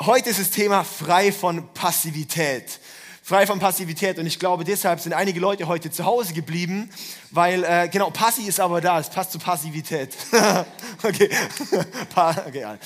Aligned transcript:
heute 0.00 0.30
ist 0.30 0.40
das 0.40 0.50
Thema 0.50 0.84
frei 0.84 1.30
von 1.32 1.72
Passivität. 1.74 2.80
Frei 3.22 3.46
von 3.46 3.60
Passivität. 3.60 4.18
Und 4.18 4.26
ich 4.26 4.38
glaube, 4.38 4.64
deshalb 4.64 5.00
sind 5.00 5.12
einige 5.12 5.40
Leute 5.40 5.68
heute 5.68 5.90
zu 5.90 6.04
Hause 6.04 6.32
geblieben, 6.32 6.90
weil, 7.30 7.64
äh, 7.64 7.88
genau, 7.88 8.10
Passi 8.10 8.42
ist 8.42 8.60
aber 8.60 8.80
da. 8.80 8.98
Es 8.98 9.10
passt 9.10 9.32
zu 9.32 9.38
Passivität. 9.38 10.16
okay. 11.02 11.30
okay 12.46 12.78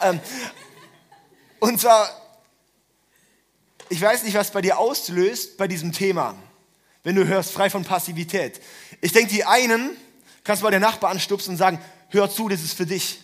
ähm, 0.00 0.20
und 1.60 1.80
zwar, 1.80 2.08
ich 3.88 4.00
weiß 4.00 4.24
nicht, 4.24 4.34
was 4.34 4.50
bei 4.50 4.62
dir 4.62 4.78
auslöst 4.78 5.56
bei 5.56 5.68
diesem 5.68 5.92
Thema, 5.92 6.34
wenn 7.04 7.14
du 7.14 7.26
hörst, 7.26 7.52
frei 7.52 7.70
von 7.70 7.84
Passivität. 7.84 8.60
Ich 9.00 9.12
denke, 9.12 9.32
die 9.32 9.44
einen, 9.44 9.96
kannst 10.42 10.62
du 10.62 10.64
mal 10.64 10.70
den 10.70 10.82
Nachbar 10.82 11.10
anstupsen 11.10 11.52
und 11.52 11.56
sagen, 11.58 11.78
hör 12.08 12.30
zu, 12.30 12.48
das 12.48 12.62
ist 12.62 12.74
für 12.74 12.86
dich. 12.86 13.20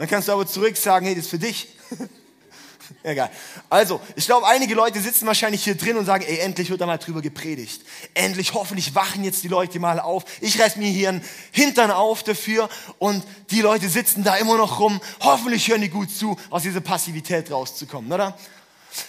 Dann 0.00 0.08
kannst 0.08 0.28
du 0.28 0.32
aber 0.32 0.46
zurück 0.46 0.78
sagen, 0.78 1.04
hey, 1.04 1.14
das 1.14 1.24
ist 1.24 1.30
für 1.30 1.38
dich. 1.38 1.68
Egal. 3.02 3.30
Also, 3.68 4.00
ich 4.16 4.24
glaube, 4.24 4.46
einige 4.46 4.74
Leute 4.74 4.98
sitzen 4.98 5.26
wahrscheinlich 5.26 5.62
hier 5.62 5.74
drin 5.74 5.98
und 5.98 6.06
sagen, 6.06 6.24
ey, 6.26 6.38
endlich 6.38 6.70
wird 6.70 6.80
da 6.80 6.86
mal 6.86 6.96
drüber 6.96 7.20
gepredigt. 7.20 7.82
Endlich, 8.14 8.54
hoffentlich 8.54 8.94
wachen 8.94 9.24
jetzt 9.24 9.42
die 9.42 9.48
Leute 9.48 9.78
mal 9.78 10.00
auf. 10.00 10.24
Ich 10.40 10.58
reiß 10.58 10.76
mir 10.76 10.88
hier 10.88 11.10
einen 11.10 11.24
Hintern 11.50 11.90
auf 11.90 12.22
dafür 12.22 12.70
und 12.98 13.22
die 13.50 13.60
Leute 13.60 13.90
sitzen 13.90 14.24
da 14.24 14.36
immer 14.36 14.56
noch 14.56 14.80
rum. 14.80 15.02
Hoffentlich 15.20 15.68
hören 15.68 15.82
die 15.82 15.90
gut 15.90 16.10
zu, 16.10 16.34
aus 16.48 16.62
dieser 16.62 16.80
Passivität 16.80 17.50
rauszukommen, 17.50 18.10
oder? 18.10 18.38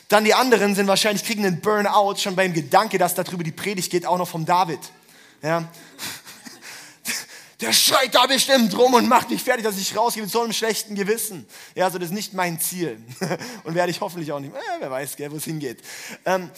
Dann 0.09 0.25
die 0.25 0.33
anderen 0.33 0.75
sind 0.75 0.87
wahrscheinlich, 0.87 1.23
kriegen 1.23 1.45
einen 1.45 1.61
Burnout 1.61 2.17
schon 2.17 2.35
beim 2.35 2.51
Gedanke, 2.51 2.97
dass 2.97 3.15
darüber 3.15 3.45
die 3.45 3.53
Predigt 3.53 3.91
geht, 3.91 4.05
auch 4.05 4.17
noch 4.17 4.27
vom 4.27 4.45
David. 4.45 4.81
Ja 5.41 5.69
der 7.61 7.73
schreit 7.73 8.15
da 8.15 8.25
bestimmt 8.25 8.75
rum 8.77 8.95
und 8.95 9.07
macht 9.07 9.29
mich 9.29 9.43
fertig, 9.43 9.63
dass 9.63 9.77
ich 9.77 9.95
rausgehe 9.95 10.23
mit 10.23 10.31
so 10.31 10.41
einem 10.41 10.51
schlechten 10.51 10.95
Gewissen. 10.95 11.45
Ja, 11.75 11.85
also 11.85 11.99
das 11.99 12.09
ist 12.09 12.13
nicht 12.13 12.33
mein 12.33 12.59
Ziel. 12.59 12.99
Und 13.63 13.75
werde 13.75 13.91
ich 13.91 14.01
hoffentlich 14.01 14.31
auch 14.31 14.39
nicht. 14.39 14.53
Äh, 14.53 14.59
wer 14.79 14.89
weiß, 14.89 15.15
wo 15.29 15.35
es 15.35 15.43
hingeht. 15.43 15.79
Ähm, 16.25 16.49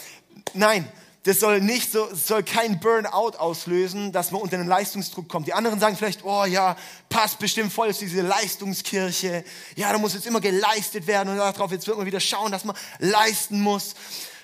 nein, 0.54 0.90
das 1.24 1.40
soll 1.40 1.62
nicht 1.62 1.92
so, 1.92 2.14
soll 2.14 2.44
kein 2.44 2.80
Burnout 2.80 3.38
auslösen, 3.38 4.12
dass 4.12 4.32
man 4.32 4.42
unter 4.42 4.58
einen 4.58 4.68
Leistungsdruck 4.68 5.28
kommt. 5.28 5.48
Die 5.48 5.54
anderen 5.54 5.80
sagen 5.80 5.96
vielleicht, 5.96 6.24
oh 6.24 6.46
ja, 6.46 6.78
passt 7.10 7.40
bestimmt 7.40 7.72
voll 7.72 7.94
zu 7.94 8.06
diese 8.06 8.22
Leistungskirche. 8.22 9.44
Ja, 9.76 9.92
da 9.92 9.98
muss 9.98 10.14
jetzt 10.14 10.28
immer 10.28 10.42
geleistet 10.42 11.08
werden 11.08 11.30
und 11.30 11.38
darauf 11.38 11.72
jetzt 11.72 11.88
wird 11.88 11.98
man 11.98 12.06
wieder 12.06 12.20
schauen, 12.20 12.52
dass 12.52 12.66
man 12.66 12.76
leisten 13.00 13.62
muss. 13.62 13.96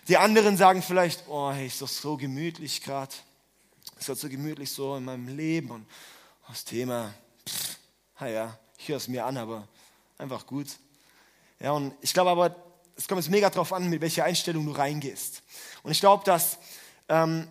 Die 0.08 0.18
anderen 0.18 0.58
sagen 0.58 0.82
vielleicht, 0.82 1.26
oh, 1.28 1.52
hey, 1.52 1.68
ist 1.68 1.82
doch 1.82 1.88
so 1.88 2.18
gemütlich 2.18 2.82
gerade. 2.82 3.14
Ist 4.00 4.08
doch 4.08 4.16
so 4.16 4.30
gemütlich 4.30 4.72
so 4.72 4.96
in 4.96 5.06
meinem 5.06 5.28
Leben 5.36 5.72
und 5.72 5.86
das 6.50 6.66
Thema, 6.66 7.14
pff, 7.48 7.78
ja, 8.22 8.58
ich 8.78 8.88
höre 8.88 8.98
es 8.98 9.08
mir 9.08 9.26
an, 9.26 9.38
aber 9.38 9.68
einfach 10.18 10.46
gut. 10.48 10.68
Ja, 11.60 11.72
und 11.74 11.94
ich 12.02 12.14
glaube 12.14 12.32
aber, 12.32 12.56
es 12.96 13.08
kommt 13.08 13.22
jetzt 13.22 13.30
mega 13.30 13.50
drauf 13.50 13.72
an, 13.72 13.90
mit 13.90 14.02
welcher 14.02 14.26
Einstellung 14.26 14.66
du 14.66 14.72
reingehst. 14.72 15.44
Und 15.84 15.92
ich 15.92 16.00
glaube, 16.00 16.24
dass, 16.26 16.58
ähm, 17.08 17.48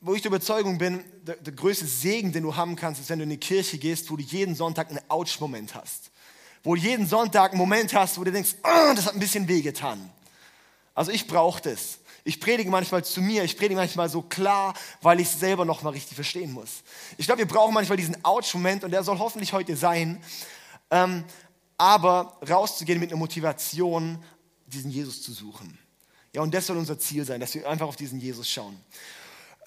wo 0.00 0.14
ich 0.14 0.22
der 0.22 0.30
Überzeugung 0.30 0.78
bin, 0.78 1.04
der, 1.22 1.36
der 1.36 1.52
größte 1.52 1.86
Segen, 1.86 2.32
den 2.32 2.42
du 2.42 2.56
haben 2.56 2.74
kannst, 2.74 3.00
ist, 3.00 3.10
wenn 3.10 3.18
du 3.18 3.24
in 3.24 3.30
die 3.30 3.36
Kirche 3.36 3.78
gehst, 3.78 4.10
wo 4.10 4.16
du 4.16 4.22
jeden 4.22 4.54
Sonntag 4.54 4.88
einen 4.88 5.00
Ouch-Moment 5.08 5.74
hast. 5.74 6.10
Wo 6.62 6.74
du 6.74 6.80
jeden 6.80 7.06
Sonntag 7.06 7.52
einen 7.52 7.58
Moment 7.58 7.92
hast, 7.94 8.18
wo 8.18 8.24
du 8.24 8.32
denkst, 8.32 8.56
oh, 8.64 8.92
das 8.94 9.06
hat 9.06 9.14
ein 9.14 9.20
bisschen 9.20 9.46
wehgetan. 9.46 10.10
Also 10.94 11.12
ich 11.12 11.26
brauche 11.26 11.60
das. 11.60 11.98
Ich 12.24 12.40
predige 12.40 12.70
manchmal 12.70 13.04
zu 13.04 13.20
mir, 13.20 13.44
ich 13.44 13.56
predige 13.56 13.76
manchmal 13.76 14.08
so 14.08 14.22
klar, 14.22 14.74
weil 15.00 15.20
ich 15.20 15.28
es 15.28 15.40
selber 15.40 15.64
noch 15.64 15.82
mal 15.82 15.90
richtig 15.90 16.14
verstehen 16.14 16.52
muss. 16.52 16.82
Ich 17.16 17.26
glaube, 17.26 17.38
wir 17.38 17.48
brauchen 17.48 17.74
manchmal 17.74 17.96
diesen 17.96 18.22
Ouch-Moment 18.24 18.84
und 18.84 18.90
der 18.90 19.02
soll 19.02 19.18
hoffentlich 19.18 19.52
heute 19.52 19.76
sein. 19.76 20.22
Ähm, 20.90 21.24
aber 21.76 22.38
rauszugehen 22.48 22.98
mit 22.98 23.10
einer 23.10 23.18
Motivation, 23.18 24.22
diesen 24.66 24.90
Jesus 24.90 25.22
zu 25.22 25.32
suchen. 25.32 25.78
Ja, 26.34 26.42
und 26.42 26.52
das 26.52 26.66
soll 26.66 26.76
unser 26.76 26.98
Ziel 26.98 27.24
sein, 27.24 27.40
dass 27.40 27.54
wir 27.54 27.68
einfach 27.68 27.86
auf 27.86 27.96
diesen 27.96 28.20
Jesus 28.20 28.48
schauen. 28.48 28.76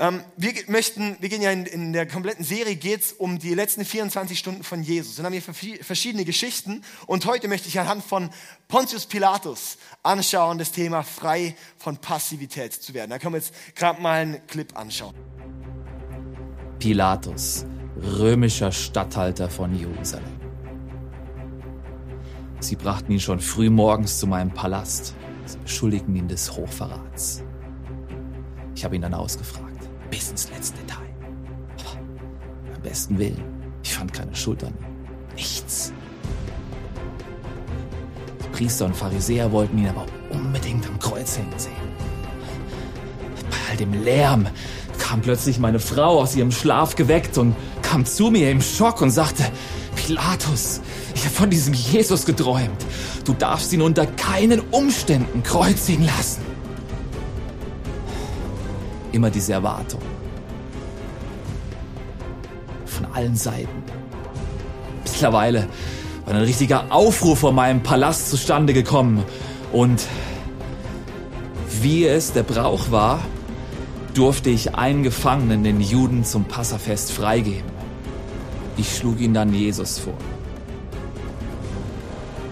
Ähm, 0.01 0.23
wir 0.35 0.53
möchten, 0.65 1.15
wir 1.19 1.29
gehen 1.29 1.43
ja 1.43 1.51
in, 1.51 1.67
in 1.67 1.93
der 1.93 2.07
kompletten 2.07 2.43
Serie 2.43 2.75
geht's 2.75 3.13
um 3.13 3.37
die 3.37 3.53
letzten 3.53 3.85
24 3.85 4.37
Stunden 4.37 4.63
von 4.63 4.81
Jesus. 4.81 5.19
Und 5.19 5.25
haben 5.25 5.33
hier 5.33 5.83
verschiedene 5.83 6.25
Geschichten. 6.25 6.81
Und 7.05 7.27
heute 7.27 7.47
möchte 7.47 7.67
ich 7.67 7.79
anhand 7.79 8.03
von 8.03 8.31
Pontius 8.67 9.05
Pilatus 9.05 9.77
anschauen, 10.01 10.57
das 10.57 10.71
Thema 10.71 11.03
frei 11.03 11.55
von 11.77 11.97
Passivität 11.97 12.73
zu 12.73 12.95
werden. 12.95 13.11
Da 13.11 13.19
können 13.19 13.35
wir 13.35 13.37
jetzt 13.37 13.53
gerade 13.75 14.01
mal 14.01 14.21
einen 14.21 14.47
Clip 14.47 14.75
anschauen. 14.75 15.13
Pilatus, 16.79 17.67
römischer 17.95 18.71
Statthalter 18.71 19.51
von 19.51 19.75
Jerusalem. 19.75 20.41
Sie 22.59 22.75
brachten 22.75 23.11
ihn 23.11 23.19
schon 23.19 23.39
früh 23.39 23.69
morgens 23.69 24.17
zu 24.17 24.25
meinem 24.25 24.51
Palast. 24.51 25.13
Sie 25.45 25.59
beschuldigten 25.59 26.15
ihn 26.15 26.27
des 26.27 26.51
Hochverrats. 26.51 27.43
Ich 28.73 28.83
habe 28.83 28.95
ihn 28.95 29.03
dann 29.03 29.13
ausgefragt 29.13 29.70
bis 30.11 30.29
ins 30.29 30.51
letzte 30.51 30.77
Detail. 30.81 31.09
Aber 31.79 32.75
am 32.75 32.81
besten 32.83 33.17
Willen, 33.17 33.43
ich 33.81 33.93
fand 33.95 34.13
keine 34.13 34.35
Schuld 34.35 34.63
an 34.63 34.69
ihm. 34.69 35.35
Nichts. 35.35 35.91
Priester 38.51 38.85
und 38.85 38.95
Pharisäer 38.95 39.51
wollten 39.51 39.79
ihn 39.79 39.87
aber 39.87 40.05
unbedingt 40.29 40.85
am 40.85 40.99
Kreuz 40.99 41.37
hängen 41.37 41.57
sehen. 41.57 41.73
Bei 43.49 43.71
all 43.71 43.77
dem 43.77 44.03
Lärm 44.03 44.47
kam 44.99 45.21
plötzlich 45.21 45.57
meine 45.57 45.79
Frau 45.79 46.19
aus 46.19 46.35
ihrem 46.35 46.51
Schlaf 46.51 46.95
geweckt 46.95 47.39
und 47.39 47.55
kam 47.81 48.05
zu 48.05 48.29
mir 48.29 48.51
im 48.51 48.61
Schock 48.61 49.01
und 49.01 49.09
sagte, 49.09 49.43
Pilatus, 49.95 50.81
ich 51.15 51.23
habe 51.25 51.33
von 51.33 51.49
diesem 51.49 51.73
Jesus 51.73 52.25
geträumt. 52.25 52.85
Du 53.25 53.33
darfst 53.33 53.73
ihn 53.73 53.81
unter 53.81 54.05
keinen 54.05 54.59
Umständen 54.71 55.41
kreuzigen 55.41 56.05
lassen 56.05 56.51
immer 59.11 59.29
diese 59.29 59.53
Erwartung. 59.53 60.01
Von 62.85 63.05
allen 63.13 63.35
Seiten. 63.35 63.83
Mittlerweile 65.03 65.67
war 66.25 66.33
ein 66.33 66.41
richtiger 66.41 66.85
Aufruf 66.91 67.39
vor 67.39 67.51
meinem 67.51 67.83
Palast 67.83 68.29
zustande 68.29 68.73
gekommen. 68.73 69.23
Und 69.71 70.05
wie 71.81 72.05
es 72.05 72.33
der 72.33 72.43
Brauch 72.43 72.91
war, 72.91 73.19
durfte 74.13 74.49
ich 74.49 74.75
einen 74.75 75.03
Gefangenen, 75.03 75.63
den 75.63 75.81
Juden, 75.81 76.23
zum 76.23 76.45
Passafest 76.45 77.11
freigeben. 77.11 77.71
Ich 78.77 78.97
schlug 78.97 79.19
ihn 79.19 79.33
dann 79.33 79.53
Jesus 79.53 79.99
vor. 79.99 80.13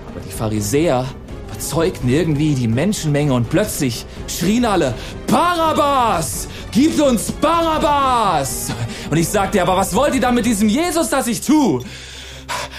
Aber 0.07 0.19
die 0.25 0.31
Pharisäer 0.31 1.05
überzeugten 1.59 2.07
irgendwie 2.07 2.55
die 2.55 2.69
Menschenmenge 2.69 3.33
und 3.33 3.49
plötzlich 3.49 4.05
schrien 4.27 4.63
alle, 4.63 4.93
Barabbas! 5.27 6.47
Gib 6.71 7.01
uns 7.01 7.33
Barabbas! 7.33 8.71
Und 9.09 9.17
ich 9.17 9.27
sagte, 9.27 9.61
aber 9.61 9.75
was 9.75 9.93
wollt 9.93 10.15
ihr 10.15 10.21
da 10.21 10.31
mit 10.31 10.45
diesem 10.45 10.69
Jesus, 10.69 11.09
das 11.09 11.27
ich 11.27 11.41
tu? 11.41 11.81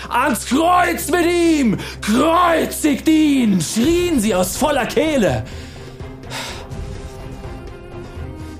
Ans 0.09 0.47
Kreuz 0.47 1.11
mit 1.11 1.27
ihm! 1.27 1.77
Kreuzigt 2.01 3.07
ihn! 3.07 3.61
schrien 3.61 4.19
sie 4.19 4.35
aus 4.35 4.57
voller 4.57 4.87
Kehle. 4.87 5.45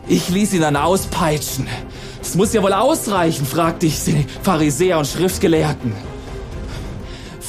Ich 0.07 0.29
ließ 0.29 0.53
ihn 0.53 0.61
dann 0.61 0.77
auspeitschen. 0.77 1.67
Es 2.21 2.35
muss 2.35 2.53
ja 2.53 2.63
wohl 2.63 2.75
ausreichen, 2.75 3.47
fragte 3.47 3.87
ich 3.87 4.05
die 4.05 4.27
Pharisäer 4.43 4.99
und 4.99 5.07
Schriftgelehrten. 5.07 5.95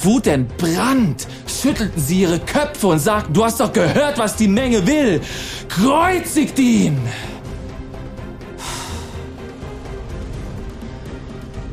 wutentbrannt 0.04 1.28
schüttelten 1.62 2.02
sie 2.02 2.22
ihre 2.22 2.40
Köpfe 2.40 2.88
und 2.88 3.00
sagten, 3.00 3.34
du 3.34 3.44
hast 3.44 3.60
doch 3.60 3.72
gehört, 3.72 4.18
was 4.18 4.36
die 4.36 4.48
Menge 4.48 4.86
will. 4.88 5.22
Kreuzigt 5.70 6.58
ihn! 6.58 6.98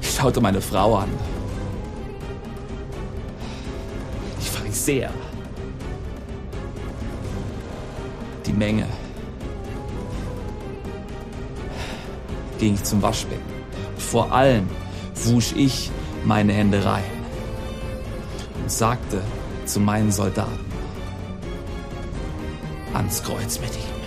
Ich 0.02 0.10
schaute 0.14 0.40
meine 0.40 0.60
Frau 0.60 0.96
an. 0.96 1.08
Die 4.42 4.48
Pharisäer. 4.48 5.10
Die 8.44 8.52
Menge. 8.52 8.86
Ging 12.58 12.74
ich 12.74 12.82
zum 12.82 13.00
Waschbecken. 13.00 13.42
Vor 13.96 14.32
allem 14.32 14.68
wusch 15.14 15.52
ich 15.56 15.90
meine 16.24 16.52
Hände 16.52 16.84
rein 16.84 17.04
und 18.60 18.70
sagte 18.70 19.22
zu 19.68 19.80
meinen 19.80 20.10
Soldaten. 20.10 20.64
Ans 22.94 23.22
Kreuz 23.22 23.60
mit 23.60 23.74
ihm. 23.74 23.98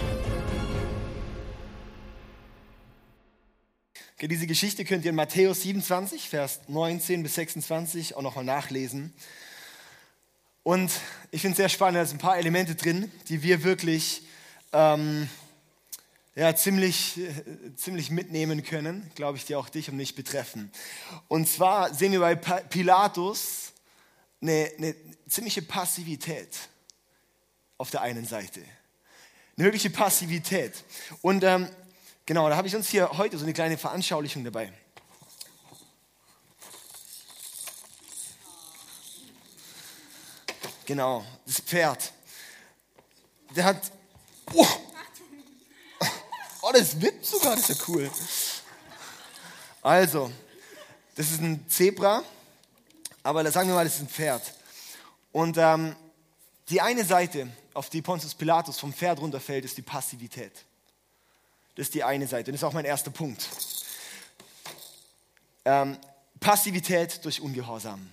Okay, 4.16 4.28
diese 4.28 4.48
Geschichte 4.48 4.86
könnt 4.86 5.06
ihr 5.06 5.12
in 5.12 5.16
Matthäus 5.16 5.62
27, 5.62 6.30
Vers 6.30 6.62
19 6.68 7.22
bis 7.22 7.36
26 7.36 8.16
auch 8.16 8.24
nochmal 8.24 8.44
nachlesen. 8.44 9.14
Und 10.64 10.92
ich 11.30 11.42
finde 11.42 11.54
es 11.54 11.58
sehr 11.58 11.70
spannend, 11.70 11.98
da 11.98 12.06
sind 12.06 12.18
ein 12.18 12.22
paar 12.22 12.38
Elemente 12.38 12.74
drin, 12.76 13.12
die 13.30 13.44
wir 13.44 13.64
wirklich 13.64 14.24
ähm, 14.74 15.30
ja, 16.36 16.56
ziemlich, 16.56 17.20
äh, 17.20 17.76
ziemlich 17.76 18.10
mitnehmen 18.10 18.64
können, 18.64 19.12
glaube 19.14 19.38
ich, 19.38 19.46
die 19.46 19.56
auch 19.56 19.70
dich 19.70 19.90
und 19.90 19.98
mich 19.98 20.16
betreffen. 20.16 20.72
Und 21.28 21.48
zwar 21.48 21.94
sehen 21.94 22.12
wir 22.12 22.20
bei 22.20 22.36
Pilatus 22.36 23.71
eine, 24.42 24.72
eine 24.78 24.96
ziemliche 25.28 25.62
Passivität 25.62 26.58
auf 27.78 27.92
der 27.92 28.02
einen 28.02 28.26
Seite. 28.26 28.62
Eine 29.58 29.66
wirkliche 29.66 29.90
Passivität. 29.90 30.84
Und 31.22 31.44
ähm, 31.44 31.70
genau, 32.26 32.50
da 32.50 32.56
habe 32.56 32.68
ich 32.68 32.76
uns 32.76 32.90
hier 32.90 33.10
heute 33.18 33.38
so 33.38 33.44
eine 33.44 33.54
kleine 33.54 33.78
Veranschaulichung 33.78 34.44
dabei. 34.44 34.72
Genau, 40.86 41.26
das 41.46 41.60
Pferd. 41.62 42.12
Der 43.56 43.64
hat. 43.64 43.92
Oh, 44.54 44.68
oh 46.62 46.72
das 46.74 47.00
wippt 47.00 47.26
sogar, 47.26 47.56
das 47.56 47.70
ist 47.70 47.80
ja 47.80 47.86
cool. 47.88 48.12
Also, 49.82 50.32
das 51.16 51.32
ist 51.32 51.42
ein 51.42 51.66
Zebra, 51.70 52.24
aber 53.24 53.50
sagen 53.52 53.70
wir 53.70 53.76
mal, 53.76 53.84
das 53.84 53.96
ist 53.96 54.02
ein 54.02 54.10
Pferd. 54.10 54.54
Und 55.32 55.58
ähm, 55.58 55.96
die 56.70 56.82
eine 56.82 57.04
Seite, 57.04 57.48
auf 57.74 57.90
die 57.90 58.02
Pontius 58.02 58.36
Pilatus 58.36 58.80
vom 58.80 58.94
Pferd 58.94 59.20
runterfällt, 59.20 59.66
ist 59.66 59.78
die 59.78 59.82
Passivität. 59.82 60.52
Das 61.76 61.88
ist 61.88 61.94
die 61.94 62.04
eine 62.04 62.28
Seite 62.28 62.52
und 62.52 62.54
das 62.54 62.62
ist 62.62 62.64
auch 62.64 62.74
mein 62.74 62.86
erster 62.86 63.12
Punkt. 63.12 63.48
Ähm, 65.64 65.98
Passivität 66.40 67.24
durch 67.24 67.40
Ungehorsam. 67.40 68.10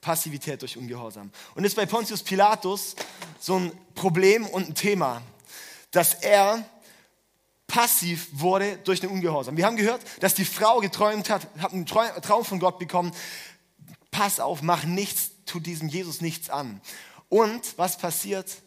Passivität 0.00 0.62
durch 0.62 0.76
Ungehorsam. 0.76 1.32
Und 1.54 1.62
das 1.62 1.72
ist 1.72 1.76
bei 1.76 1.86
Pontius 1.86 2.22
Pilatus 2.22 2.94
so 3.40 3.58
ein 3.58 3.72
Problem 3.94 4.46
und 4.46 4.68
ein 4.68 4.74
Thema, 4.74 5.22
dass 5.90 6.14
er 6.14 6.64
passiv 7.66 8.28
wurde 8.32 8.78
durch 8.84 9.00
den 9.00 9.10
Ungehorsam. 9.10 9.56
Wir 9.56 9.66
haben 9.66 9.76
gehört, 9.76 10.02
dass 10.20 10.34
die 10.34 10.44
Frau 10.44 10.80
geträumt 10.80 11.30
hat, 11.30 11.48
hat 11.58 11.72
einen 11.72 11.86
Traum 11.86 12.44
von 12.44 12.60
Gott 12.60 12.78
bekommen. 12.78 13.12
Pass 14.16 14.40
auf, 14.40 14.62
mach 14.62 14.84
nichts, 14.84 15.32
tu 15.44 15.60
diesem 15.60 15.90
Jesus 15.90 16.22
nichts 16.22 16.48
an. 16.48 16.80
Und 17.28 17.76
was 17.76 17.98
passiert? 17.98 18.62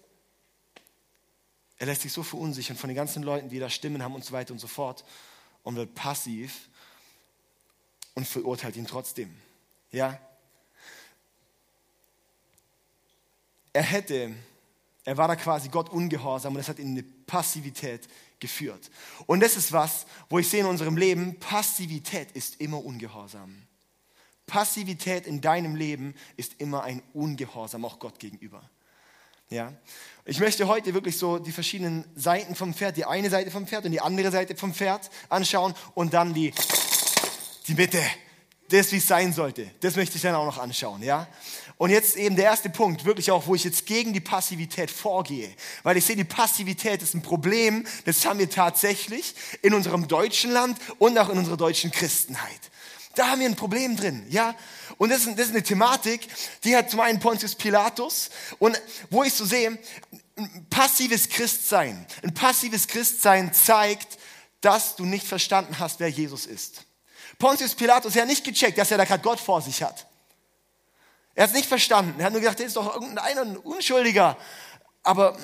Er 1.79 1.87
lässt 1.87 2.03
sich 2.03 2.13
so 2.13 2.21
verunsichern 2.21 2.77
von 2.77 2.87
den 2.87 2.95
ganzen 2.95 3.23
Leuten, 3.23 3.49
die 3.49 3.57
da 3.57 3.67
Stimmen 3.67 4.03
haben 4.03 4.13
und 4.13 4.23
so 4.23 4.31
weiter 4.31 4.53
und 4.53 4.59
so 4.59 4.67
fort 4.67 5.03
und 5.63 5.75
wird 5.75 5.95
passiv 5.95 6.69
und 8.13 8.27
verurteilt 8.27 8.75
ihn 8.75 8.85
trotzdem. 8.85 9.35
Ja? 9.91 10.19
Er 13.73 13.81
hätte, 13.81 14.35
er 15.03 15.17
war 15.17 15.27
da 15.27 15.35
quasi 15.35 15.69
Gott 15.69 15.89
ungehorsam 15.89 16.53
und 16.53 16.59
es 16.59 16.69
hat 16.69 16.77
ihn 16.77 16.95
in 16.95 16.99
eine 16.99 17.03
Passivität 17.25 18.07
geführt. 18.39 18.91
Und 19.25 19.39
das 19.39 19.57
ist 19.57 19.71
was, 19.71 20.05
wo 20.29 20.37
ich 20.37 20.47
sehe 20.47 20.59
in 20.59 20.67
unserem 20.67 20.95
Leben, 20.95 21.39
Passivität 21.39 22.33
ist 22.33 22.61
immer 22.61 22.85
Ungehorsam. 22.85 23.63
Passivität 24.49 25.27
in 25.27 25.41
deinem 25.41 25.75
Leben 25.75 26.15
ist 26.35 26.55
immer 26.57 26.83
ein 26.83 27.03
Ungehorsam, 27.13 27.85
auch 27.85 27.99
Gott 27.99 28.19
gegenüber. 28.19 28.67
Ja? 29.49 29.73
Ich 30.25 30.39
möchte 30.39 30.67
heute 30.67 30.93
wirklich 30.93 31.17
so 31.17 31.37
die 31.37 31.51
verschiedenen 31.51 32.03
Seiten 32.15 32.55
vom 32.55 32.73
Pferd, 32.73 32.97
die 32.97 33.05
eine 33.05 33.29
Seite 33.29 33.51
vom 33.51 33.67
Pferd 33.67 33.85
und 33.85 33.91
die 33.91 34.01
andere 34.01 34.31
Seite 34.31 34.55
vom 34.55 34.73
Pferd 34.73 35.09
anschauen 35.29 35.75
und 35.93 36.13
dann 36.13 36.33
die, 36.33 36.51
die 37.67 37.75
Mitte. 37.75 38.01
Das, 38.69 38.91
wie 38.91 38.97
es 38.97 39.07
sein 39.07 39.33
sollte. 39.33 39.71
Das 39.79 39.95
möchte 39.95 40.17
ich 40.17 40.21
dann 40.21 40.35
auch 40.35 40.45
noch 40.45 40.59
anschauen. 40.59 41.01
Ja? 41.01 41.27
Und 41.77 41.89
jetzt 41.89 42.17
eben 42.17 42.35
der 42.35 42.45
erste 42.45 42.69
Punkt, 42.69 43.03
wirklich 43.03 43.31
auch, 43.31 43.47
wo 43.47 43.55
ich 43.55 43.63
jetzt 43.63 43.87
gegen 43.87 44.13
die 44.13 44.19
Passivität 44.19 44.91
vorgehe. 44.91 45.49
Weil 45.81 45.97
ich 45.97 46.05
sehe, 46.05 46.15
die 46.15 46.23
Passivität 46.23 47.01
ist 47.01 47.15
ein 47.15 47.23
Problem, 47.23 47.87
das 48.05 48.23
haben 48.25 48.37
wir 48.37 48.49
tatsächlich 48.49 49.33
in 49.63 49.73
unserem 49.73 50.07
deutschen 50.07 50.51
Land 50.51 50.77
und 50.99 51.17
auch 51.17 51.29
in 51.29 51.39
unserer 51.39 51.57
deutschen 51.57 51.89
Christenheit. 51.89 52.69
Da 53.19 53.31
haben 53.31 53.41
wir 53.41 53.49
ein 53.49 53.55
Problem 53.57 53.97
drin, 53.97 54.25
ja. 54.29 54.55
Und 54.97 55.09
das 55.09 55.25
ist, 55.25 55.37
das 55.37 55.47
ist 55.47 55.51
eine 55.51 55.61
Thematik, 55.61 56.25
die 56.63 56.73
hat 56.73 56.89
zum 56.89 57.01
einen 57.01 57.19
Pontius 57.19 57.53
Pilatus 57.53 58.29
und 58.59 58.81
wo 59.09 59.23
ich 59.23 59.33
so 59.33 59.43
sehe, 59.43 59.77
ein 60.37 60.67
passives 60.69 61.27
Christsein. 61.27 62.05
Ein 62.23 62.33
passives 62.33 62.87
Christsein 62.87 63.53
zeigt, 63.53 64.17
dass 64.61 64.95
du 64.95 65.03
nicht 65.03 65.27
verstanden 65.27 65.79
hast, 65.79 65.99
wer 65.99 66.07
Jesus 66.07 66.45
ist. 66.45 66.85
Pontius 67.37 67.75
Pilatus 67.75 68.15
hat 68.15 68.25
nicht 68.25 68.45
gecheckt, 68.45 68.77
dass 68.77 68.89
er 68.89 68.97
da 68.97 69.03
gerade 69.03 69.21
Gott 69.21 69.41
vor 69.41 69.61
sich 69.61 69.83
hat. 69.83 70.07
Er 71.35 71.43
hat 71.43 71.49
es 71.49 71.57
nicht 71.57 71.67
verstanden. 71.67 72.17
Er 72.21 72.27
hat 72.27 72.31
nur 72.31 72.39
gedacht, 72.39 72.59
der 72.59 72.67
ist 72.67 72.77
doch 72.77 72.95
irgendein 72.95 73.57
Unschuldiger. 73.57 74.37
Aber 75.03 75.37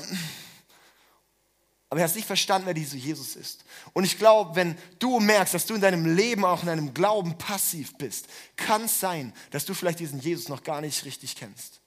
aber 1.95 2.01
er 2.01 2.09
hat 2.09 2.15
nicht 2.18 2.27
verstanden, 2.27 2.65
wer 2.65 2.74
dieser 2.74 2.97
Jesus 2.97 3.38
ist. 3.38 3.63
Und 3.94 4.03
ich 4.03 4.18
glaube, 4.18 4.53
wenn 4.57 4.77
du 5.00 5.21
merkst, 5.21 5.53
dass 5.53 5.65
du 5.65 5.75
in 5.75 5.80
deinem 5.80 6.13
Leben, 6.13 6.44
auch 6.44 6.59
in 6.59 6.68
deinem 6.68 6.94
Glauben 6.94 7.38
passiv 7.38 7.97
bist, 7.97 8.27
kann 8.57 8.83
es 8.83 9.00
sein, 9.00 9.31
dass 9.51 9.63
du 9.63 9.74
vielleicht 9.74 10.01
diesen 10.01 10.19
Jesus 10.19 10.50
noch 10.50 10.65
gar 10.65 10.81
nicht 10.81 11.06
richtig 11.06 11.38
kennst. 11.38 11.80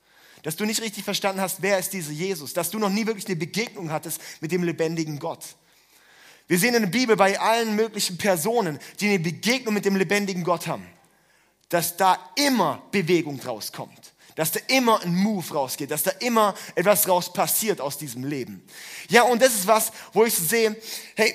Dass 0.44 0.56
du 0.56 0.64
nicht 0.64 0.80
richtig 0.80 1.04
verstanden 1.04 1.42
hast, 1.42 1.60
wer 1.60 1.78
ist 1.78 1.92
dieser 1.92 2.12
Jesus. 2.12 2.54
Dass 2.54 2.70
du 2.70 2.78
noch 2.78 2.88
nie 2.88 3.04
wirklich 3.04 3.26
eine 3.26 3.36
Begegnung 3.36 3.90
hattest 3.90 4.22
mit 4.40 4.50
dem 4.50 4.62
lebendigen 4.62 5.18
Gott. 5.18 5.44
Wir 6.46 6.58
sehen 6.58 6.74
in 6.74 6.84
der 6.84 6.88
Bibel 6.88 7.14
bei 7.14 7.38
allen 7.38 7.76
möglichen 7.76 8.16
Personen, 8.16 8.78
die 9.00 9.08
eine 9.08 9.18
Begegnung 9.18 9.74
mit 9.74 9.84
dem 9.84 9.96
lebendigen 9.96 10.42
Gott 10.42 10.68
haben, 10.68 10.86
dass 11.68 11.98
da 11.98 12.18
immer 12.34 12.82
Bewegung 12.92 13.38
draus 13.38 13.72
kommt 13.72 14.14
dass 14.38 14.52
da 14.52 14.60
immer 14.68 15.02
ein 15.02 15.16
Move 15.16 15.52
rausgeht, 15.52 15.90
dass 15.90 16.04
da 16.04 16.12
immer 16.20 16.54
etwas 16.76 17.08
raus 17.08 17.32
passiert 17.32 17.80
aus 17.80 17.98
diesem 17.98 18.22
Leben. 18.22 18.62
Ja, 19.08 19.24
und 19.24 19.42
das 19.42 19.52
ist 19.52 19.66
was, 19.66 19.90
wo 20.12 20.24
ich 20.24 20.32
sehe, 20.32 20.80
hey, 21.16 21.34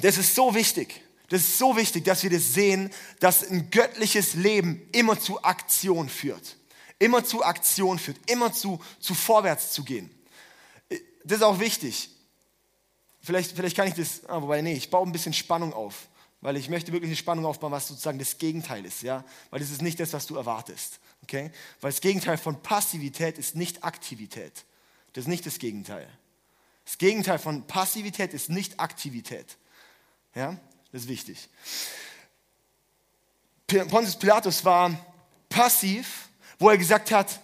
das 0.00 0.18
ist 0.18 0.36
so 0.36 0.54
wichtig. 0.54 1.02
Das 1.30 1.40
ist 1.40 1.58
so 1.58 1.76
wichtig, 1.76 2.04
dass 2.04 2.22
wir 2.22 2.30
das 2.30 2.54
sehen, 2.54 2.92
dass 3.18 3.42
ein 3.42 3.72
göttliches 3.72 4.34
Leben 4.34 4.88
immer 4.92 5.18
zu 5.18 5.42
Aktion 5.42 6.08
führt. 6.08 6.58
Immer 7.00 7.24
zu 7.24 7.42
Aktion 7.42 7.98
führt, 7.98 8.18
immer 8.30 8.52
zu, 8.52 8.78
zu 9.00 9.14
vorwärts 9.14 9.72
zu 9.72 9.82
gehen. 9.82 10.08
Das 11.24 11.38
ist 11.38 11.42
auch 11.42 11.58
wichtig. 11.58 12.08
Vielleicht, 13.20 13.56
vielleicht 13.56 13.76
kann 13.76 13.88
ich 13.88 13.94
das, 13.94 14.24
ah, 14.28 14.40
wobei, 14.40 14.62
nee, 14.62 14.74
ich 14.74 14.90
baue 14.90 15.08
ein 15.08 15.12
bisschen 15.12 15.32
Spannung 15.32 15.72
auf, 15.72 16.06
weil 16.40 16.56
ich 16.56 16.68
möchte 16.68 16.92
wirklich 16.92 17.08
eine 17.08 17.16
Spannung 17.16 17.46
aufbauen, 17.46 17.72
was 17.72 17.88
sozusagen 17.88 18.20
das 18.20 18.38
Gegenteil 18.38 18.84
ist, 18.84 19.02
ja, 19.02 19.24
weil 19.50 19.58
das 19.58 19.70
ist 19.70 19.82
nicht 19.82 19.98
das, 19.98 20.12
was 20.12 20.26
du 20.26 20.36
erwartest. 20.36 21.00
Okay? 21.22 21.50
Weil 21.80 21.90
das 21.90 22.00
Gegenteil 22.00 22.38
von 22.38 22.62
Passivität 22.62 23.38
ist 23.38 23.54
nicht 23.54 23.84
Aktivität. 23.84 24.64
Das 25.12 25.24
ist 25.24 25.28
nicht 25.28 25.46
das 25.46 25.58
Gegenteil. 25.58 26.08
Das 26.84 26.98
Gegenteil 26.98 27.38
von 27.38 27.66
Passivität 27.66 28.34
ist 28.34 28.50
nicht 28.50 28.80
Aktivität. 28.80 29.56
Ja? 30.34 30.58
Das 30.90 31.02
ist 31.02 31.08
wichtig. 31.08 31.48
Pontius 33.66 34.18
Pilatus 34.18 34.64
war 34.64 34.94
passiv, 35.48 36.28
wo 36.58 36.68
er 36.68 36.76
gesagt 36.76 37.10
hat, 37.10 37.40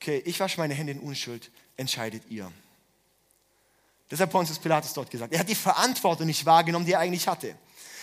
okay, 0.00 0.22
ich 0.24 0.40
wasche 0.40 0.58
meine 0.58 0.74
Hände 0.74 0.92
in 0.92 1.00
Unschuld, 1.00 1.50
entscheidet 1.76 2.22
ihr. 2.28 2.50
Das 4.08 4.20
hat 4.20 4.30
Pontius 4.30 4.58
Pilatus 4.58 4.92
dort 4.92 5.10
gesagt. 5.10 5.32
Er 5.32 5.40
hat 5.40 5.48
die 5.48 5.54
Verantwortung 5.54 6.26
nicht 6.26 6.46
wahrgenommen, 6.46 6.86
die 6.86 6.92
er 6.92 7.00
eigentlich 7.00 7.26
hatte. 7.26 7.56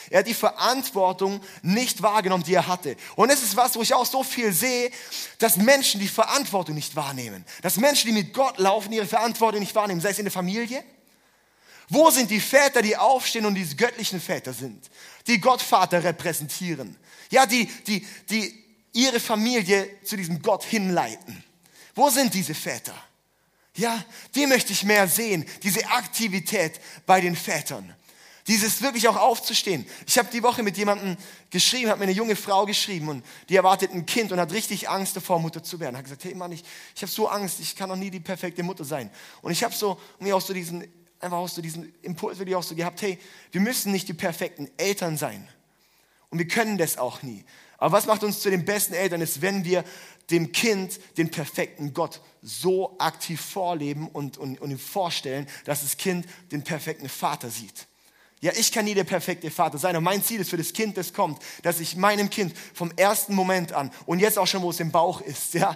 Er 0.10 0.20
hat 0.20 0.28
die 0.28 0.34
Verantwortung 0.34 1.42
nicht 1.62 2.02
wahrgenommen, 2.02 2.44
die 2.44 2.54
er 2.54 2.68
hatte. 2.68 2.98
Und 3.16 3.30
es 3.30 3.42
ist 3.42 3.56
was, 3.56 3.76
wo 3.76 3.82
ich 3.82 3.94
auch 3.94 4.06
so 4.06 4.24
viel 4.24 4.52
sehe, 4.52 4.92
dass 5.40 5.56
Menschen 5.56 6.02
die 6.02 6.10
Verantwortung 6.10 6.76
nicht 6.76 6.96
wahrnehmen. 6.96 7.46
Dass 7.62 7.78
Menschen, 7.78 8.08
die 8.08 8.14
mit 8.14 8.34
Gott 8.34 8.58
laufen, 8.58 8.92
ihre 8.92 9.06
Verantwortung 9.06 9.62
nicht 9.62 9.76
wahrnehmen. 9.76 10.02
Sei 10.02 10.10
es 10.10 10.20
in 10.20 10.26
der 10.26 10.32
Familie. 10.32 10.84
Wo 11.90 12.10
sind 12.10 12.32
die 12.32 12.40
Väter, 12.40 12.82
die 12.82 12.98
aufstehen 12.98 13.46
und 13.46 13.56
diese 13.56 13.76
göttlichen 13.76 14.20
Väter 14.20 14.54
sind? 14.54 14.90
Die 15.28 15.40
Gottvater 15.40 16.04
repräsentieren. 16.04 16.98
Ja, 17.30 17.46
die, 17.46 17.66
die, 17.66 18.06
die 18.30 18.64
ihre 18.94 19.20
Familie 19.20 20.04
zu 20.04 20.16
diesem 20.16 20.42
Gott 20.42 20.64
hinleiten. 20.64 21.44
Wo 21.96 22.10
sind 22.10 22.34
diese 22.34 22.56
Väter? 22.56 22.96
Ja, 23.76 24.04
die 24.36 24.46
möchte 24.46 24.72
ich 24.72 24.84
mehr 24.84 25.08
sehen, 25.08 25.46
diese 25.64 25.88
Aktivität 25.88 26.80
bei 27.06 27.22
den 27.22 27.36
Vätern. 27.36 27.96
Dieses 28.48 28.82
wirklich 28.82 29.08
auch 29.08 29.16
aufzustehen. 29.16 29.86
Ich 30.06 30.18
habe 30.18 30.30
die 30.32 30.44
Woche 30.44 30.64
mit 30.64 30.78
jemandem 30.78 31.16
geschrieben, 31.50 31.90
hat 31.90 31.98
mir 31.98 32.04
eine 32.04 32.12
junge 32.12 32.36
Frau 32.36 32.66
geschrieben 32.66 33.08
und 33.08 33.26
die 33.48 33.56
erwartet 33.56 33.92
ein 33.92 34.06
Kind 34.06 34.34
und 34.34 34.40
hat 34.40 34.52
richtig 34.52 34.90
Angst 34.90 35.16
davor, 35.16 35.40
Mutter 35.40 35.64
zu 35.64 35.80
werden. 35.80 35.96
Hat 35.96 36.04
gesagt, 36.04 36.26
hey 36.26 36.36
Mann, 36.36 36.52
ich, 36.52 36.64
ich 36.94 37.02
habe 37.02 37.12
so 37.12 37.30
Angst, 37.30 37.62
ich 37.62 37.76
kann 37.76 37.88
noch 37.88 37.96
nie 37.96 38.12
die 38.12 38.20
perfekte 38.20 38.62
Mutter 38.62 38.84
sein. 38.84 39.10
Und 39.42 39.54
ich 39.54 39.64
habe 39.64 39.74
so 39.74 40.00
mir 40.20 40.36
auch 40.36 40.42
so 40.42 40.54
diesen 40.54 40.86
einfach 41.24 41.38
auch 41.38 41.50
so 41.50 41.62
diesen 41.62 41.94
Impuls 42.02 42.38
wirklich 42.38 42.56
auch 42.56 42.64
so 42.64 42.76
gehabt, 42.76 43.02
hey, 43.02 43.18
wir 43.52 43.62
müssen 43.62 43.92
nicht 43.92 44.08
die 44.08 44.14
perfekten 44.14 44.70
Eltern 44.78 45.18
sein. 45.18 45.48
Und 46.30 46.40
wir 46.40 46.48
können 46.48 46.78
das 46.78 46.98
auch 46.98 47.24
nie. 47.24 47.46
Aber 47.78 47.98
was 47.98 48.06
macht 48.06 48.24
uns 48.24 48.42
zu 48.42 48.50
den 48.50 48.66
besten 48.66 48.94
Eltern 48.94 49.22
ist, 49.22 49.42
wenn 49.42 49.66
wir 49.66 49.84
dem 50.30 50.52
Kind 50.52 51.00
den 51.18 51.30
perfekten 51.30 51.94
Gott 51.94 52.22
so 52.42 52.98
aktiv 53.00 53.40
vorleben 53.40 54.08
und, 54.08 54.38
und, 54.38 54.60
und 54.60 54.72
ihm 54.72 54.80
vorstellen, 54.80 55.48
dass 55.66 55.82
das 55.82 55.98
Kind 55.98 56.26
den 56.52 56.64
perfekten 56.64 57.10
Vater 57.10 57.50
sieht. 57.50 57.88
Ja, 58.42 58.52
ich 58.56 58.74
kann 58.74 58.84
nie 58.84 58.94
der 58.94 59.06
perfekte 59.06 59.50
Vater 59.50 59.78
sein. 59.78 59.96
Und 59.96 60.04
mein 60.04 60.22
Ziel 60.22 60.42
ist 60.42 60.50
für 60.50 60.58
das 60.58 60.74
Kind, 60.74 60.98
das 60.98 61.14
kommt, 61.14 61.42
dass 61.62 61.80
ich 61.80 61.96
meinem 61.96 62.30
Kind 62.30 62.54
vom 62.74 62.92
ersten 62.98 63.34
Moment 63.36 63.72
an 63.72 63.90
und 64.06 64.20
jetzt 64.20 64.38
auch 64.38 64.48
schon, 64.48 64.62
wo 64.62 64.70
es 64.70 64.82
im 64.82 64.92
Bauch 64.92 65.22
ist, 65.22 65.54
ja, 65.54 65.76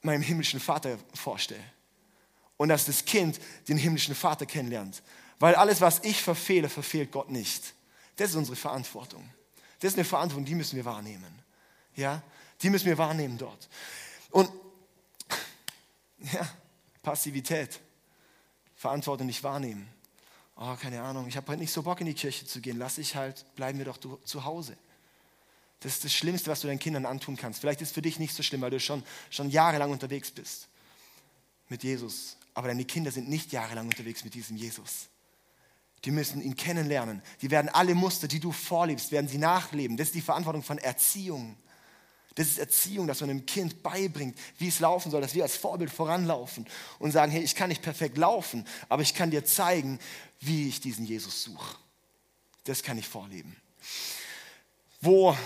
meinem 0.00 0.22
himmlischen 0.22 0.60
Vater 0.60 0.96
vorstelle. 1.12 1.60
Und 2.56 2.70
dass 2.70 2.86
das 2.86 3.04
Kind 3.04 3.38
den 3.68 3.76
himmlischen 3.76 4.14
Vater 4.14 4.46
kennenlernt. 4.46 5.02
Weil 5.38 5.54
alles, 5.56 5.82
was 5.82 6.02
ich 6.04 6.22
verfehle, 6.22 6.70
verfehlt 6.70 7.12
Gott 7.12 7.30
nicht. 7.30 7.74
Das 8.16 8.30
ist 8.30 8.36
unsere 8.36 8.56
Verantwortung. 8.56 9.28
Das 9.80 9.92
ist 9.92 9.98
eine 9.98 10.06
Verantwortung, 10.06 10.46
die 10.46 10.54
müssen 10.54 10.76
wir 10.76 10.86
wahrnehmen. 10.86 11.42
Ja, 11.94 12.22
die 12.62 12.70
müssen 12.70 12.86
wir 12.86 12.98
wahrnehmen 12.98 13.38
dort. 13.38 13.68
Und 14.30 14.50
ja, 16.32 16.48
Passivität, 17.02 17.80
Verantwortung 18.74 19.26
nicht 19.26 19.42
wahrnehmen. 19.42 19.88
Oh, 20.56 20.74
keine 20.76 21.02
Ahnung, 21.02 21.26
ich 21.28 21.36
habe 21.36 21.52
heute 21.52 21.60
nicht 21.60 21.72
so 21.72 21.82
Bock 21.82 22.00
in 22.00 22.06
die 22.06 22.14
Kirche 22.14 22.46
zu 22.46 22.60
gehen. 22.60 22.78
Lass 22.78 22.98
ich 22.98 23.14
halt, 23.14 23.44
bleiben 23.56 23.78
wir 23.78 23.84
doch 23.84 23.98
zu 23.98 24.44
Hause. 24.44 24.76
Das 25.80 25.92
ist 25.92 26.04
das 26.04 26.14
Schlimmste, 26.14 26.50
was 26.50 26.60
du 26.60 26.66
deinen 26.68 26.78
Kindern 26.78 27.04
antun 27.04 27.36
kannst. 27.36 27.60
Vielleicht 27.60 27.82
ist 27.82 27.88
es 27.88 27.94
für 27.94 28.02
dich 28.02 28.18
nicht 28.18 28.34
so 28.34 28.42
schlimm, 28.42 28.62
weil 28.62 28.70
du 28.70 28.80
schon, 28.80 29.02
schon 29.30 29.50
jahrelang 29.50 29.90
unterwegs 29.90 30.30
bist 30.30 30.68
mit 31.68 31.82
Jesus. 31.82 32.36
Aber 32.54 32.68
deine 32.68 32.84
Kinder 32.84 33.10
sind 33.10 33.28
nicht 33.28 33.52
jahrelang 33.52 33.86
unterwegs 33.86 34.24
mit 34.24 34.34
diesem 34.34 34.56
Jesus. 34.56 35.08
Die 36.04 36.10
müssen 36.10 36.40
ihn 36.40 36.56
kennenlernen. 36.56 37.22
Die 37.42 37.50
werden 37.50 37.68
alle 37.68 37.94
Muster, 37.94 38.28
die 38.28 38.40
du 38.40 38.52
vorlebst, 38.52 39.12
werden 39.12 39.28
sie 39.28 39.38
nachleben. 39.38 39.96
Das 39.96 40.08
ist 40.08 40.14
die 40.14 40.20
Verantwortung 40.22 40.62
von 40.62 40.78
Erziehung. 40.78 41.56
Das 42.36 42.48
ist 42.48 42.58
Erziehung, 42.58 43.06
dass 43.06 43.22
man 43.22 43.30
einem 43.30 43.46
Kind 43.46 43.82
beibringt, 43.82 44.38
wie 44.58 44.68
es 44.68 44.78
laufen 44.78 45.10
soll, 45.10 45.22
dass 45.22 45.34
wir 45.34 45.42
als 45.42 45.56
Vorbild 45.56 45.90
voranlaufen 45.90 46.66
und 46.98 47.10
sagen, 47.10 47.32
hey, 47.32 47.42
ich 47.42 47.54
kann 47.54 47.70
nicht 47.70 47.82
perfekt 47.82 48.18
laufen, 48.18 48.66
aber 48.90 49.02
ich 49.02 49.14
kann 49.14 49.30
dir 49.30 49.44
zeigen, 49.44 49.98
wie 50.40 50.68
ich 50.68 50.80
diesen 50.80 51.06
Jesus 51.06 51.42
suche. 51.42 51.76
Das 52.64 52.82
kann 52.82 52.98
ich 52.98 53.08
vorleben. 53.08 53.56
Wo 55.00 55.36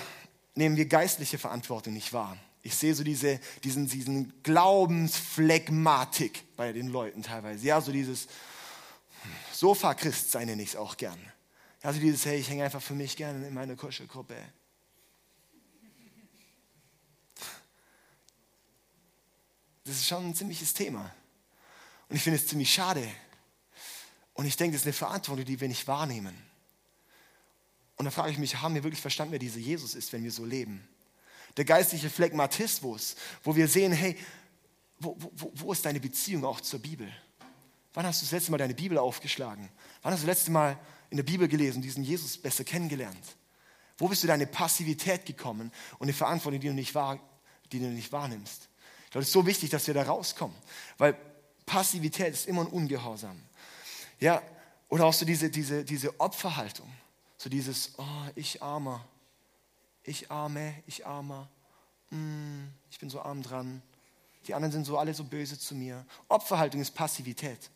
nehmen 0.57 0.77
wir 0.77 0.87
geistliche 0.87 1.39
Verantwortung 1.39 1.95
nicht 1.95 2.13
wahr? 2.13 2.37
Ich 2.63 2.75
sehe 2.75 2.95
so 2.95 3.05
diese, 3.05 3.39
diesen, 3.63 3.87
diesen 3.87 4.43
Glaubensphlegmatik 4.43 6.57
bei 6.57 6.73
den 6.73 6.89
Leuten 6.89 7.23
teilweise. 7.23 7.65
Ja, 7.65 7.81
so 7.81 7.93
dieses 7.93 8.27
Sofa-Christ 9.53 10.33
sein 10.33 10.47
nenne 10.47 10.63
ich 10.63 10.71
es 10.71 10.77
auch 10.77 10.97
gern. 10.97 11.19
Ja, 11.85 11.93
so 11.93 12.01
dieses, 12.01 12.27
hey, 12.27 12.39
ich 12.39 12.51
hänge 12.51 12.65
einfach 12.65 12.83
für 12.83 12.95
mich 12.95 13.17
gerne 13.17 13.47
in 13.47 13.55
meiner 13.55 13.77
Kuschelgruppe. 13.77 14.35
Das 19.85 19.97
ist 19.97 20.07
schon 20.07 20.27
ein 20.27 20.35
ziemliches 20.35 20.75
Thema. 20.75 21.11
Und 22.09 22.17
ich 22.17 22.23
finde 22.23 22.39
es 22.39 22.47
ziemlich 22.47 22.73
schade. 22.73 23.07
Und 24.35 24.47
ich 24.47 24.57
denke, 24.57 24.73
das 24.73 24.83
ist 24.83 24.87
eine 24.87 24.93
Verantwortung, 24.93 25.45
die 25.45 25.61
wir 25.61 25.69
nicht 25.69 25.87
wahrnehmen. 25.87 26.35
Und 27.97 28.07
da 28.07 28.11
frage 28.11 28.33
ich 28.33 28.39
mich, 28.39 28.61
haben 28.61 28.75
wir 28.75 28.83
wirklich 28.83 29.01
verstanden, 29.01 29.33
wer 29.33 29.39
dieser 29.39 29.59
Jesus 29.59 29.95
ist, 29.95 30.13
wenn 30.13 30.25
wir 30.25 30.33
so 30.33 30.45
leben? 30.45 30.87
Der 31.57 31.67
geistliche 31.67 32.09
Phlegmatismus, 32.09 33.17
wo 33.43 33.55
wir 33.55 33.69
sehen, 33.69 33.93
hey, 33.93 34.17
wo, 34.99 35.17
wo, 35.19 35.53
wo 35.55 35.73
ist 35.73 35.85
deine 35.85 36.01
Beziehung 36.01 36.45
auch 36.45 36.61
zur 36.61 36.81
Bibel? 36.81 37.13
Wann 37.93 38.07
hast 38.07 38.23
du 38.23 38.25
das 38.25 38.33
letzte 38.33 38.53
Mal 38.53 38.59
deine 38.59 38.75
Bibel 38.75 38.97
aufgeschlagen? 38.97 39.69
Wann 40.01 40.13
hast 40.13 40.23
du 40.23 40.27
das 40.27 40.37
letzte 40.37 40.51
Mal 40.51 40.79
in 41.11 41.19
der 41.19 41.25
Bibel 41.25 41.47
gelesen, 41.47 41.83
diesen 41.83 42.03
Jesus 42.03 42.39
besser 42.39 42.65
kennengelernt? 42.65 43.37
Wo 43.99 44.09
bist 44.09 44.23
du 44.23 44.27
deine 44.27 44.47
Passivität 44.47 45.27
gekommen 45.27 45.71
und 45.99 46.05
eine 46.05 46.15
Verantwortung, 46.15 46.61
die 46.61 46.69
du 46.69 46.73
nicht, 46.73 46.95
wahr, 46.95 47.21
die 47.71 47.81
du 47.81 47.87
nicht 47.87 48.13
wahrnimmst? 48.13 48.70
Es 49.19 49.27
ist 49.27 49.33
so 49.33 49.45
wichtig, 49.45 49.71
dass 49.71 49.87
wir 49.87 49.95
da 49.95 50.03
rauskommen, 50.03 50.57
weil 50.99 51.17
Passivität 51.67 52.33
ist 52.33 52.47
immer 52.47 52.63
ein 52.63 52.69
Ungehorsam. 52.69 53.41
Ja, 54.21 54.43
oder 54.89 55.07
auch 55.07 55.13
so 55.13 55.25
diese, 55.25 55.51
diese, 55.51 55.85
diese 55.85 56.19
Opferhaltung, 56.21 56.89
so 57.37 57.49
dieses, 57.49 57.93
oh, 57.97 58.05
ich 58.35 58.63
armer, 58.63 59.05
ich 60.03 60.31
arme, 60.31 60.75
ich 60.87 61.07
armer, 61.07 61.49
mm, 62.11 62.65
ich 62.91 62.99
bin 62.99 63.11
so 63.11 63.21
arm 63.21 63.43
dran. 63.43 63.83
Die 64.47 64.55
anderen 64.55 64.73
sind 64.73 64.85
so 64.85 64.99
alle 64.99 65.15
so 65.15 65.25
böse 65.25 65.59
zu 65.59 65.75
mir. 65.75 66.05
Opferhaltung 66.29 66.81
ist 66.81 66.93
Passivität. 66.93 67.71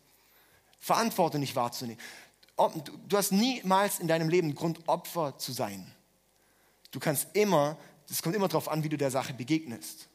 Verantwortung 0.79 1.39
nicht 1.39 1.55
wahrzunehmen. 1.55 2.01
Du 3.07 3.17
hast 3.17 3.31
niemals 3.31 3.99
in 3.99 4.07
deinem 4.07 4.29
Leben 4.29 4.55
Grund, 4.55 4.87
Opfer 4.87 5.37
zu 5.37 5.51
sein. 5.51 5.91
Du 6.91 6.99
kannst 6.99 7.27
immer, 7.33 7.77
es 8.09 8.21
kommt 8.21 8.35
immer 8.35 8.47
darauf 8.47 8.69
an, 8.69 8.83
wie 8.83 8.89
du 8.89 8.97
der 8.97 9.11
Sache 9.11 9.33
begegnest. 9.33 10.07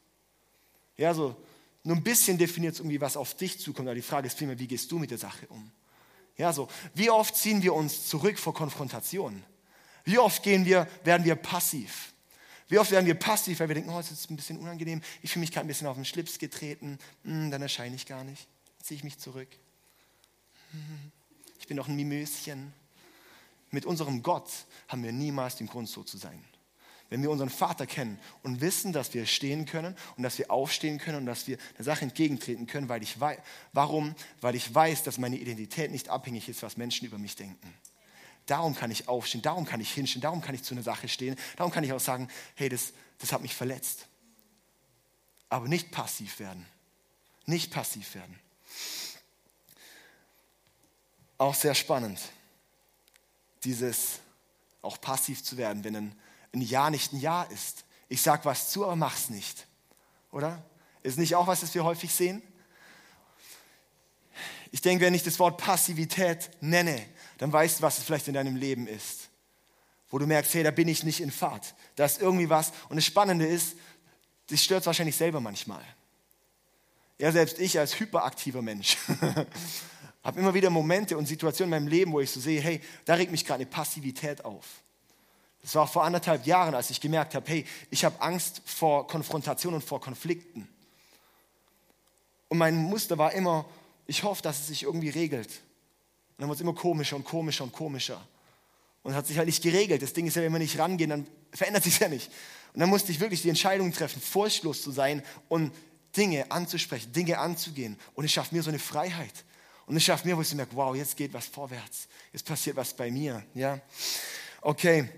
Ja, 0.97 1.13
so 1.13 1.35
nur 1.83 1.95
ein 1.95 2.03
bisschen 2.03 2.37
definiert 2.37 2.73
es 2.73 2.79
irgendwie, 2.79 3.01
was 3.01 3.17
auf 3.17 3.35
dich 3.35 3.59
zukommt. 3.59 3.87
Aber 3.87 3.95
die 3.95 4.01
Frage 4.01 4.27
ist 4.27 4.37
vielmehr, 4.37 4.59
wie 4.59 4.67
gehst 4.67 4.91
du 4.91 4.99
mit 4.99 5.11
der 5.11 5.17
Sache 5.17 5.47
um? 5.47 5.71
Ja, 6.37 6.53
so, 6.53 6.67
wie 6.93 7.09
oft 7.09 7.35
ziehen 7.35 7.61
wir 7.63 7.73
uns 7.73 8.07
zurück 8.07 8.37
vor 8.37 8.53
Konfrontation? 8.53 9.43
Wie 10.03 10.17
oft 10.17 10.43
gehen 10.43 10.65
wir, 10.65 10.87
werden 11.03 11.25
wir 11.25 11.35
passiv? 11.35 12.13
Wie 12.67 12.79
oft 12.79 12.91
werden 12.91 13.05
wir 13.05 13.15
passiv, 13.15 13.59
weil 13.59 13.67
wir 13.67 13.75
denken, 13.75 13.89
oh, 13.89 13.99
es 13.99 14.11
ist 14.11 14.29
ein 14.29 14.37
bisschen 14.37 14.57
unangenehm, 14.57 15.01
ich 15.21 15.31
fühle 15.31 15.41
mich 15.41 15.51
gerade 15.51 15.65
ein 15.65 15.67
bisschen 15.67 15.87
auf 15.87 15.95
den 15.95 16.05
Schlips 16.05 16.39
getreten, 16.39 16.99
hm, 17.23 17.51
dann 17.51 17.61
erscheine 17.61 17.95
ich 17.95 18.05
gar 18.05 18.23
nicht, 18.23 18.47
ziehe 18.81 18.97
ich 18.97 19.03
mich 19.03 19.19
zurück. 19.19 19.49
Ich 21.59 21.67
bin 21.67 21.77
doch 21.77 21.87
ein 21.87 21.95
Mimöschen. 21.95 22.73
Mit 23.71 23.85
unserem 23.85 24.23
Gott 24.23 24.49
haben 24.87 25.03
wir 25.03 25.11
niemals 25.11 25.57
den 25.57 25.67
Grund, 25.67 25.89
so 25.89 26.03
zu 26.03 26.17
sein. 26.17 26.43
Wenn 27.11 27.21
wir 27.21 27.29
unseren 27.29 27.49
Vater 27.49 27.85
kennen 27.85 28.17
und 28.41 28.61
wissen, 28.61 28.93
dass 28.93 29.13
wir 29.13 29.25
stehen 29.25 29.65
können 29.65 29.97
und 30.15 30.23
dass 30.23 30.37
wir 30.37 30.49
aufstehen 30.49 30.97
können 30.97 31.17
und 31.17 31.25
dass 31.25 31.45
wir 31.45 31.57
der 31.77 31.83
Sache 31.83 32.03
entgegentreten 32.03 32.67
können, 32.67 32.87
weil 32.87 33.03
ich 33.03 33.19
weiß, 33.19 33.37
warum? 33.73 34.15
Weil 34.39 34.55
ich 34.55 34.73
weiß, 34.73 35.03
dass 35.03 35.17
meine 35.17 35.35
Identität 35.35 35.91
nicht 35.91 36.07
abhängig 36.07 36.47
ist, 36.47 36.63
was 36.63 36.77
Menschen 36.77 37.05
über 37.05 37.17
mich 37.17 37.35
denken. 37.35 37.73
Darum 38.45 38.75
kann 38.75 38.91
ich 38.91 39.09
aufstehen, 39.09 39.41
darum 39.41 39.65
kann 39.65 39.81
ich 39.81 39.91
hinstehen, 39.91 40.21
darum 40.21 40.39
kann 40.41 40.55
ich 40.55 40.63
zu 40.63 40.73
einer 40.73 40.83
Sache 40.83 41.09
stehen, 41.09 41.35
darum 41.57 41.73
kann 41.73 41.83
ich 41.83 41.91
auch 41.91 41.99
sagen, 41.99 42.29
hey, 42.55 42.69
das, 42.69 42.93
das 43.19 43.33
hat 43.33 43.41
mich 43.41 43.55
verletzt. 43.55 44.07
Aber 45.49 45.67
nicht 45.67 45.91
passiv 45.91 46.39
werden. 46.39 46.65
Nicht 47.45 47.73
passiv 47.73 48.15
werden. 48.15 48.39
Auch 51.37 51.55
sehr 51.55 51.75
spannend, 51.75 52.21
dieses 53.65 54.19
auch 54.81 55.01
passiv 55.01 55.43
zu 55.43 55.57
werden, 55.57 55.83
wenn 55.83 55.95
ein, 55.97 56.15
ein 56.53 56.61
Ja 56.61 56.89
nicht 56.89 57.13
ein 57.13 57.19
Ja 57.19 57.43
ist. 57.43 57.85
Ich 58.09 58.21
sage 58.21 58.45
was 58.45 58.71
zu, 58.71 58.83
aber 58.83 58.95
mach's 58.95 59.29
nicht. 59.29 59.67
Oder? 60.31 60.63
Ist 61.03 61.17
nicht 61.17 61.35
auch 61.35 61.47
was, 61.47 61.61
das 61.61 61.73
wir 61.73 61.83
häufig 61.83 62.13
sehen? 62.13 62.41
Ich 64.71 64.81
denke, 64.81 65.05
wenn 65.05 65.13
ich 65.13 65.23
das 65.23 65.39
Wort 65.39 65.57
Passivität 65.57 66.49
nenne, 66.61 67.05
dann 67.37 67.51
weißt 67.51 67.79
du, 67.79 67.83
was 67.83 67.97
es 67.97 68.03
vielleicht 68.03 68.27
in 68.27 68.33
deinem 68.33 68.55
Leben 68.55 68.87
ist. 68.87 69.29
Wo 70.09 70.19
du 70.19 70.27
merkst, 70.27 70.53
hey, 70.53 70.63
da 70.63 70.71
bin 70.71 70.87
ich 70.87 71.03
nicht 71.03 71.19
in 71.19 71.31
Fahrt. 71.31 71.73
Da 71.95 72.05
ist 72.05 72.21
irgendwie 72.21 72.49
was. 72.49 72.71
Und 72.89 72.97
das 72.97 73.05
Spannende 73.05 73.45
ist, 73.45 73.75
das 74.47 74.63
stört 74.63 74.85
wahrscheinlich 74.85 75.15
selber 75.15 75.39
manchmal. 75.39 75.83
Ja, 77.17 77.31
selbst 77.31 77.59
ich 77.59 77.77
als 77.77 77.99
hyperaktiver 77.99 78.61
Mensch 78.61 78.97
habe 80.23 80.39
immer 80.39 80.53
wieder 80.53 80.69
Momente 80.69 81.17
und 81.17 81.27
Situationen 81.27 81.73
in 81.73 81.83
meinem 81.83 81.87
Leben, 81.87 82.11
wo 82.11 82.19
ich 82.19 82.31
so 82.31 82.39
sehe, 82.39 82.61
hey, 82.61 82.81
da 83.05 83.13
regt 83.13 83.31
mich 83.31 83.45
gerade 83.45 83.61
eine 83.61 83.69
Passivität 83.69 84.43
auf. 84.43 84.80
Das 85.61 85.75
war 85.75 85.87
vor 85.87 86.03
anderthalb 86.03 86.45
Jahren, 86.45 86.73
als 86.73 86.89
ich 86.89 86.99
gemerkt 86.99 87.35
habe, 87.35 87.49
hey, 87.49 87.65
ich 87.89 88.03
habe 88.03 88.19
Angst 88.21 88.61
vor 88.65 89.07
Konfrontation 89.07 89.73
und 89.73 89.83
vor 89.83 90.01
Konflikten. 90.01 90.67
Und 92.49 92.57
mein 92.57 92.75
Muster 92.75 93.17
war 93.17 93.33
immer, 93.33 93.65
ich 94.07 94.23
hoffe, 94.23 94.41
dass 94.41 94.59
es 94.61 94.67
sich 94.67 94.83
irgendwie 94.83 95.09
regelt 95.09 95.61
dann 96.41 96.49
wird 96.49 96.57
es 96.57 96.61
immer 96.61 96.73
komischer 96.73 97.15
und 97.15 97.23
komischer 97.23 97.63
und 97.63 97.71
komischer. 97.71 98.19
Und 99.03 99.13
hat 99.13 99.27
sich 99.27 99.37
halt 99.37 99.45
nicht 99.45 99.61
geregelt. 99.61 100.01
Das 100.01 100.13
Ding 100.13 100.25
ist 100.25 100.35
ja, 100.35 100.41
wenn 100.41 100.51
wir 100.51 100.57
nicht 100.57 100.77
rangehen, 100.79 101.11
dann 101.11 101.27
verändert 101.51 101.83
sich 101.83 101.99
ja 101.99 102.07
nicht. 102.07 102.31
Und 102.73 102.79
dann 102.79 102.89
musste 102.89 103.11
ich 103.11 103.19
wirklich 103.19 103.43
die 103.43 103.49
Entscheidung 103.49 103.93
treffen, 103.93 104.19
furchtlos 104.19 104.81
zu 104.81 104.89
sein 104.89 105.21
und 105.49 105.71
Dinge 106.17 106.49
anzusprechen, 106.49 107.13
Dinge 107.13 107.37
anzugehen. 107.37 107.95
Und 108.15 108.25
es 108.25 108.31
schafft 108.31 108.53
mir 108.53 108.63
so 108.63 108.69
eine 108.69 108.79
Freiheit. 108.79 109.45
Und 109.85 109.97
es 109.97 110.03
schafft 110.03 110.25
mir, 110.25 110.35
wo 110.35 110.41
ich 110.41 110.47
so 110.47 110.55
merke, 110.55 110.75
wow, 110.75 110.95
jetzt 110.95 111.15
geht 111.15 111.31
was 111.31 111.45
vorwärts. 111.45 112.07
Jetzt 112.33 112.45
passiert 112.45 112.75
was 112.75 112.91
bei 112.91 113.11
mir. 113.11 113.43
Ja? 113.53 113.79
Okay. 114.61 115.09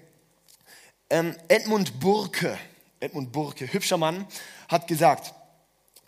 Ähm, 1.14 1.36
Edmund 1.48 2.00
Burke, 2.00 2.58
Edmund 3.00 3.32
Burke, 3.32 3.72
hübscher 3.72 3.98
Mann, 3.98 4.26
hat 4.68 4.88
gesagt, 4.88 5.36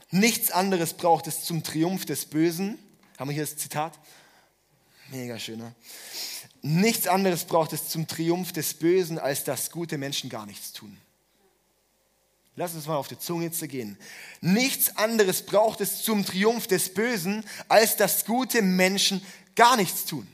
nichts 0.09 0.49
anderes 0.49 0.95
braucht 0.95 1.27
es 1.27 1.43
zum 1.43 1.61
Triumph 1.61 2.05
des 2.05 2.25
Bösen. 2.25 2.79
Haben 3.19 3.29
wir 3.29 3.35
hier 3.35 3.43
das 3.43 3.55
Zitat? 3.55 3.99
Mega 5.11 5.37
schöner. 5.37 5.75
Nichts 6.63 7.05
anderes 7.05 7.43
braucht 7.45 7.71
es 7.73 7.87
zum 7.87 8.07
Triumph 8.07 8.51
des 8.51 8.73
Bösen, 8.73 9.19
als 9.19 9.43
dass 9.43 9.69
gute 9.69 9.99
Menschen 9.99 10.27
gar 10.27 10.47
nichts 10.47 10.73
tun. 10.73 10.97
Lass 12.55 12.73
uns 12.73 12.87
mal 12.87 12.97
auf 12.97 13.07
die 13.07 13.19
Zunge 13.19 13.51
zergehen. 13.51 13.99
Nichts 14.41 14.97
anderes 14.97 15.43
braucht 15.43 15.81
es 15.81 16.01
zum 16.01 16.25
Triumph 16.25 16.65
des 16.65 16.91
Bösen, 16.91 17.45
als 17.67 17.95
dass 17.95 18.25
gute 18.25 18.63
Menschen 18.63 19.23
gar 19.55 19.77
nichts 19.77 20.05
tun. 20.05 20.27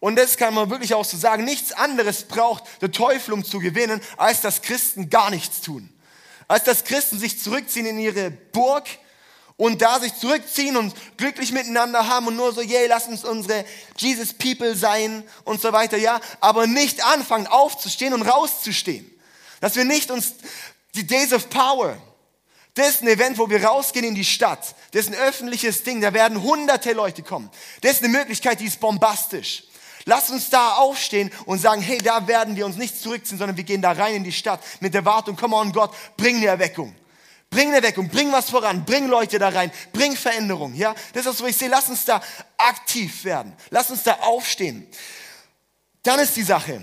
Und 0.00 0.16
das 0.16 0.36
kann 0.36 0.54
man 0.54 0.70
wirklich 0.70 0.94
auch 0.94 1.04
so 1.04 1.16
sagen. 1.16 1.44
Nichts 1.44 1.72
anderes 1.72 2.24
braucht 2.24 2.64
der 2.80 2.92
Teufel, 2.92 3.34
um 3.34 3.44
zu 3.44 3.58
gewinnen, 3.58 4.00
als 4.16 4.40
dass 4.40 4.62
Christen 4.62 5.10
gar 5.10 5.30
nichts 5.30 5.60
tun. 5.60 5.88
Als 6.46 6.64
dass 6.64 6.84
Christen 6.84 7.18
sich 7.18 7.40
zurückziehen 7.40 7.86
in 7.86 7.98
ihre 7.98 8.30
Burg, 8.30 8.86
und 9.58 9.82
da 9.82 9.98
sich 9.98 10.14
zurückziehen 10.14 10.76
und 10.76 10.94
glücklich 11.16 11.50
miteinander 11.50 12.06
haben 12.06 12.28
und 12.28 12.36
nur 12.36 12.54
so, 12.54 12.62
yay, 12.62 12.86
lass 12.86 13.08
uns 13.08 13.24
unsere 13.24 13.64
Jesus 13.96 14.32
People 14.32 14.76
sein 14.76 15.24
und 15.44 15.60
so 15.60 15.72
weiter, 15.72 15.96
ja, 15.98 16.20
aber 16.40 16.68
nicht 16.68 17.04
anfangen 17.04 17.48
aufzustehen 17.48 18.14
und 18.14 18.22
rauszustehen. 18.22 19.10
Dass 19.60 19.74
wir 19.74 19.84
nicht 19.84 20.12
uns 20.12 20.34
die 20.94 21.04
Days 21.04 21.32
of 21.32 21.50
Power, 21.50 21.98
das 22.74 22.90
ist 22.90 23.02
ein 23.02 23.08
Event, 23.08 23.36
wo 23.36 23.50
wir 23.50 23.64
rausgehen 23.64 24.06
in 24.06 24.14
die 24.14 24.24
Stadt. 24.24 24.76
Das 24.92 25.06
ist 25.06 25.12
ein 25.12 25.20
öffentliches 25.20 25.82
Ding, 25.82 26.00
da 26.00 26.14
werden 26.14 26.40
hunderte 26.40 26.92
Leute 26.92 27.24
kommen. 27.24 27.50
Das 27.80 27.94
ist 27.94 28.04
eine 28.04 28.16
Möglichkeit, 28.16 28.60
die 28.60 28.66
ist 28.66 28.78
bombastisch. 28.78 29.64
Lasst 30.08 30.30
uns 30.30 30.48
da 30.48 30.76
aufstehen 30.76 31.30
und 31.44 31.58
sagen, 31.58 31.82
hey, 31.82 31.98
da 31.98 32.26
werden 32.26 32.56
wir 32.56 32.64
uns 32.64 32.76
nicht 32.76 32.98
zurückziehen, 32.98 33.36
sondern 33.36 33.58
wir 33.58 33.64
gehen 33.64 33.82
da 33.82 33.92
rein 33.92 34.14
in 34.14 34.24
die 34.24 34.32
Stadt 34.32 34.64
mit 34.80 34.94
der 34.94 35.04
Wartung, 35.04 35.36
komm 35.36 35.52
on 35.52 35.70
Gott, 35.70 35.94
bring 36.16 36.36
eine 36.36 36.46
Erweckung. 36.46 36.94
Bring 37.50 37.68
eine 37.68 37.76
Erweckung, 37.76 38.08
bring 38.08 38.32
was 38.32 38.48
voran, 38.48 38.86
bring 38.86 39.06
Leute 39.08 39.38
da 39.38 39.50
rein, 39.50 39.70
bring 39.92 40.16
Veränderung. 40.16 40.72
Ja, 40.74 40.94
das 41.12 41.26
ist 41.26 41.42
was 41.42 41.50
ich 41.50 41.56
sehe. 41.58 41.68
Lass 41.68 41.90
uns 41.90 42.06
da 42.06 42.22
aktiv 42.56 43.22
werden. 43.24 43.52
Lass 43.68 43.90
uns 43.90 44.02
da 44.02 44.14
aufstehen. 44.22 44.86
Dann 46.04 46.18
ist 46.20 46.34
die 46.36 46.42
Sache. 46.42 46.82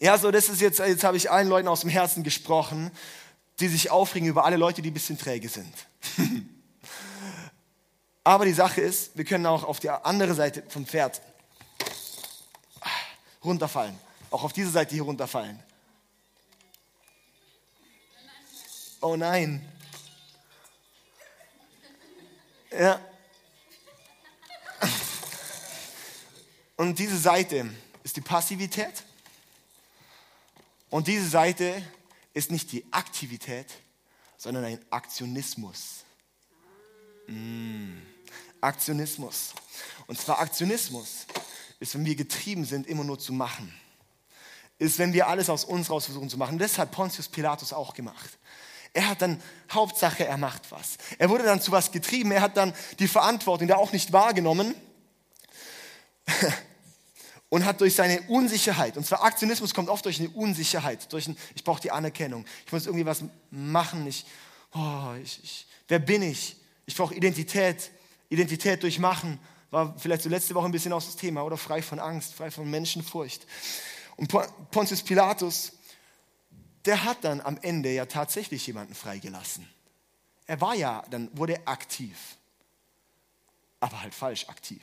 Ja, 0.00 0.18
so 0.18 0.32
das 0.32 0.48
ist 0.48 0.60
jetzt, 0.60 0.80
jetzt 0.80 1.04
habe 1.04 1.16
ich 1.16 1.30
allen 1.30 1.46
Leuten 1.46 1.68
aus 1.68 1.82
dem 1.82 1.90
Herzen 1.90 2.24
gesprochen, 2.24 2.90
die 3.60 3.68
sich 3.68 3.92
aufregen 3.92 4.28
über 4.28 4.44
alle 4.44 4.56
Leute, 4.56 4.82
die 4.82 4.90
ein 4.90 4.94
bisschen 4.94 5.18
träge 5.18 5.48
sind. 5.48 5.72
Aber 8.24 8.44
die 8.44 8.52
Sache 8.54 8.80
ist, 8.80 9.16
wir 9.16 9.24
können 9.24 9.46
auch 9.46 9.62
auf 9.62 9.78
die 9.78 9.88
andere 9.88 10.34
Seite 10.34 10.64
vom 10.68 10.84
Pferd 10.84 11.22
runterfallen. 13.48 13.98
Auch 14.30 14.44
auf 14.44 14.52
diese 14.52 14.70
Seite 14.70 14.94
hier 14.94 15.02
runterfallen. 15.02 15.62
Oh 19.00 19.16
nein. 19.16 19.66
Ja. 22.70 23.00
Und 26.76 26.98
diese 26.98 27.18
Seite 27.18 27.70
ist 28.04 28.16
die 28.16 28.20
Passivität. 28.20 29.04
Und 30.90 31.06
diese 31.06 31.28
Seite 31.28 31.82
ist 32.34 32.50
nicht 32.50 32.70
die 32.72 32.84
Aktivität, 32.92 33.66
sondern 34.36 34.64
ein 34.64 34.84
Aktionismus. 34.90 36.04
Mm. 37.26 37.98
Aktionismus. 38.60 39.54
Und 40.06 40.18
zwar 40.20 40.40
Aktionismus 40.40 41.26
ist, 41.80 41.94
wenn 41.94 42.04
wir 42.04 42.14
getrieben 42.14 42.64
sind, 42.64 42.86
immer 42.86 43.04
nur 43.04 43.18
zu 43.18 43.32
machen. 43.32 43.72
Ist, 44.78 44.98
wenn 44.98 45.12
wir 45.12 45.26
alles 45.26 45.50
aus 45.50 45.64
uns 45.64 45.90
raus 45.90 46.04
versuchen 46.04 46.28
zu 46.28 46.38
machen. 46.38 46.58
Das 46.58 46.78
hat 46.78 46.90
Pontius 46.90 47.28
Pilatus 47.28 47.72
auch 47.72 47.94
gemacht. 47.94 48.38
Er 48.92 49.08
hat 49.08 49.22
dann, 49.22 49.42
Hauptsache, 49.70 50.26
er 50.26 50.36
macht 50.36 50.70
was. 50.70 50.96
Er 51.18 51.28
wurde 51.28 51.44
dann 51.44 51.60
zu 51.60 51.72
was 51.72 51.90
getrieben. 51.90 52.32
Er 52.32 52.40
hat 52.40 52.56
dann 52.56 52.72
die 52.98 53.08
Verantwortung 53.08 53.68
da 53.68 53.76
auch 53.76 53.92
nicht 53.92 54.12
wahrgenommen 54.12 54.74
und 57.48 57.64
hat 57.64 57.80
durch 57.80 57.94
seine 57.94 58.22
Unsicherheit, 58.22 58.96
und 58.96 59.06
zwar 59.06 59.24
Aktionismus 59.24 59.74
kommt 59.74 59.88
oft 59.88 60.04
durch 60.04 60.20
eine 60.20 60.28
Unsicherheit, 60.30 61.10
durch 61.12 61.26
ein, 61.26 61.36
ich 61.54 61.64
brauche 61.64 61.80
die 61.80 61.90
Anerkennung, 61.90 62.44
ich 62.66 62.72
muss 62.72 62.86
irgendwie 62.86 63.06
was 63.06 63.24
machen, 63.50 64.06
ich, 64.06 64.26
oh, 64.74 65.14
ich, 65.22 65.40
ich 65.42 65.66
wer 65.88 65.98
bin 65.98 66.22
ich? 66.22 66.56
Ich 66.86 66.96
brauche 66.96 67.14
Identität, 67.14 67.90
Identität 68.28 68.82
durch 68.82 68.98
Machen, 68.98 69.38
war 69.70 69.94
vielleicht 69.98 70.22
so 70.22 70.28
letzte 70.28 70.54
Woche 70.54 70.66
ein 70.66 70.72
bisschen 70.72 70.92
aus 70.92 71.06
das 71.06 71.16
Thema, 71.16 71.42
oder 71.42 71.56
frei 71.56 71.82
von 71.82 71.98
Angst, 71.98 72.34
frei 72.34 72.50
von 72.50 72.68
Menschenfurcht. 72.70 73.46
Und 74.16 74.28
Pontius 74.70 75.02
Pilatus, 75.02 75.72
der 76.84 77.04
hat 77.04 77.18
dann 77.22 77.40
am 77.40 77.58
Ende 77.62 77.92
ja 77.92 78.06
tatsächlich 78.06 78.66
jemanden 78.66 78.94
freigelassen. 78.94 79.68
Er 80.46 80.60
war 80.60 80.74
ja, 80.74 81.04
dann 81.10 81.30
wurde 81.36 81.60
aktiv, 81.66 82.16
aber 83.80 84.00
halt 84.00 84.14
falsch 84.14 84.48
aktiv. 84.48 84.80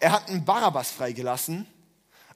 Er 0.00 0.12
hat 0.12 0.28
einen 0.28 0.44
Barabbas 0.44 0.90
freigelassen, 0.90 1.66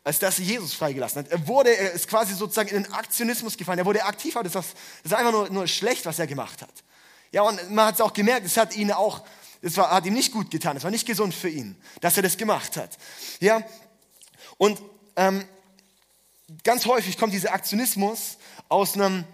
als 0.05 0.19
dass 0.19 0.39
er 0.39 0.45
Jesus 0.45 0.75
freigelassen 0.75 1.25
hat. 1.25 1.33
Er 1.33 1.47
wurde, 1.49 1.77
er 1.77 1.93
ist 1.93 2.07
quasi 2.09 2.35
sozusagen 2.35 2.69
in 2.69 2.85
den 2.85 2.93
Aktionismus 2.93 3.57
gefallen. 3.57 3.79
Er 3.79 3.87
wurde 3.87 4.05
aktiv, 4.05 4.37
aber 4.37 4.45
das, 4.45 4.53
das 4.53 4.67
ist 5.03 5.15
einfach 5.15 5.33
nur, 5.33 5.49
nur 5.51 5.67
schlecht, 5.67 6.05
was 6.05 6.19
er 6.19 6.27
gemacht 6.27 6.61
hat. 6.63 6.85
Ja, 7.33 7.42
und 7.42 7.71
man 7.71 7.87
hat 7.87 7.95
es 7.95 8.01
auch 8.01 8.12
gemerkt, 8.12 8.47
es 8.47 8.57
hat 8.57 8.77
ihn 8.77 8.92
auch, 8.92 9.25
es 9.64 9.77
war, 9.79 9.90
hat 9.90 10.05
ihm 10.05 10.12
nicht 10.12 10.33
gut 10.33 10.50
getan, 10.50 10.77
es 10.77 10.85
war 10.85 10.90
nicht 10.90 11.07
gesund 11.07 11.35
für 11.35 11.48
ihn, 11.48 11.77
dass 12.00 12.16
er 12.16 12.22
das 12.22 12.37
gemacht 12.37 12.77
hat. 12.77 12.98
Ja, 13.40 13.62
und 14.59 14.81
ähm, 15.16 15.44
ganz 16.62 16.85
häufig 16.87 17.16
kommt 17.16 17.33
dieser 17.33 17.53
Aktionismus 17.53 18.37
aus 18.68 18.94
einem 18.94 19.24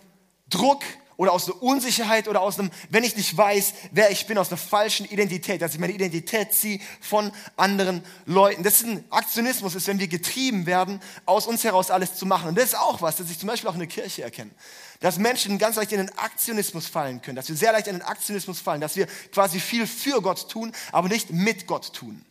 Druck 0.49 0.83
oder 1.17 1.33
aus 1.33 1.51
einer 1.51 1.63
Unsicherheit 1.63 2.29
oder 2.29 2.41
aus 2.41 2.59
einem, 2.59 2.71
wenn 2.89 3.05
ich 3.05 3.17
nicht 3.17 3.37
weiß, 3.37 3.75
wer 3.91 4.11
ich 4.11 4.27
bin, 4.27 4.39
aus 4.39 4.49
einer 4.49 4.57
falschen 4.57 5.05
Identität, 5.05 5.61
dass 5.61 5.75
ich 5.75 5.81
meine 5.81 5.93
Identität 5.93 6.55
ziehe 6.55 6.81
von 7.01 7.33
anderen 7.57 8.03
Leuten. 8.25 8.63
Das 8.63 8.81
ist 8.81 8.87
ein 8.87 9.05
Aktionismus, 9.11 9.75
ist, 9.75 9.87
wenn 9.89 9.99
wir 9.99 10.09
getrieben 10.09 10.65
werden, 10.65 11.01
aus 11.27 11.47
uns 11.47 11.65
heraus 11.65 11.91
alles 11.91 12.15
zu 12.15 12.25
machen. 12.25 12.49
Und 12.49 12.57
das 12.57 12.67
ist 12.67 12.79
auch 12.79 13.03
was, 13.03 13.17
das 13.17 13.31
ich 13.31 13.39
zum 13.39 13.49
Beispiel 13.49 13.69
auch 13.69 13.75
in 13.75 13.81
der 13.81 13.89
Kirche 13.89 14.23
erkenne. 14.23 14.51
Dass 15.01 15.19
Menschen 15.19 15.59
ganz 15.59 15.77
leicht 15.77 15.93
in 15.93 15.99
den 15.99 16.19
Aktionismus 16.19 16.87
fallen 16.87 17.23
können, 17.23 17.37
dass 17.37 17.49
wir 17.49 17.57
sehr 17.57 17.73
leicht 17.73 17.87
in 17.87 17.95
den 17.95 18.03
Aktionismus 18.03 18.61
fallen, 18.61 18.81
dass 18.81 18.97
wir 18.97 19.07
quasi 19.33 19.59
viel 19.59 19.87
für 19.87 20.21
Gott 20.21 20.51
tun, 20.51 20.73
aber 20.93 21.09
nicht 21.09 21.31
mit 21.31 21.67
Gott 21.67 21.95
tun. 21.95 22.25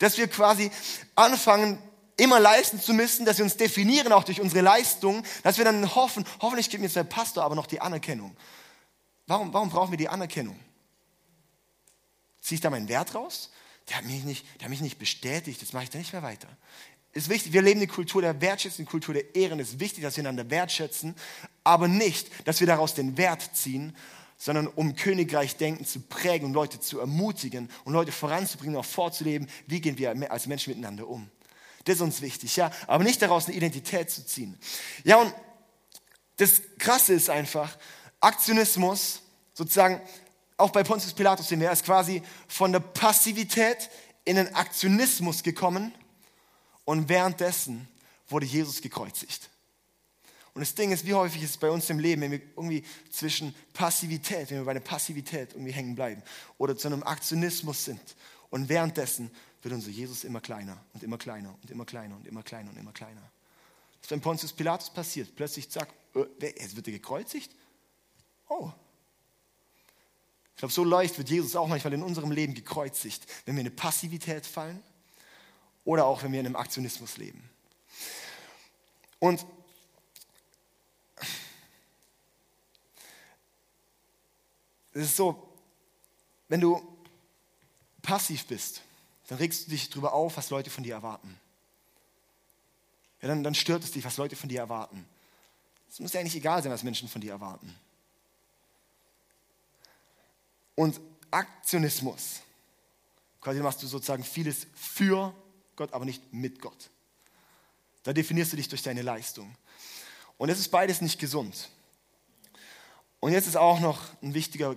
Dass 0.00 0.18
wir 0.18 0.28
quasi 0.28 0.70
anfangen, 1.14 1.78
immer 2.16 2.40
leisten 2.40 2.80
zu 2.80 2.92
müssen, 2.92 3.24
dass 3.24 3.38
wir 3.38 3.44
uns 3.44 3.56
definieren 3.56 4.12
auch 4.12 4.24
durch 4.24 4.40
unsere 4.40 4.62
Leistung, 4.62 5.22
dass 5.42 5.58
wir 5.58 5.64
dann 5.64 5.94
hoffen, 5.94 6.24
hoffentlich 6.40 6.70
gibt 6.70 6.80
mir 6.80 6.86
jetzt 6.86 6.96
der 6.96 7.04
Pastor 7.04 7.44
aber 7.44 7.54
noch 7.54 7.66
die 7.66 7.80
Anerkennung. 7.80 8.36
Warum, 9.26 9.52
warum 9.52 9.70
brauchen 9.70 9.90
wir 9.90 9.98
die 9.98 10.08
Anerkennung? 10.08 10.58
Ziehe 12.40 12.56
ich 12.56 12.60
da 12.60 12.70
meinen 12.70 12.88
Wert 12.88 13.14
raus? 13.14 13.50
Der 13.88 13.98
hat 13.98 14.04
mich 14.04 14.24
nicht, 14.24 14.46
der 14.56 14.64
hat 14.64 14.70
mich 14.70 14.80
nicht 14.80 14.98
bestätigt, 14.98 15.60
jetzt 15.60 15.72
mache 15.72 15.84
ich 15.84 15.90
da 15.90 15.98
nicht 15.98 16.12
mehr 16.12 16.22
weiter. 16.22 16.48
Ist 17.16 17.30
wichtig, 17.30 17.54
wir 17.54 17.62
leben 17.62 17.80
eine 17.80 17.86
Kultur 17.86 18.20
der 18.20 18.42
Wertschätzung, 18.42 18.80
eine 18.80 18.90
Kultur 18.90 19.14
der 19.14 19.34
Ehren. 19.34 19.58
Es 19.58 19.70
ist 19.70 19.80
wichtig, 19.80 20.02
dass 20.02 20.18
wir 20.18 20.22
einander 20.22 20.50
wertschätzen, 20.50 21.14
aber 21.64 21.88
nicht, 21.88 22.28
dass 22.46 22.60
wir 22.60 22.66
daraus 22.66 22.92
den 22.92 23.16
Wert 23.16 23.48
ziehen, 23.54 23.96
sondern 24.36 24.66
um 24.66 24.94
Königreich 24.96 25.56
denken 25.56 25.86
zu 25.86 26.00
prägen 26.00 26.48
und 26.48 26.52
Leute 26.52 26.78
zu 26.78 27.00
ermutigen 27.00 27.70
und 27.84 27.94
Leute 27.94 28.12
voranzubringen, 28.12 28.76
auch 28.76 28.84
vorzuleben, 28.84 29.48
wie 29.66 29.80
gehen 29.80 29.96
wir 29.96 30.30
als 30.30 30.46
Menschen 30.46 30.74
miteinander 30.74 31.08
um. 31.08 31.30
Das 31.84 31.94
ist 31.94 32.00
uns 32.02 32.20
wichtig, 32.20 32.54
ja. 32.56 32.70
Aber 32.86 33.02
nicht 33.02 33.22
daraus 33.22 33.46
eine 33.46 33.56
Identität 33.56 34.10
zu 34.10 34.26
ziehen. 34.26 34.58
Ja, 35.02 35.16
und 35.16 35.34
das 36.36 36.60
Krasse 36.76 37.14
ist 37.14 37.30
einfach, 37.30 37.78
Aktionismus, 38.20 39.22
sozusagen, 39.54 40.02
auch 40.58 40.68
bei 40.68 40.82
Pontius 40.82 41.14
Pilatus 41.14 41.48
sehen 41.48 41.60
wir, 41.60 41.68
er 41.68 41.72
ist 41.72 41.86
quasi 41.86 42.22
von 42.46 42.72
der 42.72 42.80
Passivität 42.80 43.88
in 44.26 44.36
den 44.36 44.54
Aktionismus 44.54 45.42
gekommen 45.42 45.94
und 46.86 47.10
währenddessen 47.10 47.86
wurde 48.28 48.46
Jesus 48.46 48.80
gekreuzigt. 48.80 49.50
Und 50.54 50.60
das 50.60 50.74
Ding 50.74 50.90
ist, 50.90 51.04
wie 51.04 51.12
häufig 51.12 51.42
ist 51.42 51.50
es 51.50 51.56
bei 51.58 51.68
uns 51.68 51.90
im 51.90 51.98
Leben, 51.98 52.22
wenn 52.22 52.30
wir 52.30 52.40
irgendwie 52.56 52.82
zwischen 53.10 53.54
Passivität, 53.74 54.50
wenn 54.50 54.58
wir 54.58 54.64
bei 54.64 54.72
der 54.72 54.80
Passivität 54.80 55.52
irgendwie 55.52 55.72
hängen 55.72 55.94
bleiben 55.94 56.22
oder 56.56 56.74
zu 56.78 56.88
einem 56.88 57.02
Aktionismus 57.02 57.84
sind 57.84 58.00
und 58.48 58.70
währenddessen 58.70 59.30
wird 59.60 59.74
unser 59.74 59.90
Jesus 59.90 60.24
immer 60.24 60.40
kleiner 60.40 60.78
und 60.94 61.02
immer 61.02 61.18
kleiner 61.18 61.54
und 61.60 61.70
immer 61.70 61.84
kleiner 61.84 62.16
und 62.16 62.26
immer 62.26 62.42
kleiner 62.42 62.70
und 62.70 62.78
immer 62.78 62.92
kleiner. 62.92 63.20
Das 63.20 64.02
ist 64.02 64.10
beim 64.10 64.20
Pontius 64.22 64.52
Pilatus 64.52 64.88
passiert. 64.88 65.34
Plötzlich 65.36 65.68
zack, 65.68 65.92
äh, 66.14 66.46
jetzt 66.46 66.76
wird 66.76 66.86
er 66.86 66.92
gekreuzigt? 66.94 67.50
Oh. 68.48 68.70
Ich 70.54 70.60
glaube, 70.60 70.72
so 70.72 70.84
leicht 70.84 71.18
wird 71.18 71.28
Jesus 71.28 71.56
auch 71.56 71.66
manchmal 71.66 71.92
in 71.92 72.02
unserem 72.02 72.30
Leben 72.30 72.54
gekreuzigt, 72.54 73.26
wenn 73.44 73.56
wir 73.56 73.60
in 73.60 73.66
eine 73.66 73.76
Passivität 73.76 74.46
fallen 74.46 74.82
oder 75.86 76.04
auch 76.04 76.22
wenn 76.22 76.32
wir 76.32 76.40
in 76.40 76.46
einem 76.46 76.56
Aktionismus 76.56 77.16
leben. 77.16 77.48
Und 79.18 79.46
es 84.92 85.04
ist 85.04 85.16
so, 85.16 85.48
wenn 86.48 86.60
du 86.60 86.82
passiv 88.02 88.46
bist, 88.46 88.82
dann 89.28 89.38
regst 89.38 89.66
du 89.66 89.70
dich 89.70 89.88
darüber 89.88 90.12
auf, 90.12 90.36
was 90.36 90.50
Leute 90.50 90.70
von 90.70 90.84
dir 90.84 90.94
erwarten. 90.94 91.40
Ja, 93.22 93.28
dann, 93.28 93.42
dann 93.42 93.54
stört 93.54 93.84
es 93.84 93.92
dich, 93.92 94.04
was 94.04 94.16
Leute 94.16 94.36
von 94.36 94.48
dir 94.48 94.60
erwarten. 94.60 95.06
Es 95.88 96.00
muss 96.00 96.12
ja 96.12 96.20
eigentlich 96.20 96.36
egal 96.36 96.62
sein, 96.62 96.72
was 96.72 96.82
Menschen 96.82 97.08
von 97.08 97.20
dir 97.20 97.30
erwarten. 97.30 97.74
Und 100.74 101.00
Aktionismus, 101.30 102.40
quasi 103.40 103.60
machst 103.60 103.82
du 103.82 103.86
sozusagen 103.86 104.24
vieles 104.24 104.66
für 104.74 105.34
Gott, 105.76 105.92
aber 105.92 106.04
nicht 106.04 106.32
mit 106.32 106.60
Gott. 106.60 106.90
Da 108.02 108.12
definierst 108.12 108.52
du 108.52 108.56
dich 108.56 108.68
durch 108.68 108.82
deine 108.82 109.02
Leistung. 109.02 109.54
Und 110.38 110.48
es 110.48 110.58
ist 110.58 110.68
beides 110.68 111.00
nicht 111.00 111.18
gesund. 111.18 111.70
Und 113.20 113.32
jetzt 113.32 113.46
ist 113.46 113.56
auch 113.56 113.80
noch 113.80 114.00
ein 114.22 114.34
wichtiger 114.34 114.76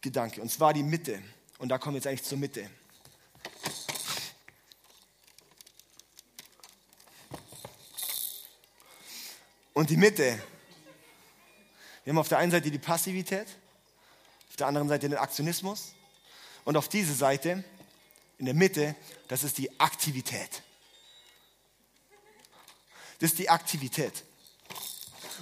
Gedanke, 0.00 0.40
und 0.40 0.50
zwar 0.50 0.72
die 0.74 0.82
Mitte. 0.82 1.22
Und 1.58 1.68
da 1.68 1.78
kommen 1.78 1.94
wir 1.94 1.98
jetzt 1.98 2.06
eigentlich 2.06 2.24
zur 2.24 2.38
Mitte. 2.38 2.68
Und 9.74 9.90
die 9.90 9.96
Mitte. 9.96 10.38
Wir 12.04 12.12
haben 12.12 12.18
auf 12.18 12.28
der 12.28 12.38
einen 12.38 12.52
Seite 12.52 12.70
die 12.70 12.78
Passivität, 12.78 13.46
auf 14.50 14.56
der 14.56 14.66
anderen 14.66 14.88
Seite 14.88 15.08
den 15.08 15.18
Aktionismus 15.18 15.94
und 16.64 16.76
auf 16.76 16.88
diese 16.88 17.14
Seite, 17.14 17.64
in 18.42 18.46
der 18.46 18.54
Mitte, 18.54 18.96
das 19.28 19.44
ist 19.44 19.56
die 19.56 19.80
Aktivität. 19.80 20.62
Das 23.20 23.30
ist 23.30 23.38
die 23.38 23.48
Aktivität. 23.48 24.24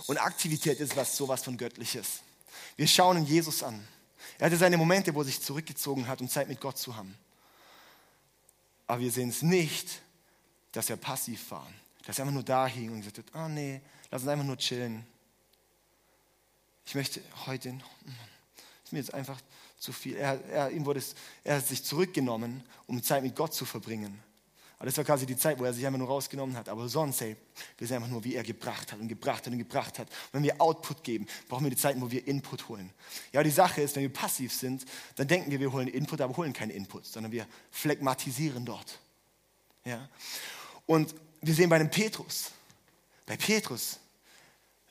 Und 0.06 0.18
Aktivität 0.18 0.78
ist 0.80 0.96
was 0.96 1.16
sowas 1.16 1.42
von 1.42 1.56
Göttliches. 1.56 2.20
Wir 2.76 2.86
schauen 2.86 3.16
in 3.16 3.24
Jesus 3.24 3.62
an. 3.62 3.86
Er 4.38 4.46
hatte 4.46 4.56
seine 4.56 4.76
Momente, 4.76 5.14
wo 5.14 5.22
er 5.22 5.24
sich 5.24 5.40
zurückgezogen 5.40 6.06
hat, 6.06 6.20
um 6.20 6.28
Zeit 6.28 6.48
mit 6.48 6.60
Gott 6.60 6.78
zu 6.78 6.94
haben. 6.94 7.16
Aber 8.86 9.00
wir 9.00 9.10
sehen 9.10 9.30
es 9.30 9.42
nicht 9.42 10.02
dass 10.72 10.90
er 10.90 10.96
passiv 10.96 11.50
war. 11.50 11.66
Dass 12.04 12.18
er 12.18 12.22
einfach 12.22 12.34
nur 12.34 12.42
da 12.42 12.66
hing 12.66 12.90
und 12.90 13.00
gesagt 13.00 13.18
hat, 13.18 13.26
oh 13.34 13.48
nee, 13.48 13.80
lass 14.10 14.22
uns 14.22 14.30
einfach 14.30 14.44
nur 14.44 14.56
chillen. 14.56 15.04
Ich 16.86 16.94
möchte 16.94 17.22
heute, 17.46 17.78
ist 18.84 18.92
mir 18.92 18.98
jetzt 18.98 19.14
einfach 19.14 19.40
zu 19.80 19.92
viel. 19.92 20.16
Er, 20.16 20.44
er, 20.44 20.70
ihm 20.70 20.86
wurde 20.86 21.02
er 21.42 21.56
hat 21.56 21.66
sich 21.66 21.82
zurückgenommen, 21.82 22.62
um 22.86 23.02
Zeit 23.02 23.22
mit 23.22 23.34
Gott 23.34 23.54
zu 23.54 23.64
verbringen. 23.64 24.22
Aber 24.78 24.86
das 24.86 24.96
war 24.96 25.04
quasi 25.04 25.26
die 25.26 25.36
Zeit, 25.36 25.58
wo 25.58 25.64
er 25.64 25.74
sich 25.74 25.86
einfach 25.86 25.98
nur 25.98 26.08
rausgenommen 26.08 26.56
hat. 26.56 26.68
Aber 26.68 26.88
sonst, 26.88 27.20
hey, 27.20 27.36
wir 27.76 27.86
sind 27.86 27.96
einfach 27.96 28.08
nur, 28.08 28.24
wie 28.24 28.34
er 28.34 28.42
gebracht 28.42 28.92
hat 28.92 28.98
und 28.98 29.08
gebracht 29.08 29.44
hat 29.44 29.52
und 29.52 29.58
gebracht 29.58 29.98
hat. 29.98 30.08
Und 30.08 30.34
wenn 30.34 30.42
wir 30.42 30.58
Output 30.60 31.04
geben, 31.04 31.26
brauchen 31.48 31.64
wir 31.64 31.70
die 31.70 31.76
Zeiten, 31.76 32.00
wo 32.00 32.10
wir 32.10 32.26
Input 32.26 32.68
holen. 32.68 32.90
Ja, 33.32 33.42
die 33.42 33.50
Sache 33.50 33.82
ist, 33.82 33.96
wenn 33.96 34.02
wir 34.02 34.12
passiv 34.12 34.54
sind, 34.54 34.86
dann 35.16 35.28
denken 35.28 35.50
wir, 35.50 35.60
wir 35.60 35.70
holen 35.70 35.88
Input, 35.88 36.22
aber 36.22 36.34
holen 36.36 36.54
keinen 36.54 36.70
Input, 36.70 37.04
sondern 37.04 37.30
wir 37.30 37.46
phlegmatisieren 37.70 38.64
dort. 38.64 38.98
Ja? 39.84 40.08
Und 40.86 41.14
wir 41.42 41.54
sehen 41.54 41.68
bei 41.68 41.78
dem 41.78 41.90
Petrus, 41.90 42.52
bei 43.26 43.36
Petrus 43.36 43.98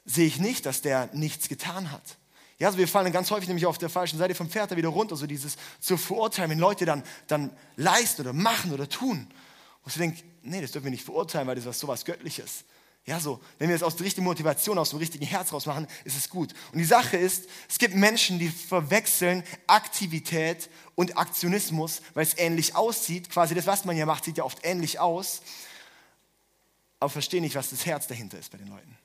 sehe 0.05 0.27
ich 0.27 0.39
nicht, 0.39 0.67
dass 0.67 0.81
der 0.81 1.09
nichts 1.13 1.49
getan 1.49 1.91
hat. 1.91 2.18
Ja, 2.59 2.67
also 2.67 2.77
wir 2.77 2.87
fallen 2.89 3.11
ganz 3.13 3.31
häufig 3.31 3.47
nämlich 3.47 3.65
auf 3.65 3.77
der 3.77 3.89
falschen 3.89 4.19
Seite 4.19 4.35
vom 4.35 4.49
Pferd 4.49 4.71
da 4.71 4.75
wieder 4.75 4.89
runter, 4.89 5.15
so 5.15 5.25
dieses 5.25 5.55
zu 5.79 5.95
verurteilen, 5.95 6.51
wenn 6.51 6.59
Leute 6.59 6.85
dann, 6.85 7.03
dann 7.27 7.51
leisten 7.77 8.21
oder 8.21 8.33
machen 8.33 8.73
oder 8.73 8.87
tun. 8.87 9.27
Und 9.83 9.93
sie 9.93 9.99
denkt, 9.99 10.23
nee, 10.43 10.61
das 10.61 10.71
dürfen 10.71 10.85
wir 10.85 10.91
nicht 10.91 11.05
verurteilen, 11.05 11.47
weil 11.47 11.55
das 11.55 11.65
ist 11.65 11.79
sowas 11.79 12.03
Göttliches. 12.03 12.65
Ja, 13.05 13.19
so, 13.19 13.39
wenn 13.57 13.69
wir 13.69 13.75
es 13.75 13.81
aus 13.81 13.95
der 13.95 14.05
richtigen 14.05 14.25
Motivation, 14.25 14.77
aus 14.77 14.89
dem 14.89 14.99
richtigen 14.99 15.25
Herz 15.25 15.53
raus 15.53 15.65
machen, 15.65 15.87
ist 16.03 16.17
es 16.17 16.29
gut. 16.29 16.53
Und 16.73 16.79
die 16.79 16.85
Sache 16.85 17.15
ist, 17.15 17.47
es 17.69 17.79
gibt 17.79 17.95
Menschen, 17.95 18.39
die 18.39 18.49
verwechseln 18.49 19.43
Aktivität 19.65 20.69
und 20.95 21.17
Aktionismus, 21.17 22.01
weil 22.13 22.23
es 22.23 22.37
ähnlich 22.37 22.75
aussieht. 22.75 23.29
Quasi 23.29 23.55
das, 23.55 23.67
was 23.67 23.85
man 23.85 23.95
ja 23.95 24.05
macht, 24.05 24.25
sieht 24.25 24.37
ja 24.37 24.43
oft 24.43 24.59
ähnlich 24.63 24.99
aus. 24.99 25.41
Aber 26.99 27.09
verstehen 27.09 27.41
nicht, 27.41 27.55
was 27.55 27.69
das 27.69 27.85
Herz 27.85 28.05
dahinter 28.07 28.37
ist 28.37 28.51
bei 28.51 28.57
den 28.57 28.67
Leuten. 28.67 28.97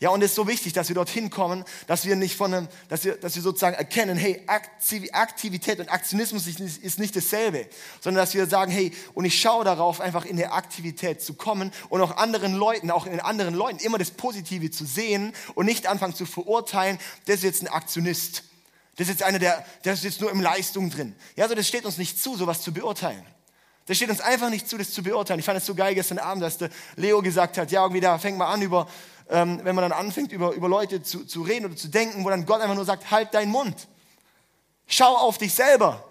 Ja, 0.00 0.10
und 0.10 0.22
es 0.22 0.30
ist 0.30 0.34
so 0.34 0.48
wichtig, 0.48 0.72
dass 0.72 0.88
wir 0.88 0.94
dorthin 0.94 1.30
kommen, 1.30 1.64
dass 1.86 2.04
wir 2.04 2.16
nicht 2.16 2.36
von 2.36 2.52
einem, 2.52 2.68
dass 2.88 3.04
wir, 3.04 3.16
dass 3.16 3.36
wir 3.36 3.42
sozusagen 3.42 3.76
erkennen, 3.76 4.16
hey, 4.16 4.42
Aktivität 4.46 5.78
und 5.78 5.88
Aktionismus 5.88 6.46
ist 6.46 6.98
nicht 6.98 7.16
dasselbe, 7.16 7.66
sondern 8.00 8.22
dass 8.22 8.34
wir 8.34 8.46
sagen, 8.46 8.72
hey, 8.72 8.92
und 9.14 9.24
ich 9.24 9.40
schaue 9.40 9.64
darauf, 9.64 10.00
einfach 10.00 10.24
in 10.24 10.36
der 10.36 10.54
Aktivität 10.54 11.22
zu 11.22 11.34
kommen 11.34 11.72
und 11.88 12.00
auch 12.00 12.16
anderen 12.16 12.54
Leuten, 12.54 12.90
auch 12.90 13.06
in 13.06 13.20
anderen 13.20 13.54
Leuten 13.54 13.78
immer 13.78 13.98
das 13.98 14.10
Positive 14.10 14.70
zu 14.70 14.84
sehen 14.84 15.32
und 15.54 15.66
nicht 15.66 15.86
anfangen 15.86 16.14
zu 16.14 16.26
verurteilen, 16.26 16.98
das 17.26 17.36
ist 17.36 17.44
jetzt 17.44 17.62
ein 17.62 17.68
Aktionist. 17.68 18.44
Das 18.96 19.08
ist 19.08 19.14
jetzt 19.14 19.22
einer, 19.22 19.38
der, 19.38 19.64
der 19.84 19.94
ist 19.94 20.04
jetzt 20.04 20.20
nur 20.20 20.30
im 20.30 20.40
Leistung 20.40 20.90
drin. 20.90 21.14
Ja, 21.36 21.44
also 21.44 21.54
das 21.54 21.66
steht 21.66 21.84
uns 21.84 21.98
nicht 21.98 22.20
zu, 22.20 22.36
sowas 22.36 22.62
zu 22.62 22.72
beurteilen. 22.72 23.24
Das 23.86 23.98
steht 23.98 24.08
uns 24.08 24.20
einfach 24.20 24.48
nicht 24.50 24.68
zu, 24.68 24.78
das 24.78 24.92
zu 24.92 25.02
beurteilen. 25.02 25.40
Ich 25.40 25.46
fand 25.46 25.58
es 25.58 25.66
so 25.66 25.74
geil 25.74 25.94
gestern 25.94 26.18
Abend, 26.18 26.42
dass 26.42 26.56
der 26.58 26.70
Leo 26.96 27.20
gesagt 27.20 27.58
hat, 27.58 27.70
ja, 27.70 27.82
irgendwie 27.82 28.00
da 28.00 28.18
fängt 28.18 28.38
man 28.38 28.48
an 28.48 28.62
über, 28.62 28.88
ähm, 29.28 29.60
wenn 29.62 29.74
man 29.74 29.88
dann 29.88 29.92
anfängt, 29.92 30.32
über, 30.32 30.52
über 30.52 30.68
Leute 30.68 31.02
zu, 31.02 31.24
zu 31.24 31.42
reden 31.42 31.66
oder 31.66 31.76
zu 31.76 31.88
denken, 31.88 32.24
wo 32.24 32.30
dann 32.30 32.46
Gott 32.46 32.60
einfach 32.60 32.74
nur 32.74 32.84
sagt, 32.84 33.10
halt 33.10 33.32
deinen 33.34 33.50
Mund. 33.50 33.88
Schau 34.86 35.16
auf 35.16 35.38
dich 35.38 35.54
selber. 35.54 36.04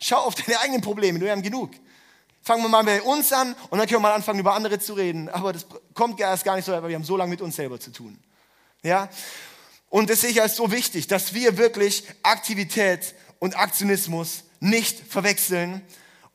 Schau 0.00 0.18
auf 0.18 0.34
deine 0.46 0.60
eigenen 0.60 0.80
Probleme, 0.80 1.20
wir 1.20 1.30
haben 1.30 1.42
genug. 1.42 1.70
Fangen 2.42 2.62
wir 2.62 2.68
mal 2.68 2.84
bei 2.84 3.02
uns 3.02 3.32
an 3.32 3.54
und 3.70 3.78
dann 3.78 3.88
können 3.88 4.02
wir 4.02 4.08
mal 4.08 4.14
anfangen, 4.14 4.38
über 4.38 4.54
andere 4.54 4.78
zu 4.78 4.94
reden. 4.94 5.28
Aber 5.28 5.52
das 5.52 5.66
kommt 5.94 6.20
erst 6.20 6.44
gar 6.44 6.54
nicht 6.54 6.64
so, 6.64 6.72
weil 6.72 6.88
wir 6.88 6.94
haben 6.94 7.04
so 7.04 7.16
lange 7.16 7.30
mit 7.30 7.40
uns 7.40 7.56
selber 7.56 7.80
zu 7.80 7.90
tun. 7.90 8.18
Ja? 8.82 9.08
Und 9.88 10.10
das 10.10 10.20
sehe 10.20 10.30
ich 10.30 10.40
als 10.40 10.56
so 10.56 10.70
wichtig, 10.70 11.08
dass 11.08 11.34
wir 11.34 11.58
wirklich 11.58 12.04
Aktivität 12.22 13.14
und 13.38 13.58
Aktionismus 13.58 14.44
nicht 14.60 15.00
verwechseln, 15.10 15.82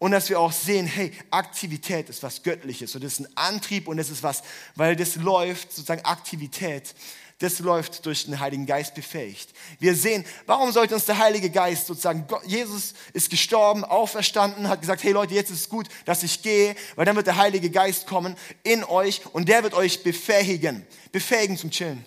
und 0.01 0.09
dass 0.09 0.29
wir 0.29 0.39
auch 0.39 0.51
sehen, 0.51 0.87
hey, 0.87 1.11
Aktivität 1.29 2.09
ist 2.09 2.23
was 2.23 2.41
Göttliches 2.41 2.95
und 2.95 3.03
das 3.03 3.13
ist 3.13 3.19
ein 3.19 3.37
Antrieb 3.37 3.87
und 3.87 3.97
das 3.97 4.09
ist 4.09 4.23
was, 4.23 4.41
weil 4.73 4.95
das 4.95 5.15
läuft, 5.17 5.71
sozusagen 5.71 6.03
Aktivität, 6.05 6.95
das 7.37 7.59
läuft 7.59 8.03
durch 8.07 8.25
den 8.25 8.39
Heiligen 8.39 8.65
Geist 8.65 8.95
befähigt. 8.95 9.53
Wir 9.77 9.93
sehen, 9.93 10.25
warum 10.47 10.71
sollte 10.71 10.95
uns 10.95 11.05
der 11.05 11.19
Heilige 11.19 11.51
Geist 11.51 11.85
sozusagen, 11.85 12.25
Jesus 12.47 12.95
ist 13.13 13.29
gestorben, 13.29 13.83
auferstanden, 13.83 14.69
hat 14.69 14.81
gesagt, 14.81 15.03
hey 15.03 15.11
Leute, 15.11 15.35
jetzt 15.35 15.51
ist 15.51 15.59
es 15.59 15.69
gut, 15.69 15.87
dass 16.05 16.23
ich 16.23 16.41
gehe, 16.41 16.75
weil 16.95 17.05
dann 17.05 17.15
wird 17.15 17.27
der 17.27 17.37
Heilige 17.37 17.69
Geist 17.69 18.07
kommen 18.07 18.35
in 18.63 18.83
euch 18.83 19.21
und 19.33 19.49
der 19.49 19.61
wird 19.61 19.75
euch 19.75 20.01
befähigen, 20.01 20.83
befähigen 21.11 21.57
zum 21.57 21.69
Chillen. 21.69 22.03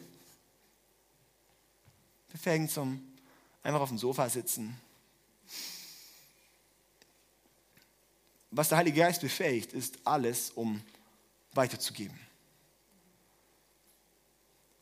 Befähigen 2.33 2.69
zum 2.69 3.01
einfach 3.63 3.83
auf 3.83 3.89
dem 3.89 3.99
Sofa 3.99 4.29
sitzen, 4.29 4.77
was 8.57 8.69
der 8.69 8.79
Heilige 8.79 9.01
Geist 9.01 9.21
befähigt, 9.21 9.73
ist 9.73 9.99
alles, 10.05 10.51
um 10.51 10.81
weiterzugeben. 11.53 12.19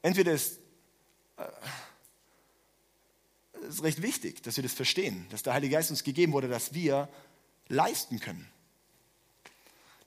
Entweder 0.03 0.33
ist 0.33 0.59
äh, 1.37 1.45
es 3.69 3.77
ist 3.77 3.83
recht 3.83 4.03
wichtig, 4.03 4.43
dass 4.43 4.57
wir 4.57 4.63
das 4.63 4.73
verstehen, 4.73 5.27
dass 5.31 5.43
der 5.43 5.55
Heilige 5.55 5.77
Geist 5.77 5.91
uns 5.91 6.05
gegeben 6.05 6.33
wurde, 6.33 6.49
dass 6.49 6.75
wir 6.75 7.09
leisten 7.69 8.21
können. 8.21 8.51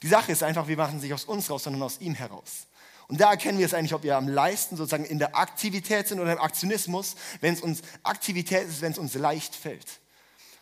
Die 0.01 0.07
Sache 0.07 0.31
ist 0.31 0.43
einfach, 0.43 0.67
wir 0.67 0.77
machen 0.77 0.97
es 0.97 1.03
nicht 1.03 1.13
aus 1.13 1.25
uns 1.25 1.49
raus, 1.49 1.63
sondern 1.63 1.81
aus 1.83 1.99
ihm 1.99 2.13
heraus. 2.13 2.67
Und 3.07 3.21
da 3.21 3.31
erkennen 3.31 3.59
wir 3.59 3.65
es 3.65 3.73
eigentlich, 3.73 3.93
ob 3.93 4.03
wir 4.03 4.17
am 4.17 4.27
Leisten 4.27 4.77
sozusagen 4.77 5.05
in 5.05 5.19
der 5.19 5.35
Aktivität 5.35 6.07
sind 6.07 6.19
oder 6.19 6.33
im 6.33 6.39
Aktionismus, 6.39 7.15
wenn 7.39 7.53
es 7.53 7.61
uns 7.61 7.81
Aktivität 8.03 8.67
ist, 8.67 8.81
wenn 8.81 8.91
es 8.91 8.97
uns 8.97 9.13
leicht 9.13 9.55
fällt. 9.55 9.99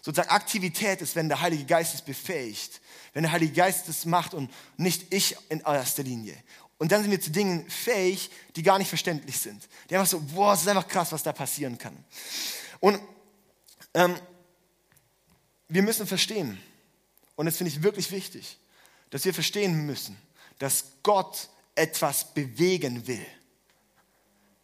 Sozusagen 0.03 0.31
Aktivität 0.31 1.01
ist, 1.01 1.15
wenn 1.15 1.29
der 1.29 1.39
Heilige 1.39 1.63
Geist 1.63 1.93
es 1.93 2.01
befähigt, 2.01 2.81
wenn 3.13 3.23
der 3.23 3.31
Heilige 3.31 3.53
Geist 3.53 3.87
es 3.87 4.05
macht 4.05 4.33
und 4.33 4.51
nicht 4.75 5.13
ich 5.13 5.37
in 5.47 5.61
erster 5.61 6.03
Linie. 6.03 6.35
Und 6.77 6.91
dann 6.91 7.01
sind 7.01 7.11
wir 7.11 7.21
zu 7.21 7.31
Dingen 7.31 7.69
fähig, 7.69 8.29
die 8.57 8.63
gar 8.63 8.77
nicht 8.79 8.89
verständlich 8.89 9.39
sind. 9.39 9.69
Die 9.89 9.95
einfach 9.95 10.09
so, 10.09 10.19
boah, 10.19 10.53
es 10.53 10.61
ist 10.61 10.67
einfach 10.67 10.89
krass, 10.89 11.13
was 11.13 11.23
da 11.23 11.31
passieren 11.31 11.77
kann. 11.77 11.97
Und 12.81 12.99
ähm, 13.93 14.19
wir 15.69 15.83
müssen 15.83 16.05
verstehen, 16.05 16.61
und 17.37 17.45
das 17.45 17.55
finde 17.55 17.71
ich 17.71 17.81
wirklich 17.81 18.11
wichtig, 18.11 18.57
dass 19.09 19.23
wir 19.23 19.33
verstehen 19.33 19.85
müssen, 19.85 20.17
dass 20.59 20.83
Gott 21.01 21.47
etwas 21.75 22.33
bewegen 22.33 23.07
will. 23.07 23.25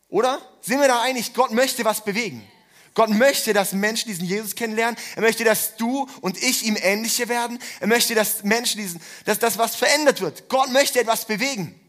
Oder? 0.09 0.41
Sind 0.59 0.81
wir 0.81 0.89
da 0.89 1.01
einig, 1.01 1.33
Gott 1.33 1.51
möchte 1.51 1.85
was 1.85 2.03
bewegen? 2.03 2.45
Gott 2.93 3.09
möchte, 3.09 3.53
dass 3.53 3.73
Menschen 3.73 4.09
diesen 4.09 4.25
Jesus 4.25 4.55
kennenlernen. 4.55 4.97
Er 5.15 5.21
möchte, 5.21 5.43
dass 5.43 5.75
du 5.77 6.07
und 6.21 6.41
ich 6.41 6.63
ihm 6.63 6.77
ähnlicher 6.81 7.29
werden. 7.29 7.59
Er 7.79 7.87
möchte, 7.87 8.15
dass 8.15 8.43
Menschen 8.43 8.81
diesen, 8.81 9.01
dass 9.25 9.39
das 9.39 9.57
was 9.57 9.75
verändert 9.75 10.21
wird. 10.21 10.49
Gott 10.49 10.71
möchte 10.71 10.99
etwas 10.99 11.25
bewegen. 11.25 11.79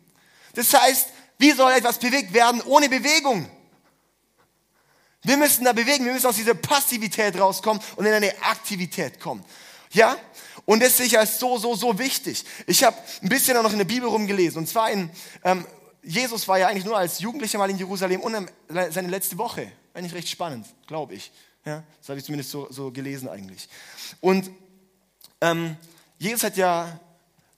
Das 0.54 0.72
heißt, 0.74 1.08
wie 1.38 1.52
soll 1.52 1.72
etwas 1.72 1.98
bewegt 1.98 2.32
werden 2.32 2.60
ohne 2.62 2.88
Bewegung? 2.88 3.48
Wir 5.22 5.36
müssen 5.36 5.64
da 5.64 5.72
bewegen. 5.72 6.04
Wir 6.04 6.12
müssen 6.12 6.26
aus 6.26 6.36
dieser 6.36 6.54
Passivität 6.54 7.38
rauskommen 7.38 7.82
und 7.96 8.06
in 8.06 8.12
eine 8.12 8.32
Aktivität 8.42 9.20
kommen. 9.20 9.44
Ja? 9.92 10.16
Und 10.64 10.82
das 10.82 10.96
sehe 10.96 11.06
ich 11.06 11.18
als 11.18 11.38
so, 11.38 11.58
so, 11.58 11.74
so 11.74 11.98
wichtig. 11.98 12.44
Ich 12.66 12.84
habe 12.84 12.96
ein 13.22 13.28
bisschen 13.28 13.56
auch 13.56 13.62
noch 13.62 13.72
in 13.72 13.78
der 13.78 13.84
Bibel 13.84 14.08
rumgelesen. 14.08 14.58
Und 14.58 14.66
zwar 14.68 14.90
in, 14.90 15.10
ähm, 15.44 15.66
Jesus 16.02 16.46
war 16.48 16.58
ja 16.58 16.68
eigentlich 16.68 16.84
nur 16.84 16.96
als 16.96 17.20
Jugendlicher 17.20 17.58
mal 17.58 17.70
in 17.70 17.78
Jerusalem 17.78 18.20
und 18.20 18.50
seine 18.68 19.08
letzte 19.08 19.36
Woche. 19.36 19.70
Eigentlich 19.94 20.14
recht 20.14 20.28
spannend, 20.28 20.66
glaube 20.86 21.14
ich. 21.14 21.30
Ja, 21.64 21.84
das 21.98 22.08
habe 22.08 22.18
ich 22.18 22.24
zumindest 22.24 22.50
so, 22.50 22.68
so 22.70 22.90
gelesen 22.90 23.28
eigentlich. 23.28 23.68
Und 24.20 24.50
ähm, 25.40 25.76
Jesus 26.18 26.44
hat 26.44 26.56
ja 26.56 26.98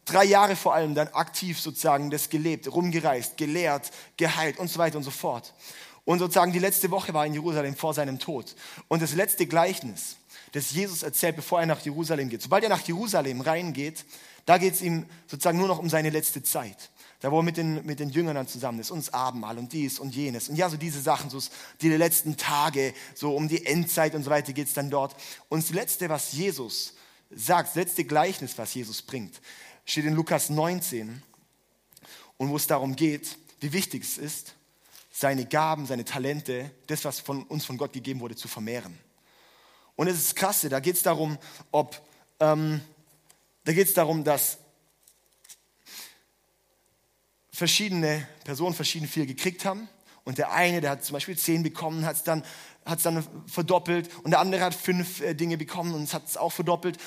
drei 0.05 0.25
Jahre 0.25 0.57
vor 0.57 0.75
allem 0.75 0.95
dann 0.95 1.09
aktiv 1.09 1.61
sozusagen 1.61 2.11
das 2.11 2.29
gelebt, 2.29 2.73
rumgereist, 2.73 3.37
gelehrt, 3.37 3.91
geheilt 4.17 4.59
und 4.59 4.69
so 4.69 4.79
weiter 4.79 4.97
und 4.97 5.05
so 5.05 5.11
fort. 5.11 5.55
Und 6.05 6.19
sozusagen 6.19 6.53
die 6.53 6.59
letzte 6.59 6.91
Woche 6.91 7.15
war 7.15 7.25
in 7.27 7.35
Jerusalem 7.35 7.77
vor 7.77 7.95
seinem 7.95 8.19
Tod. 8.19 8.57
Und 8.89 9.03
das 9.03 9.15
letzte 9.15 9.47
Gleichnis, 9.47 10.17
das 10.53 10.73
Jesus 10.73 11.03
erzählt, 11.03 11.37
bevor 11.37 11.61
er 11.61 11.67
nach 11.67 11.81
Jerusalem 11.81 12.29
geht. 12.29 12.43
Sobald 12.43 12.65
er 12.65 12.71
nach 12.71 12.83
Jerusalem 12.83 13.41
reingeht, 13.41 14.05
da 14.45 14.59
geht 14.59 14.75
es 14.75 14.83
ihm 14.83 15.07
sozusagen 15.29 15.59
nur 15.59 15.69
noch 15.69 15.79
um 15.79 15.89
seine 15.89 16.11
letzte 16.11 16.43
Zeit. 16.43 16.91
Da 17.23 17.31
wo 17.31 17.39
er 17.39 17.45
mit 17.45 17.57
den, 17.57 17.87
mit 17.87 18.01
den 18.01 18.11
Jüngern 18.11 18.35
dann 18.35 18.49
zusammen 18.49 18.81
ist, 18.81 18.91
und 18.91 18.99
das 18.99 19.15
Abendmahl 19.15 19.57
und 19.57 19.73
dies 19.73 20.01
und 20.01 20.13
jenes. 20.15 20.49
Und 20.49 20.57
ja, 20.57 20.69
so 20.69 20.77
diese 20.77 21.01
Sachen, 21.01 21.31
so 21.31 21.41
die 21.81 21.89
letzten 21.89 22.37
Tage, 22.37 22.93
so 23.15 23.37
um 23.37 23.47
die 23.47 23.65
Endzeit 23.65 24.17
und 24.17 24.25
so 24.25 24.31
weiter 24.31 24.53
geht 24.53 24.67
es 24.67 24.75
dann 24.75 24.91
dort. 24.91 25.15
Und 25.49 25.63
das 25.63 25.71
Letzte, 25.71 26.09
was 26.09 26.33
Jesus 26.33 26.95
sagt, 27.31 27.69
das 27.69 27.75
letzte 27.77 28.05
Gleichnis, 28.05 28.59
was 28.59 28.75
Jesus 28.75 29.03
bringt, 29.03 29.41
steht 29.85 30.05
in 30.05 30.15
Lukas 30.15 30.51
19. 30.51 31.23
Und 32.39 32.51
wo 32.51 32.57
es 32.57 32.67
darum 32.67 32.97
geht, 32.97 33.39
wie 33.61 33.73
wichtig 33.73 34.03
es 34.03 34.19
ist, 34.19 34.57
seine 35.13 35.47
Gaben, 35.47 35.87
seine 35.87 36.05
Talente, 36.05 36.73
das, 36.89 37.05
was 37.05 37.21
von 37.21 37.45
uns 37.45 37.65
von 37.65 37.77
Gott 37.77 37.93
gegeben 37.93 38.19
wurde, 38.19 38.35
zu 38.35 38.49
vermehren. 38.49 38.99
Und 39.95 40.09
es 40.09 40.19
ist 40.19 40.35
krasse, 40.35 40.69
da 40.69 40.81
geht 40.81 40.97
es 40.97 41.05
darum, 41.05 41.39
ob, 41.71 42.05
ähm, 42.41 42.81
da 43.63 43.73
geht 43.73 43.87
es 43.87 43.95
darum, 43.95 44.25
dass 44.25 44.59
verschiedene 47.53 48.27
Personen 48.45 48.75
verschieden 48.75 49.07
viel 49.07 49.27
gekriegt 49.27 49.65
haben. 49.65 49.89
Und 50.25 50.39
der 50.39 50.53
eine, 50.53 50.81
der 50.81 50.91
hat 50.91 51.05
zum 51.05 51.15
Beispiel 51.15 51.37
zehn 51.37 51.63
bekommen, 51.63 52.07
hat 52.07 52.17
es 52.17 52.23
dann, 52.23 52.45
hat's 52.87 53.03
dann 53.03 53.27
verdoppelt. 53.47 54.09
Und 54.25 54.31
der 54.31 54.41
andere 54.41 54.65
hat 54.65 54.75
fünf 54.75 55.21
äh, 55.21 55.35
Dinge 55.35 55.59
bekommen 55.59 55.95
und 55.95 56.13
hat 56.15 56.27
es 56.27 56.37
auch 56.37 56.53
verdoppelt. 56.53 56.99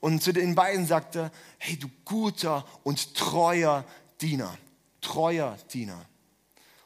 Und 0.00 0.22
zu 0.22 0.32
den 0.32 0.54
beiden 0.54 0.86
sagt 0.86 1.16
er, 1.16 1.30
hey 1.58 1.78
du 1.78 1.88
guter 2.04 2.64
und 2.82 3.14
treuer 3.14 3.84
Diener, 4.20 4.58
treuer 5.00 5.56
Diener. 5.72 6.04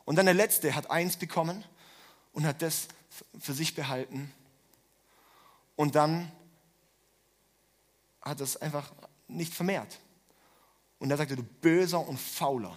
Und 0.05 0.17
dann 0.17 0.27
der 0.27 0.35
letzte 0.35 0.75
hat 0.75 0.91
eins 0.91 1.17
bekommen 1.17 1.65
und 2.33 2.47
hat 2.47 2.63
das 2.63 2.89
für 3.39 3.55
sich 3.55 3.75
behalten. 3.75 4.33
Und 5.75 5.95
dann 5.95 6.31
hat 8.21 8.41
es 8.41 8.57
einfach 8.57 8.93
nicht 9.27 9.55
vermehrt. 9.55 9.99
Und 10.99 11.11
er 11.11 11.17
sagte, 11.17 11.37
du 11.37 11.43
böser 11.43 12.07
und 12.07 12.19
fauler. 12.19 12.77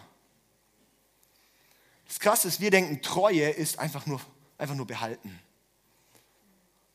Das 2.11 2.19
Krasse 2.19 2.49
ist, 2.49 2.59
wir 2.59 2.71
denken, 2.71 3.01
Treue 3.01 3.49
ist 3.51 3.79
einfach 3.79 4.05
nur, 4.05 4.19
einfach 4.57 4.75
nur 4.75 4.85
behalten. 4.85 5.39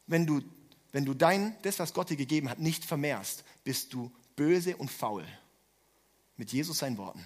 Wenn 0.07 0.27
du, 0.27 0.43
wenn 0.93 1.07
du 1.07 1.15
dein, 1.15 1.57
das, 1.63 1.79
was 1.79 1.95
Gott 1.95 2.11
dir 2.11 2.19
gegeben 2.19 2.51
hat, 2.51 2.59
nicht 2.59 2.85
vermehrst, 2.85 3.43
bist 3.65 3.95
du 3.95 4.13
böse 4.37 4.77
und 4.77 4.91
faul. 4.91 5.27
Mit 6.37 6.53
Jesus 6.53 6.81
seinen 6.81 6.99
Worten. 6.99 7.25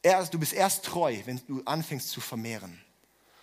Erst, 0.00 0.32
du 0.32 0.38
bist 0.38 0.54
erst 0.54 0.86
treu, 0.86 1.18
wenn 1.26 1.38
du 1.48 1.60
anfängst 1.66 2.08
zu 2.08 2.22
vermehren. 2.22 2.80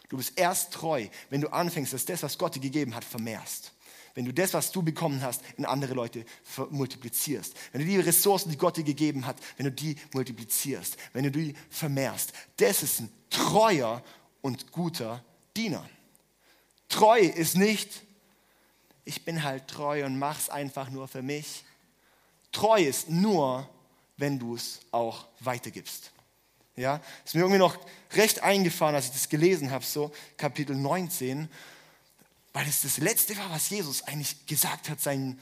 Du 0.10 0.18
bist 0.18 0.36
erst 0.36 0.74
treu, 0.74 1.10
wenn 1.30 1.42
du 1.42 1.50
anfängst, 1.50 1.94
dass 1.94 2.06
das, 2.06 2.24
was 2.24 2.40
Gott 2.40 2.56
dir 2.56 2.60
gegeben 2.60 2.96
hat, 2.96 3.04
vermehrst. 3.04 3.72
Wenn 4.16 4.26
du 4.26 4.34
das, 4.34 4.54
was 4.54 4.72
du 4.72 4.84
bekommen 4.84 5.22
hast, 5.22 5.42
in 5.58 5.66
andere 5.66 5.94
Leute 5.94 6.26
multiplizierst. 6.70 7.56
Wenn 7.72 7.82
du 7.82 7.88
die 7.88 8.00
Ressourcen, 8.00 8.52
die 8.52 8.58
Gott 8.58 8.78
dir 8.78 8.84
gegeben 8.84 9.26
hat, 9.26 9.38
wenn 9.58 9.66
du 9.66 9.72
die 9.72 9.96
multiplizierst. 10.14 10.98
Wenn 11.14 11.24
du 11.24 11.32
die 11.32 11.56
vermehrst. 11.70 12.34
Das 12.58 12.84
ist 12.84 13.00
ein 13.00 13.12
treuer 13.30 14.04
und 14.42 14.72
guter 14.72 15.24
Diener. 15.56 15.88
Treu 16.90 17.20
ist 17.20 17.58
nicht, 17.58 18.04
ich 19.04 19.26
bin 19.26 19.44
halt 19.44 19.68
treu 19.68 20.06
und 20.06 20.20
mach's 20.20 20.50
einfach 20.50 20.90
nur 20.92 21.08
für 21.08 21.24
mich. 21.24 21.64
Treu 22.52 22.84
ist 22.84 23.10
nur, 23.10 23.68
wenn 24.18 24.38
du 24.38 24.56
es 24.56 24.80
auch 24.92 25.26
weitergibst. 25.40 26.12
Ja, 26.76 27.02
ist 27.26 27.36
mir 27.36 27.42
irgendwie 27.42 27.60
noch 27.60 27.78
recht 28.12 28.42
eingefahren, 28.42 28.96
als 28.96 29.06
ich 29.06 29.12
das 29.12 29.30
gelesen 29.30 29.72
habe, 29.72 29.86
so 29.86 30.12
Kapitel 30.38 30.76
19, 30.76 31.50
weil 32.54 32.68
es 32.68 32.82
das 32.82 32.98
Letzte 32.98 33.36
war, 33.38 33.50
was 33.50 33.70
Jesus 33.70 34.04
eigentlich 34.04 34.46
gesagt 34.46 34.90
hat, 34.90 35.02
sein, 35.02 35.40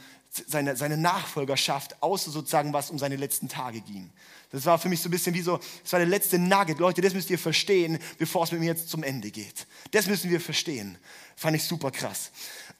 seine, 0.48 0.78
seine 0.78 0.96
Nachfolgerschaft, 0.96 2.02
außer 2.02 2.32
sozusagen, 2.32 2.72
was 2.72 2.90
um 2.90 2.98
seine 2.98 3.18
letzten 3.18 3.50
Tage 3.50 3.82
ging. 3.82 4.10
Das 4.52 4.66
war 4.66 4.80
für 4.80 4.88
mich 4.88 5.02
so 5.02 5.10
ein 5.10 5.12
bisschen 5.12 5.34
wie 5.34 5.42
so, 5.42 5.60
das 5.84 5.92
war 5.92 6.00
der 6.00 6.08
letzte 6.08 6.40
Nugget. 6.40 6.80
Leute, 6.80 7.02
das 7.02 7.14
müsst 7.14 7.30
ihr 7.30 7.40
verstehen, 7.40 8.00
bevor 8.18 8.46
es 8.46 8.52
mit 8.52 8.62
mir 8.62 8.68
jetzt 8.68 8.90
zum 8.90 9.04
Ende 9.04 9.30
geht. 9.30 9.68
Das 9.92 10.08
müssen 10.08 10.30
wir 10.30 10.40
verstehen. 10.40 10.98
Fand 11.36 11.56
ich 11.56 11.64
super 11.64 11.92
krass. 11.92 12.32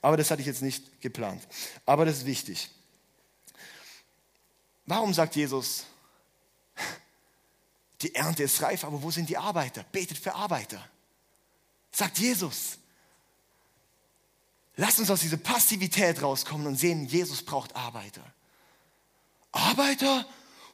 Aber 0.02 0.18
das 0.18 0.32
hatte 0.32 0.42
ich 0.42 0.48
jetzt 0.48 0.62
nicht 0.62 1.02
geplant. 1.02 1.46
Aber 1.86 2.06
das 2.06 2.20
ist 2.20 2.26
wichtig. 2.26 2.70
Warum 4.86 5.14
sagt 5.14 5.36
Jesus, 5.36 5.86
die 8.02 8.16
Ernte 8.16 8.44
ist 8.44 8.62
reif, 8.62 8.84
aber 8.84 9.02
wo 9.02 9.12
sind 9.12 9.30
die 9.30 9.38
Arbeiter? 9.38 9.84
Betet 9.92 10.18
für 10.18 10.34
Arbeiter. 10.34 10.84
Sagt 11.92 12.18
Jesus. 12.18 12.78
Lasst 14.78 15.00
uns 15.00 15.12
aus 15.12 15.22
dieser 15.22 15.38
Passivität 15.38 16.22
rauskommen 16.22 16.68
und 16.68 16.76
sehen, 16.76 17.06
Jesus 17.06 17.44
braucht 17.44 17.76
Arbeiter. 17.76 18.24
Arbeiter? 19.52 20.26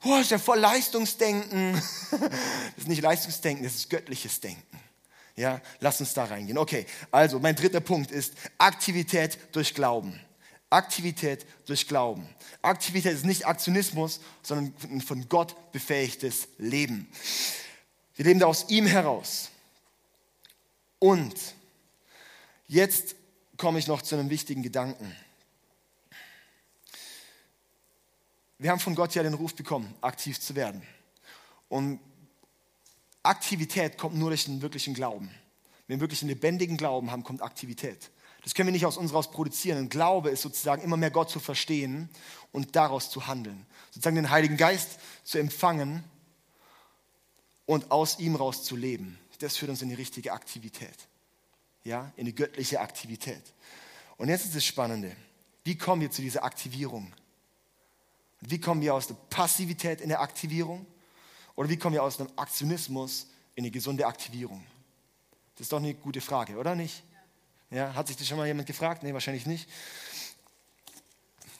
Oh, 0.03 0.17
ist 0.17 0.31
ja 0.31 0.39
voll 0.39 0.59
Leistungsdenken. 0.59 1.81
Das 2.11 2.83
ist 2.83 2.87
nicht 2.87 3.01
Leistungsdenken, 3.01 3.63
das 3.63 3.75
ist 3.75 3.89
göttliches 3.89 4.39
Denken. 4.39 4.79
Ja, 5.35 5.61
lass 5.79 5.99
uns 5.99 6.13
da 6.13 6.25
reingehen. 6.25 6.57
Okay, 6.57 6.85
also 7.11 7.39
mein 7.39 7.55
dritter 7.55 7.79
Punkt 7.79 8.11
ist 8.11 8.33
Aktivität 8.57 9.37
durch 9.51 9.73
Glauben. 9.73 10.19
Aktivität 10.69 11.45
durch 11.65 11.87
Glauben. 11.87 12.27
Aktivität 12.61 13.13
ist 13.13 13.25
nicht 13.25 13.45
Aktionismus, 13.45 14.19
sondern 14.41 14.73
ein 14.89 15.01
von 15.01 15.27
Gott 15.27 15.55
befähigtes 15.71 16.47
Leben. 16.57 17.07
Wir 18.15 18.25
leben 18.25 18.39
da 18.39 18.47
aus 18.47 18.69
ihm 18.69 18.85
heraus. 18.85 19.49
Und 20.99 21.35
jetzt 22.67 23.15
komme 23.57 23.79
ich 23.79 23.87
noch 23.87 24.01
zu 24.01 24.15
einem 24.15 24.29
wichtigen 24.29 24.63
Gedanken. 24.63 25.15
Wir 28.59 28.71
haben 28.71 28.79
von 28.79 28.95
Gott 28.95 29.13
ja 29.15 29.23
den 29.23 29.33
Ruf 29.33 29.55
bekommen, 29.55 29.93
aktiv 30.01 30.39
zu 30.39 30.55
werden. 30.55 30.81
Und 31.69 31.99
Aktivität 33.23 33.97
kommt 33.97 34.15
nur 34.15 34.29
durch 34.29 34.45
den 34.45 34.61
wirklichen 34.61 34.93
Glauben. 34.93 35.29
Wenn 35.87 35.97
wir 35.97 36.01
wirklich 36.01 36.21
einen 36.21 36.29
lebendigen 36.29 36.77
Glauben 36.77 37.11
haben, 37.11 37.23
kommt 37.23 37.41
Aktivität. 37.41 38.09
Das 38.43 38.53
können 38.53 38.67
wir 38.67 38.73
nicht 38.73 38.85
aus 38.85 38.97
uns 38.97 39.13
raus 39.13 39.31
produzieren. 39.31 39.77
Ein 39.77 39.89
Glaube 39.89 40.29
ist 40.29 40.41
sozusagen 40.41 40.81
immer 40.81 40.97
mehr 40.97 41.11
Gott 41.11 41.29
zu 41.29 41.39
verstehen 41.39 42.09
und 42.51 42.75
daraus 42.75 43.09
zu 43.09 43.27
handeln. 43.27 43.65
Sozusagen 43.91 44.15
den 44.15 44.29
Heiligen 44.29 44.57
Geist 44.57 44.99
zu 45.23 45.37
empfangen 45.37 46.03
und 47.65 47.91
aus 47.91 48.19
ihm 48.19 48.35
raus 48.35 48.63
zu 48.63 48.75
leben. 48.75 49.19
Das 49.39 49.57
führt 49.57 49.69
uns 49.69 49.81
in 49.81 49.89
die 49.89 49.95
richtige 49.95 50.33
Aktivität. 50.33 51.07
Ja, 51.87 52.11
in 52.17 52.25
die 52.25 52.35
göttliche 52.35 52.81
Aktivität. 52.81 53.41
Und 54.17 54.27
jetzt 54.27 54.43
ist 54.43 54.53
das 54.53 54.65
Spannende. 54.65 55.15
Wie 55.63 55.77
kommen 55.77 56.01
wir 56.01 56.11
zu 56.11 56.21
dieser 56.21 56.43
Aktivierung? 56.43 57.13
Wie 58.41 58.59
kommen 58.59 58.81
wir 58.81 58.93
aus 58.93 59.07
der 59.07 59.15
Passivität 59.29 60.01
in 60.01 60.09
der 60.09 60.19
Aktivierung? 60.19 60.85
Oder 61.55 61.69
wie 61.69 61.77
kommen 61.77 61.93
wir 61.93 62.03
aus 62.03 62.19
einem 62.19 62.29
Aktionismus 62.35 63.27
in 63.55 63.63
eine 63.63 63.71
gesunde 63.71 64.05
Aktivierung? 64.05 64.65
Das 65.55 65.61
ist 65.61 65.71
doch 65.71 65.77
eine 65.77 65.93
gute 65.93 66.19
Frage, 66.19 66.57
oder 66.57 66.75
nicht? 66.75 67.03
Ja, 67.69 67.93
hat 67.93 68.07
sich 68.07 68.17
das 68.17 68.27
schon 68.27 68.37
mal 68.37 68.47
jemand 68.47 68.67
gefragt? 68.67 69.01
Nee, 69.03 69.13
wahrscheinlich 69.13 69.45
nicht. 69.45 69.69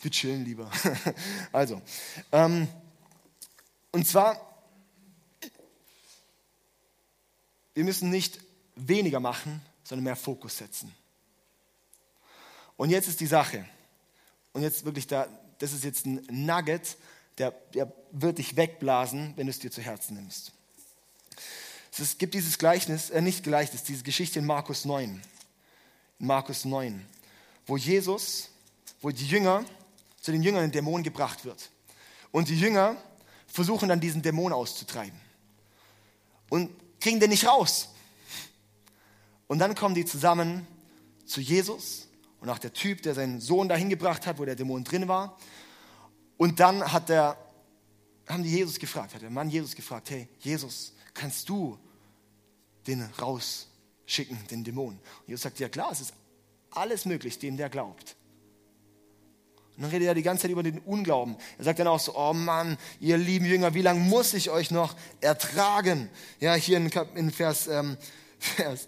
Wir 0.01 0.11
chillen 0.11 0.43
lieber. 0.43 0.69
also, 1.53 1.81
ähm, 2.33 2.67
und 3.91 4.05
zwar, 4.05 4.41
wir 7.75 7.85
müssen 7.85 8.09
nicht 8.09 8.41
weniger 8.75 9.21
machen, 9.21 9.61
sondern 9.87 10.03
mehr 10.03 10.15
Fokus 10.15 10.57
setzen. 10.57 10.93
Und 12.75 12.89
jetzt 12.89 13.07
ist 13.07 13.19
die 13.19 13.27
Sache, 13.27 13.65
und 14.53 14.61
jetzt 14.61 14.85
wirklich 14.85 15.07
da, 15.07 15.27
das 15.59 15.71
ist 15.71 15.83
jetzt 15.83 16.05
ein 16.05 16.25
Nugget, 16.29 16.97
der, 17.37 17.51
der 17.73 17.91
wird 18.11 18.37
dich 18.37 18.55
wegblasen, 18.55 19.33
wenn 19.35 19.47
du 19.47 19.51
es 19.51 19.59
dir 19.59 19.71
zu 19.71 19.81
Herzen 19.81 20.15
nimmst. 20.15 20.51
Es 21.99 22.17
gibt 22.17 22.33
dieses 22.33 22.57
Gleichnis, 22.57 23.09
äh, 23.09 23.21
nicht 23.21 23.43
Gleichnis, 23.43 23.83
diese 23.83 24.03
Geschichte 24.03 24.39
in 24.39 24.45
Markus 24.45 24.85
9 24.85 25.21
in 26.19 26.27
Markus 26.27 26.65
9, 26.65 27.05
wo 27.65 27.77
Jesus, 27.77 28.49
wo 29.01 29.09
die 29.09 29.27
Jünger, 29.27 29.65
zu 30.21 30.31
den 30.31 30.41
Jüngern 30.41 30.63
ein 30.63 30.71
Dämon 30.71 31.03
gebracht 31.03 31.45
wird. 31.45 31.69
Und 32.31 32.49
die 32.49 32.59
Jünger 32.59 32.97
versuchen 33.47 33.89
dann 33.89 33.99
diesen 33.99 34.21
Dämon 34.21 34.51
auszutreiben. 34.51 35.19
Und 36.49 36.71
kriegen 36.99 37.19
den 37.19 37.29
nicht 37.29 37.45
raus. 37.45 37.89
Und 39.47 39.59
dann 39.59 39.75
kommen 39.75 39.95
die 39.95 40.05
zusammen 40.05 40.67
zu 41.25 41.41
Jesus 41.41 42.07
und 42.39 42.49
auch 42.49 42.59
der 42.59 42.73
Typ, 42.73 43.01
der 43.01 43.15
seinen 43.15 43.39
Sohn 43.39 43.69
dahin 43.69 43.89
gebracht 43.89 44.27
hat, 44.27 44.39
wo 44.39 44.45
der 44.45 44.55
Dämon 44.55 44.83
drin 44.83 45.07
war. 45.07 45.37
Und 46.37 46.59
dann 46.59 46.91
hat 46.91 47.09
der, 47.09 47.37
haben 48.27 48.43
die 48.43 48.49
Jesus 48.51 48.77
gefragt, 48.79 49.15
hat 49.15 49.21
der 49.21 49.29
Mann 49.29 49.49
Jesus 49.49 49.75
gefragt, 49.75 50.09
hey, 50.09 50.27
Jesus, 50.39 50.93
kannst 51.13 51.49
du 51.49 51.77
den 52.85 53.01
raus 53.21 53.67
schicken, 54.05 54.37
den 54.51 54.63
Dämon. 54.63 54.93
Und 54.95 55.27
Jesus 55.27 55.43
sagt, 55.43 55.59
ja 55.59 55.69
klar, 55.69 55.91
es 55.91 56.01
ist 56.01 56.13
alles 56.71 57.05
möglich, 57.05 57.39
dem 57.39 57.57
der 57.57 57.69
glaubt. 57.69 58.15
Und 59.75 59.83
dann 59.83 59.91
redet 59.91 60.07
er 60.07 60.15
die 60.15 60.23
ganze 60.23 60.43
Zeit 60.43 60.51
über 60.51 60.63
den 60.63 60.79
Unglauben. 60.79 61.37
Er 61.59 61.65
sagt 61.65 61.79
dann 61.79 61.87
auch 61.87 61.99
so, 61.99 62.15
oh 62.15 62.33
Mann, 62.33 62.77
ihr 62.99 63.17
lieben 63.17 63.45
Jünger, 63.45 63.75
wie 63.75 63.83
lange 63.83 63.99
muss 63.99 64.33
ich 64.33 64.49
euch 64.49 64.71
noch 64.71 64.95
ertragen? 65.21 66.09
Ja, 66.39 66.55
hier 66.55 66.77
in, 66.77 66.89
in 67.15 67.31
Vers, 67.31 67.67
ähm, 67.67 67.97
Vers 68.39 68.87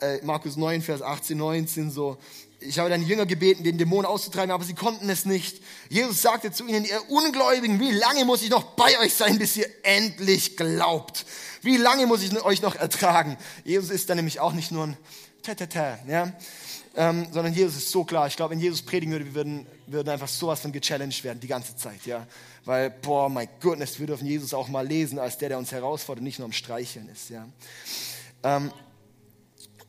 äh, 0.00 0.18
Markus 0.22 0.56
9, 0.56 0.82
Vers 0.82 1.02
18, 1.02 1.36
19 1.36 1.90
so, 1.90 2.18
ich 2.60 2.78
habe 2.78 2.90
deine 2.90 3.04
Jünger 3.04 3.26
gebeten, 3.26 3.64
den 3.64 3.78
Dämon 3.78 4.04
auszutreiben, 4.04 4.52
aber 4.52 4.64
sie 4.64 4.74
konnten 4.74 5.08
es 5.10 5.24
nicht. 5.24 5.60
Jesus 5.88 6.22
sagte 6.22 6.52
zu 6.52 6.66
ihnen, 6.66 6.84
ihr 6.84 7.10
Ungläubigen, 7.10 7.80
wie 7.80 7.90
lange 7.90 8.24
muss 8.24 8.42
ich 8.42 8.50
noch 8.50 8.62
bei 8.62 8.98
euch 9.00 9.14
sein, 9.14 9.38
bis 9.38 9.56
ihr 9.56 9.66
endlich 9.82 10.56
glaubt? 10.56 11.26
Wie 11.62 11.76
lange 11.76 12.06
muss 12.06 12.22
ich 12.22 12.40
euch 12.44 12.62
noch 12.62 12.76
ertragen? 12.76 13.36
Jesus 13.64 13.90
ist 13.90 14.08
dann 14.08 14.16
nämlich 14.16 14.40
auch 14.40 14.52
nicht 14.52 14.70
nur 14.70 14.86
ein 14.86 14.96
Tata, 15.42 15.98
ja, 16.06 16.32
ähm, 16.94 17.26
sondern 17.32 17.52
Jesus 17.52 17.76
ist 17.76 17.90
so 17.90 18.04
klar. 18.04 18.28
Ich 18.28 18.36
glaube, 18.36 18.52
wenn 18.52 18.60
Jesus 18.60 18.82
predigen 18.82 19.12
würde, 19.12 19.24
wir 19.24 19.34
würden, 19.34 19.66
würden 19.86 20.08
einfach 20.08 20.28
sowas 20.28 20.60
von 20.60 20.70
gechallenged 20.70 21.24
werden 21.24 21.40
die 21.40 21.48
ganze 21.48 21.76
Zeit, 21.76 22.06
ja, 22.06 22.26
weil 22.64 22.90
boah, 22.90 23.28
my 23.28 23.48
goodness, 23.60 23.98
wir 23.98 24.06
dürfen 24.06 24.26
Jesus 24.26 24.54
auch 24.54 24.68
mal 24.68 24.86
lesen 24.86 25.18
als 25.18 25.38
der, 25.38 25.48
der 25.48 25.58
uns 25.58 25.72
herausfordert, 25.72 26.22
nicht 26.22 26.38
nur 26.38 26.46
am 26.46 26.52
Streicheln 26.52 27.08
ist, 27.08 27.30
ja. 27.30 27.48
Ähm, 28.42 28.72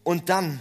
und 0.04 0.30
dann 0.30 0.60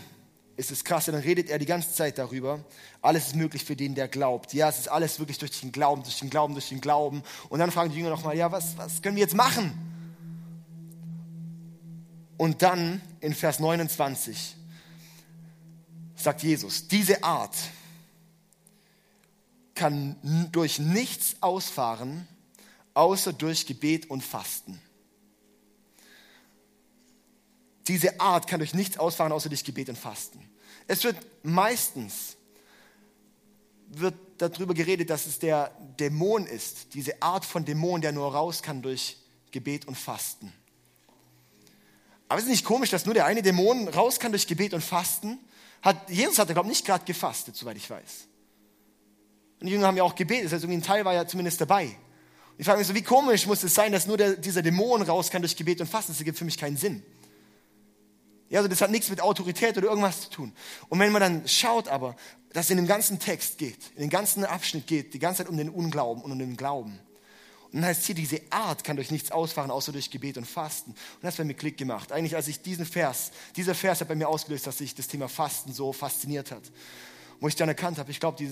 ist 0.56 0.70
es 0.70 0.84
krass, 0.84 1.06
dann 1.06 1.16
redet 1.16 1.50
er 1.50 1.58
die 1.58 1.66
ganze 1.66 1.92
Zeit 1.92 2.18
darüber. 2.18 2.64
Alles 3.00 3.28
ist 3.28 3.36
möglich 3.36 3.64
für 3.64 3.74
den, 3.74 3.94
der 3.94 4.08
glaubt. 4.08 4.52
Ja, 4.52 4.68
es 4.68 4.78
ist 4.78 4.88
alles 4.88 5.18
wirklich 5.18 5.38
durch 5.38 5.60
den 5.60 5.72
Glauben, 5.72 6.02
durch 6.02 6.18
den 6.18 6.30
Glauben, 6.30 6.54
durch 6.54 6.68
den 6.68 6.80
Glauben. 6.80 7.22
Und 7.48 7.58
dann 7.58 7.70
fragen 7.70 7.90
die 7.90 7.96
Jünger 7.98 8.10
nochmal, 8.10 8.36
ja, 8.36 8.52
was, 8.52 8.76
was 8.76 9.02
können 9.02 9.16
wir 9.16 9.22
jetzt 9.22 9.34
machen? 9.34 9.72
Und 12.36 12.62
dann 12.62 13.00
in 13.20 13.34
Vers 13.34 13.60
29 13.60 14.56
sagt 16.16 16.42
Jesus, 16.42 16.88
diese 16.88 17.22
Art 17.24 17.56
kann 19.74 20.16
durch 20.52 20.78
nichts 20.78 21.36
ausfahren, 21.40 22.28
außer 22.94 23.32
durch 23.32 23.66
Gebet 23.66 24.10
und 24.10 24.22
Fasten. 24.22 24.80
Diese 27.88 28.20
Art 28.20 28.46
kann 28.46 28.60
durch 28.60 28.74
nichts 28.74 28.98
ausfahren, 28.98 29.32
außer 29.32 29.48
durch 29.48 29.64
Gebet 29.64 29.88
und 29.88 29.98
Fasten. 29.98 30.40
Es 30.86 31.04
wird 31.04 31.16
meistens 31.42 32.36
wird 33.88 34.14
darüber 34.38 34.74
geredet, 34.74 35.10
dass 35.10 35.26
es 35.26 35.38
der 35.38 35.70
Dämon 36.00 36.46
ist, 36.46 36.94
diese 36.94 37.20
Art 37.22 37.44
von 37.44 37.64
Dämon, 37.64 38.00
der 38.00 38.12
nur 38.12 38.32
raus 38.32 38.62
kann 38.62 38.82
durch 38.82 39.18
Gebet 39.50 39.86
und 39.86 39.96
Fasten. 39.96 40.52
Aber 42.28 42.38
ist 42.38 42.46
es 42.46 42.50
nicht 42.50 42.64
komisch, 42.64 42.90
dass 42.90 43.04
nur 43.04 43.14
der 43.14 43.26
eine 43.26 43.42
Dämon 43.42 43.88
raus 43.88 44.18
kann 44.18 44.32
durch 44.32 44.46
Gebet 44.46 44.72
und 44.72 44.82
Fasten? 44.82 45.38
Hat, 45.82 46.08
Jesus 46.08 46.38
hat, 46.38 46.48
glaube 46.48 46.62
ich, 46.62 46.76
nicht 46.76 46.86
gerade 46.86 47.04
gefastet, 47.04 47.56
soweit 47.56 47.76
ich 47.76 47.90
weiß. 47.90 48.26
Und 49.60 49.66
die 49.66 49.72
Jünger 49.72 49.86
haben 49.86 49.96
ja 49.96 50.02
auch 50.02 50.14
gebetet, 50.14 50.50
irgendwie 50.50 50.78
ein 50.78 50.82
Teil 50.82 51.04
war 51.04 51.12
ja 51.12 51.26
zumindest 51.26 51.60
dabei. 51.60 51.94
ich 52.56 52.64
frage 52.64 52.78
mich 52.78 52.88
so, 52.88 52.94
wie 52.94 53.02
komisch 53.02 53.46
muss 53.46 53.62
es 53.62 53.74
sein, 53.74 53.92
dass 53.92 54.06
nur 54.06 54.16
der, 54.16 54.36
dieser 54.36 54.62
Dämon 54.62 55.02
raus 55.02 55.30
kann 55.30 55.42
durch 55.42 55.56
Gebet 55.56 55.80
und 55.80 55.86
Fasten? 55.86 56.12
Das 56.12 56.20
ergibt 56.20 56.38
für 56.38 56.44
mich 56.44 56.56
keinen 56.56 56.76
Sinn. 56.76 57.02
Ja, 58.52 58.58
also 58.58 58.68
das 58.68 58.82
hat 58.82 58.90
nichts 58.90 59.08
mit 59.08 59.22
Autorität 59.22 59.78
oder 59.78 59.88
irgendwas 59.88 60.20
zu 60.20 60.30
tun. 60.30 60.52
Und 60.90 60.98
wenn 60.98 61.10
man 61.10 61.22
dann 61.22 61.48
schaut 61.48 61.88
aber, 61.88 62.16
dass 62.52 62.66
es 62.66 62.70
in 62.70 62.76
dem 62.76 62.86
ganzen 62.86 63.18
Text 63.18 63.56
geht, 63.56 63.78
in 63.94 64.02
dem 64.02 64.10
ganzen 64.10 64.44
Abschnitt 64.44 64.86
geht, 64.86 65.14
die 65.14 65.18
ganze 65.18 65.38
Zeit 65.38 65.48
um 65.48 65.56
den 65.56 65.70
Unglauben 65.70 66.22
und 66.22 66.32
um 66.32 66.38
den 66.38 66.54
Glauben. 66.54 67.00
Und 67.72 67.80
dann 67.80 67.86
heißt 67.86 68.04
hier, 68.04 68.14
diese 68.14 68.42
Art 68.50 68.84
kann 68.84 68.96
durch 68.96 69.10
nichts 69.10 69.32
ausfahren, 69.32 69.70
außer 69.70 69.90
durch 69.90 70.10
Gebet 70.10 70.36
und 70.36 70.44
Fasten. 70.44 70.90
Und 70.90 70.98
das 71.22 71.32
hat 71.32 71.38
bei 71.38 71.44
mir 71.44 71.54
Klick 71.54 71.78
gemacht. 71.78 72.12
Eigentlich, 72.12 72.36
als 72.36 72.46
ich 72.46 72.60
diesen 72.60 72.84
Vers, 72.84 73.30
dieser 73.56 73.74
Vers 73.74 74.02
hat 74.02 74.08
bei 74.08 74.14
mir 74.14 74.28
ausgelöst, 74.28 74.66
dass 74.66 74.76
sich 74.76 74.94
das 74.94 75.08
Thema 75.08 75.30
Fasten 75.30 75.72
so 75.72 75.94
fasziniert 75.94 76.50
hat. 76.50 76.70
Wo 77.40 77.48
ich 77.48 77.56
dann 77.56 77.70
erkannt 77.70 77.96
habe, 77.96 78.10
ich 78.10 78.20
glaube, 78.20 78.46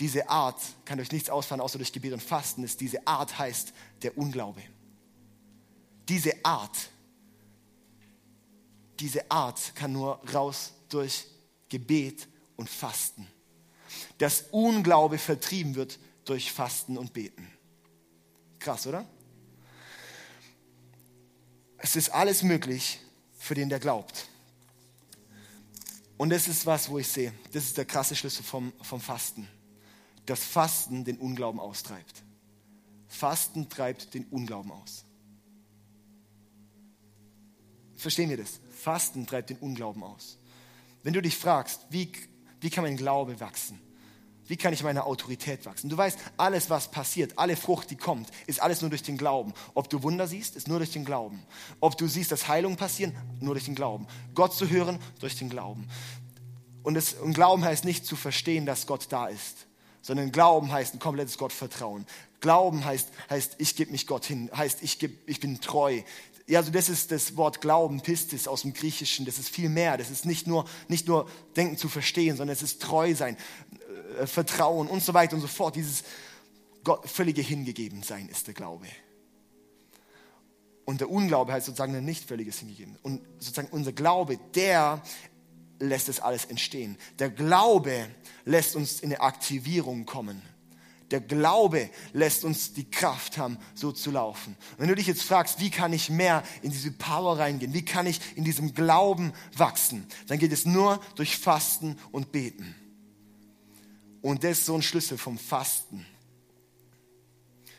diese 0.00 0.28
Art 0.28 0.60
kann 0.84 0.98
durch 0.98 1.12
nichts 1.12 1.30
ausfahren, 1.30 1.60
außer 1.60 1.78
durch 1.78 1.92
Gebet 1.92 2.12
und 2.12 2.20
Fasten. 2.20 2.64
Ist, 2.64 2.80
diese 2.80 3.06
Art 3.06 3.38
heißt 3.38 3.72
der 4.02 4.18
Unglaube. 4.18 4.62
Diese 6.08 6.32
Art 6.42 6.76
diese 9.00 9.30
Art 9.30 9.74
kann 9.74 9.92
nur 9.92 10.20
raus 10.32 10.72
durch 10.88 11.26
Gebet 11.68 12.28
und 12.56 12.68
Fasten. 12.68 13.26
Dass 14.18 14.46
Unglaube 14.50 15.18
vertrieben 15.18 15.74
wird 15.74 15.98
durch 16.24 16.52
Fasten 16.52 16.98
und 16.98 17.12
Beten. 17.12 17.50
Krass, 18.58 18.86
oder? 18.86 19.06
Es 21.78 21.96
ist 21.96 22.10
alles 22.10 22.42
möglich 22.42 22.98
für 23.38 23.54
den, 23.54 23.68
der 23.68 23.78
glaubt. 23.78 24.28
Und 26.16 26.30
das 26.30 26.48
ist 26.48 26.64
was, 26.64 26.88
wo 26.88 26.98
ich 26.98 27.08
sehe, 27.08 27.32
das 27.52 27.64
ist 27.64 27.76
der 27.76 27.84
krasse 27.84 28.16
Schlüssel 28.16 28.42
vom, 28.42 28.72
vom 28.82 29.00
Fasten. 29.00 29.46
Das 30.24 30.42
Fasten 30.42 31.04
den 31.04 31.18
Unglauben 31.18 31.60
austreibt. 31.60 32.22
Fasten 33.06 33.68
treibt 33.68 34.14
den 34.14 34.24
Unglauben 34.26 34.72
aus. 34.72 35.04
Verstehen 37.96 38.30
wir 38.30 38.36
das? 38.36 38.60
Fasten 38.76 39.26
treibt 39.26 39.50
den 39.50 39.58
Unglauben 39.58 40.02
aus. 40.02 40.38
Wenn 41.02 41.12
du 41.12 41.22
dich 41.22 41.36
fragst, 41.36 41.86
wie, 41.90 42.12
wie 42.60 42.70
kann 42.70 42.84
mein 42.84 42.96
Glaube 42.96 43.38
wachsen? 43.40 43.80
Wie 44.48 44.56
kann 44.56 44.72
ich 44.72 44.82
meine 44.84 45.04
Autorität 45.04 45.66
wachsen? 45.66 45.88
Du 45.88 45.96
weißt, 45.96 46.18
alles, 46.36 46.70
was 46.70 46.90
passiert, 46.90 47.36
alle 47.36 47.56
Frucht, 47.56 47.90
die 47.90 47.96
kommt, 47.96 48.28
ist 48.46 48.62
alles 48.62 48.80
nur 48.80 48.90
durch 48.90 49.02
den 49.02 49.18
Glauben. 49.18 49.52
Ob 49.74 49.90
du 49.90 50.02
Wunder 50.04 50.28
siehst, 50.28 50.54
ist 50.54 50.68
nur 50.68 50.78
durch 50.78 50.92
den 50.92 51.04
Glauben. 51.04 51.42
Ob 51.80 51.98
du 51.98 52.06
siehst, 52.06 52.30
dass 52.30 52.46
Heilungen 52.46 52.76
passieren, 52.76 53.16
nur 53.40 53.54
durch 53.54 53.64
den 53.64 53.74
Glauben. 53.74 54.06
Gott 54.34 54.54
zu 54.54 54.70
hören, 54.70 55.00
durch 55.18 55.36
den 55.36 55.50
Glauben. 55.50 55.88
Und, 56.84 56.94
das, 56.94 57.14
und 57.14 57.32
Glauben 57.32 57.64
heißt 57.64 57.84
nicht 57.84 58.06
zu 58.06 58.14
verstehen, 58.14 58.66
dass 58.66 58.86
Gott 58.86 59.06
da 59.10 59.26
ist, 59.26 59.66
sondern 60.00 60.30
Glauben 60.30 60.70
heißt 60.70 60.94
ein 60.94 61.00
komplettes 61.00 61.38
Gottvertrauen. 61.38 62.06
Glauben 62.40 62.84
heißt, 62.84 63.08
heißt 63.28 63.56
ich 63.58 63.74
gebe 63.74 63.90
mich 63.90 64.06
Gott 64.06 64.24
hin, 64.24 64.48
heißt 64.56 64.84
ich, 64.84 65.00
geb, 65.00 65.28
ich 65.28 65.40
bin 65.40 65.60
treu. 65.60 66.02
Ja, 66.48 66.60
also 66.60 66.70
das 66.70 66.88
ist 66.88 67.10
das 67.10 67.36
Wort 67.36 67.60
Glauben, 67.60 68.00
Pistis 68.00 68.46
aus 68.46 68.62
dem 68.62 68.72
Griechischen. 68.72 69.26
Das 69.26 69.38
ist 69.38 69.48
viel 69.48 69.68
mehr. 69.68 69.96
Das 69.96 70.10
ist 70.10 70.24
nicht 70.24 70.46
nur, 70.46 70.64
nicht 70.86 71.08
nur 71.08 71.28
Denken 71.56 71.76
zu 71.76 71.88
verstehen, 71.88 72.36
sondern 72.36 72.54
es 72.54 72.62
ist 72.62 72.80
treu 72.80 73.14
sein, 73.14 73.36
äh, 74.20 74.26
Vertrauen 74.26 74.86
und 74.86 75.02
so 75.02 75.12
weiter 75.12 75.34
und 75.34 75.40
so 75.40 75.48
fort. 75.48 75.74
Dieses 75.74 76.04
Gott, 76.84 77.08
völlige 77.08 77.42
Hingegebensein 77.42 78.28
ist 78.28 78.46
der 78.46 78.54
Glaube. 78.54 78.86
Und 80.84 81.00
der 81.00 81.10
Unglaube 81.10 81.52
heißt 81.52 81.66
sozusagen 81.66 81.96
ein 81.96 82.04
nicht 82.04 82.28
völliges 82.28 82.60
Hingegeben. 82.60 82.96
Und 83.02 83.22
sozusagen 83.40 83.68
unser 83.72 83.92
Glaube, 83.92 84.38
der 84.54 85.02
lässt 85.80 86.08
es 86.08 86.20
alles 86.20 86.44
entstehen. 86.44 86.96
Der 87.18 87.28
Glaube 87.28 88.08
lässt 88.44 88.76
uns 88.76 89.00
in 89.00 89.10
eine 89.10 89.20
Aktivierung 89.20 90.06
kommen. 90.06 90.40
Der 91.10 91.20
Glaube 91.20 91.88
lässt 92.12 92.44
uns 92.44 92.72
die 92.72 92.90
Kraft 92.90 93.38
haben, 93.38 93.58
so 93.74 93.92
zu 93.92 94.10
laufen. 94.10 94.56
Wenn 94.76 94.88
du 94.88 94.94
dich 94.94 95.06
jetzt 95.06 95.22
fragst, 95.22 95.60
wie 95.60 95.70
kann 95.70 95.92
ich 95.92 96.10
mehr 96.10 96.42
in 96.62 96.72
diese 96.72 96.90
Power 96.90 97.38
reingehen? 97.38 97.72
Wie 97.72 97.84
kann 97.84 98.06
ich 98.06 98.20
in 98.36 98.44
diesem 98.44 98.74
Glauben 98.74 99.32
wachsen? 99.56 100.06
Dann 100.26 100.38
geht 100.38 100.52
es 100.52 100.66
nur 100.66 101.00
durch 101.14 101.36
Fasten 101.36 101.96
und 102.10 102.32
Beten. 102.32 102.74
Und 104.20 104.42
das 104.42 104.58
ist 104.58 104.66
so 104.66 104.74
ein 104.74 104.82
Schlüssel 104.82 105.18
vom 105.18 105.38
Fasten. 105.38 106.04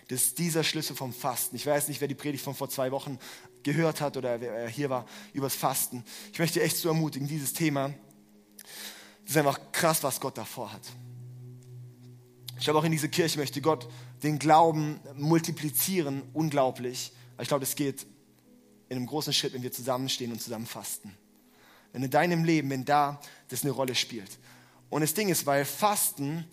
Das 0.07 0.23
ist 0.23 0.39
dieser 0.39 0.63
Schlüssel 0.63 0.95
vom 0.95 1.11
Fasten. 1.11 1.57
Ich 1.57 1.65
weiß 1.65 1.89
nicht, 1.89 1.99
wer 1.99 2.07
die 2.07 2.15
Predigt 2.15 2.43
von 2.43 2.55
vor 2.55 2.69
zwei 2.69 2.91
Wochen 2.91 3.19
gehört 3.63 3.99
hat 3.99 4.15
oder 4.15 4.39
wer 4.39 4.69
hier 4.69 4.89
war, 4.89 5.05
übers 5.33 5.55
Fasten. 5.55 6.05
Ich 6.31 6.39
möchte 6.39 6.61
echt 6.61 6.77
so 6.77 6.87
ermutigen, 6.87 7.27
dieses 7.27 7.51
Thema, 7.51 7.93
das 9.23 9.31
ist 9.31 9.37
einfach 9.37 9.59
krass, 9.73 10.03
was 10.03 10.21
Gott 10.21 10.37
davor 10.37 10.71
hat. 10.71 10.83
Ich 12.57 12.63
glaube, 12.63 12.79
auch 12.79 12.83
in 12.83 12.91
dieser 12.91 13.07
Kirche 13.07 13.37
möchte 13.37 13.61
Gott 13.61 13.87
den 14.23 14.39
Glauben 14.39 14.99
multiplizieren, 15.15 16.23
unglaublich. 16.33 17.11
Aber 17.35 17.43
ich 17.43 17.47
glaube, 17.47 17.61
das 17.61 17.75
geht 17.75 18.05
in 18.89 18.97
einem 18.97 19.05
großen 19.05 19.33
Schritt, 19.33 19.53
wenn 19.53 19.63
wir 19.63 19.71
zusammenstehen 19.71 20.31
und 20.31 20.41
zusammen 20.41 20.65
fasten. 20.65 21.15
Wenn 21.93 22.03
in 22.03 22.09
deinem 22.09 22.43
Leben, 22.43 22.69
wenn 22.69 22.85
da 22.85 23.21
das 23.49 23.63
eine 23.63 23.71
Rolle 23.71 23.95
spielt. 23.95 24.39
Und 24.89 25.01
das 25.01 25.13
Ding 25.13 25.29
ist, 25.29 25.45
weil 25.45 25.65
Fasten 25.65 26.45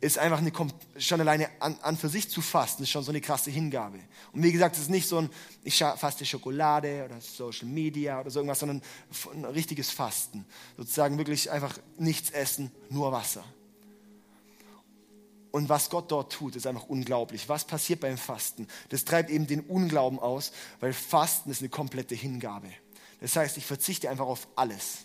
ist 0.00 0.18
einfach 0.18 0.38
eine, 0.38 0.50
schon 0.98 1.20
alleine 1.20 1.48
an, 1.60 1.78
an 1.80 1.96
für 1.96 2.08
sich 2.08 2.28
zu 2.28 2.40
fasten, 2.40 2.82
ist 2.82 2.90
schon 2.90 3.04
so 3.04 3.12
eine 3.12 3.20
krasse 3.20 3.52
Hingabe. 3.52 4.00
Und 4.32 4.42
wie 4.42 4.50
gesagt, 4.50 4.74
es 4.74 4.82
ist 4.82 4.90
nicht 4.90 5.06
so 5.06 5.18
ein, 5.18 5.30
ich 5.62 5.78
faste 5.78 6.26
Schokolade 6.26 7.04
oder 7.04 7.20
Social 7.20 7.68
Media 7.68 8.20
oder 8.20 8.28
so 8.28 8.40
irgendwas, 8.40 8.58
sondern 8.58 8.82
ein 9.32 9.44
richtiges 9.44 9.92
Fasten. 9.92 10.44
Sozusagen 10.76 11.18
wirklich 11.18 11.48
einfach 11.50 11.78
nichts 11.98 12.30
essen, 12.30 12.72
nur 12.90 13.12
Wasser. 13.12 13.44
Und 15.52 15.68
was 15.68 15.90
Gott 15.90 16.10
dort 16.10 16.32
tut, 16.32 16.56
ist 16.56 16.66
einfach 16.66 16.88
unglaublich. 16.88 17.48
Was 17.48 17.66
passiert 17.66 18.00
beim 18.00 18.16
Fasten? 18.16 18.66
Das 18.88 19.04
treibt 19.04 19.30
eben 19.30 19.46
den 19.46 19.60
Unglauben 19.60 20.18
aus, 20.18 20.50
weil 20.80 20.94
Fasten 20.94 21.50
ist 21.50 21.60
eine 21.60 21.68
komplette 21.68 22.14
Hingabe. 22.14 22.70
Das 23.20 23.36
heißt, 23.36 23.58
ich 23.58 23.66
verzichte 23.66 24.08
einfach 24.08 24.26
auf 24.26 24.48
alles. 24.56 25.04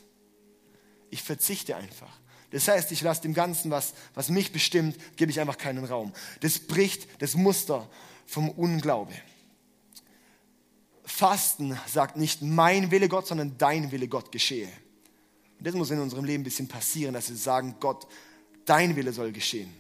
Ich 1.10 1.22
verzichte 1.22 1.76
einfach. 1.76 2.10
Das 2.52 2.70
heißt, 2.70 2.94
ich 2.94 3.02
lasse 3.02 3.22
dem 3.24 3.34
Ganzen, 3.34 3.72
was, 3.72 3.94
was 4.14 4.30
mich 4.30 4.54
bestimmt, 4.54 4.98
gebe 5.18 5.30
ich 5.30 5.40
einfach 5.42 5.58
keinen 5.58 5.84
Raum. 5.84 6.14
Das 6.40 6.60
bricht 6.60 7.22
das 7.22 7.36
Muster 7.36 7.88
vom 8.26 8.50
Unglaube. 8.50 9.14
Fasten 11.04 11.78
sagt 11.88 12.16
nicht 12.16 12.42
mein 12.42 12.90
Wille 12.90 13.10
Gott, 13.10 13.28
sondern 13.28 13.58
dein 13.58 13.92
Wille 13.92 14.08
Gott 14.08 14.32
geschehe. 14.32 14.70
Und 15.58 15.68
das 15.68 15.76
muss 15.76 15.92
in 15.92 16.00
unserem 16.00 16.24
Leben 16.24 16.42
ein 16.42 16.46
bisschen 16.46 16.70
passieren, 16.70 17.14
dass 17.14 17.30
wir 17.30 17.36
sagen, 17.36 17.76
Gott, 17.82 18.08
dein 18.66 18.96
Wille 18.96 19.12
soll 19.12 19.34
geschehen. 19.34 19.74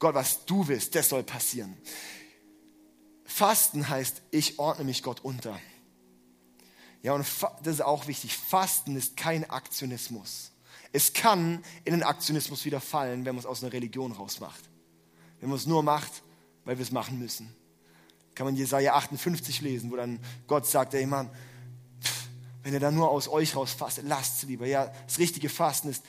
Gott, 0.00 0.14
was 0.14 0.44
du 0.46 0.66
willst, 0.66 0.94
das 0.96 1.08
soll 1.08 1.22
passieren. 1.22 1.76
Fasten 3.24 3.88
heißt, 3.88 4.22
ich 4.32 4.58
ordne 4.58 4.84
mich 4.84 5.04
Gott 5.04 5.20
unter. 5.20 5.58
Ja, 7.02 7.12
und 7.12 7.24
das 7.62 7.74
ist 7.74 7.82
auch 7.82 8.08
wichtig. 8.08 8.36
Fasten 8.36 8.96
ist 8.96 9.16
kein 9.16 9.48
Aktionismus. 9.48 10.50
Es 10.92 11.12
kann 11.12 11.64
in 11.84 11.92
den 11.92 12.02
Aktionismus 12.02 12.64
wieder 12.64 12.80
fallen, 12.80 13.24
wenn 13.24 13.36
man 13.36 13.40
es 13.40 13.46
aus 13.46 13.62
einer 13.62 13.72
Religion 13.72 14.12
rausmacht. 14.12 14.68
Wenn 15.38 15.48
man 15.48 15.58
es 15.58 15.66
nur 15.66 15.82
macht, 15.82 16.22
weil 16.64 16.76
wir 16.78 16.82
es 16.82 16.90
machen 16.90 17.18
müssen. 17.18 17.54
Kann 18.34 18.46
man 18.46 18.56
Jesaja 18.56 18.94
58 18.94 19.60
lesen, 19.60 19.90
wo 19.90 19.96
dann 19.96 20.18
Gott 20.46 20.66
sagt, 20.66 20.94
ey 20.94 21.06
Mann, 21.06 21.30
wenn 22.62 22.74
ihr 22.74 22.80
da 22.80 22.90
nur 22.90 23.10
aus 23.10 23.28
euch 23.28 23.56
raus 23.56 23.72
fastet, 23.72 24.06
lasst 24.06 24.38
es 24.38 24.48
lieber. 24.48 24.66
Ja, 24.66 24.92
das 25.06 25.18
richtige 25.18 25.48
Fasten 25.48 25.88
ist, 25.88 26.04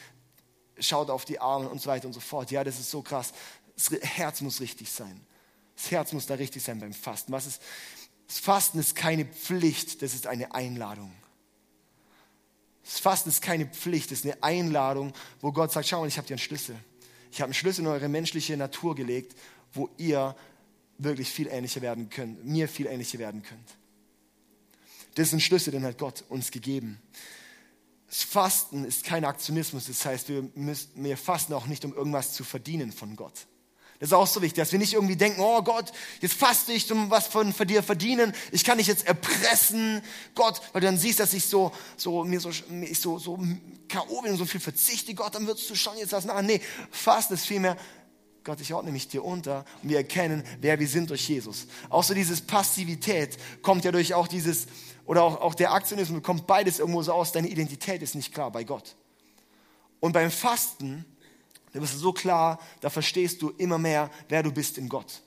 schaut 0.79 1.09
auf 1.09 1.25
die 1.25 1.39
Arme 1.39 1.69
und 1.69 1.81
so 1.81 1.89
weiter 1.89 2.07
und 2.07 2.13
so 2.13 2.19
fort. 2.19 2.51
Ja, 2.51 2.63
das 2.63 2.79
ist 2.79 2.91
so 2.91 3.01
krass. 3.01 3.33
Das 3.75 3.91
Herz 4.01 4.41
muss 4.41 4.61
richtig 4.61 4.91
sein. 4.91 5.19
Das 5.75 5.91
Herz 5.91 6.13
muss 6.13 6.25
da 6.25 6.35
richtig 6.35 6.63
sein 6.63 6.79
beim 6.79 6.93
Fasten. 6.93 7.31
Was 7.31 7.47
ist, 7.47 7.61
das 8.27 8.39
Fasten 8.39 8.79
ist 8.79 8.95
keine 8.95 9.25
Pflicht, 9.25 10.01
das 10.01 10.13
ist 10.13 10.27
eine 10.27 10.53
Einladung. 10.53 11.11
Das 12.83 12.99
Fasten 12.99 13.29
ist 13.29 13.41
keine 13.41 13.65
Pflicht, 13.67 14.11
das 14.11 14.19
ist 14.19 14.25
eine 14.25 14.43
Einladung, 14.43 15.13
wo 15.39 15.51
Gott 15.51 15.71
sagt, 15.71 15.87
schau 15.87 16.01
mal, 16.01 16.07
ich 16.07 16.17
habe 16.17 16.27
dir 16.27 16.33
einen 16.33 16.39
Schlüssel. 16.39 16.75
Ich 17.31 17.39
habe 17.39 17.45
einen 17.45 17.53
Schlüssel 17.53 17.81
in 17.81 17.87
eure 17.87 18.09
menschliche 18.09 18.57
Natur 18.57 18.95
gelegt, 18.95 19.37
wo 19.73 19.89
ihr 19.97 20.35
wirklich 20.97 21.29
viel 21.29 21.47
ähnlicher 21.47 21.81
werden 21.81 22.09
könnt, 22.09 22.45
mir 22.45 22.67
viel 22.67 22.87
ähnlicher 22.87 23.19
werden 23.19 23.43
könnt. 23.43 23.77
Das 25.15 25.27
ist 25.27 25.33
ein 25.33 25.39
Schlüssel, 25.39 25.71
den 25.71 25.83
hat 25.83 25.97
Gott 25.97 26.23
uns 26.29 26.51
gegeben. 26.51 27.01
Das 28.07 28.23
Fasten 28.23 28.83
ist 28.83 29.03
kein 29.03 29.25
Aktionismus, 29.25 29.87
das 29.87 30.05
heißt, 30.05 30.29
wir, 30.29 30.49
müssen, 30.55 30.91
wir 30.95 31.17
fasten 31.17 31.53
auch 31.53 31.65
nicht, 31.65 31.85
um 31.85 31.93
irgendwas 31.93 32.33
zu 32.33 32.43
verdienen 32.43 32.91
von 32.91 33.15
Gott. 33.15 33.47
Das 34.01 34.09
ist 34.09 34.13
auch 34.13 34.25
so 34.25 34.41
wichtig, 34.41 34.55
dass 34.55 34.71
wir 34.71 34.79
nicht 34.79 34.93
irgendwie 34.93 35.15
denken, 35.15 35.41
oh 35.41 35.61
Gott, 35.61 35.91
jetzt 36.21 36.33
faste 36.33 36.73
ich 36.73 36.87
zum 36.87 37.11
was 37.11 37.27
von, 37.27 37.53
von 37.53 37.67
dir 37.67 37.83
verdienen. 37.83 38.33
Ich 38.51 38.63
kann 38.63 38.79
dich 38.79 38.87
jetzt 38.87 39.05
erpressen. 39.05 40.01
Gott, 40.33 40.59
weil 40.73 40.81
du 40.81 40.87
dann 40.87 40.97
siehst, 40.97 41.19
dass 41.19 41.35
ich 41.35 41.45
so, 41.45 41.71
so, 41.97 42.23
mir 42.23 42.39
so, 42.39 42.49
ich 42.81 42.99
so, 42.99 43.19
so 43.19 43.37
K.O. 43.87 44.21
bin 44.23 44.31
und 44.31 44.37
so 44.39 44.45
viel 44.45 44.59
verzichte. 44.59 45.13
Gott, 45.13 45.35
dann 45.35 45.45
würdest 45.45 45.69
du 45.69 45.75
schon 45.75 45.95
jetzt 45.99 46.13
was 46.13 46.25
machen. 46.25 46.47
Nee, 46.47 46.61
Fasten 46.89 47.35
ist 47.35 47.45
vielmehr, 47.45 47.77
Gott, 48.43 48.59
ich 48.59 48.73
ordne 48.73 48.91
mich 48.91 49.07
dir 49.07 49.23
unter 49.23 49.65
und 49.83 49.89
wir 49.89 49.97
erkennen, 49.97 50.43
wer 50.61 50.79
wir 50.79 50.87
sind 50.87 51.11
durch 51.11 51.29
Jesus. 51.29 51.67
Auch 51.91 52.03
so 52.03 52.15
dieses 52.15 52.41
Passivität 52.41 53.37
kommt 53.61 53.85
ja 53.85 53.91
durch 53.91 54.15
auch 54.15 54.27
dieses, 54.27 54.65
oder 55.05 55.21
auch, 55.21 55.41
auch 55.41 55.53
der 55.53 55.73
Aktionismus, 55.73 56.23
kommt 56.23 56.47
beides 56.47 56.79
irgendwo 56.79 57.03
so 57.03 57.13
aus. 57.13 57.33
Deine 57.33 57.49
Identität 57.49 58.01
ist 58.01 58.15
nicht 58.15 58.33
klar 58.33 58.49
bei 58.49 58.63
Gott. 58.63 58.95
Und 59.99 60.13
beim 60.13 60.31
Fasten 60.31 61.05
da 61.73 61.79
bist 61.79 61.93
du 61.93 61.97
so 61.97 62.13
klar, 62.13 62.59
da 62.81 62.89
verstehst 62.89 63.41
du 63.41 63.49
immer 63.51 63.77
mehr, 63.77 64.09
wer 64.29 64.43
du 64.43 64.51
bist 64.51 64.77
in 64.77 64.89
Gott. 64.89 65.21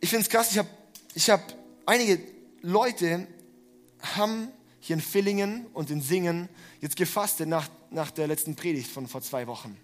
Ich 0.00 0.08
finde 0.08 0.22
es 0.22 0.28
krass, 0.28 0.50
ich 0.52 0.58
habe 0.58 0.68
ich 1.14 1.28
hab, 1.28 1.42
einige 1.86 2.20
Leute 2.62 3.26
haben 4.14 4.52
hier 4.78 4.94
in 4.94 5.02
Villingen 5.02 5.66
und 5.72 5.90
in 5.90 6.00
Singen 6.00 6.48
jetzt 6.80 6.96
gefastet 6.96 7.48
nach, 7.48 7.68
nach 7.90 8.10
der 8.10 8.26
letzten 8.26 8.54
Predigt 8.54 8.90
von 8.90 9.06
vor 9.06 9.22
zwei 9.22 9.46
Wochen. 9.46 9.76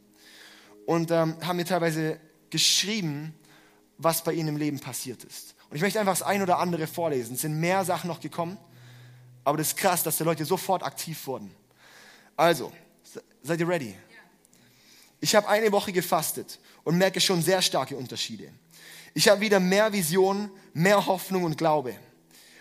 Und 0.86 1.10
ähm, 1.10 1.36
haben 1.44 1.56
mir 1.56 1.64
teilweise 1.64 2.20
geschrieben, 2.50 3.34
was 3.98 4.22
bei 4.22 4.32
ihnen 4.32 4.50
im 4.50 4.56
Leben 4.56 4.78
passiert 4.78 5.24
ist. 5.24 5.54
Und 5.68 5.76
ich 5.76 5.82
möchte 5.82 5.98
einfach 5.98 6.12
das 6.12 6.22
ein 6.22 6.42
oder 6.42 6.58
andere 6.58 6.86
vorlesen. 6.86 7.34
Es 7.34 7.42
sind 7.42 7.58
mehr 7.58 7.84
Sachen 7.84 8.08
noch 8.08 8.20
gekommen, 8.20 8.56
aber 9.44 9.58
das 9.58 9.68
ist 9.68 9.76
krass, 9.76 10.02
dass 10.02 10.16
die 10.16 10.24
Leute 10.24 10.44
sofort 10.44 10.82
aktiv 10.82 11.26
wurden. 11.26 11.50
Also, 12.36 12.72
seid 13.42 13.60
ihr 13.60 13.68
ready? 13.68 13.94
Ich 15.20 15.34
habe 15.34 15.48
eine 15.48 15.72
Woche 15.72 15.92
gefastet 15.92 16.58
und 16.84 16.98
merke 16.98 17.20
schon 17.20 17.42
sehr 17.42 17.62
starke 17.62 17.96
Unterschiede. 17.96 18.50
Ich 19.14 19.28
habe 19.28 19.40
wieder 19.40 19.60
mehr 19.60 19.92
Vision, 19.92 20.50
mehr 20.74 21.06
Hoffnung 21.06 21.44
und 21.44 21.56
Glaube. 21.56 21.96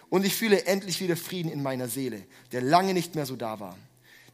Und 0.10 0.26
ich 0.26 0.36
fühle 0.36 0.66
endlich 0.66 1.02
wieder 1.02 1.18
Frieden 1.18 1.52
in 1.52 1.62
meiner 1.62 1.90
Seele, 1.90 2.24
der 2.52 2.62
lange 2.62 2.94
nicht 2.94 3.16
mehr 3.16 3.26
so 3.26 3.36
da 3.36 3.60
war. 3.60 3.78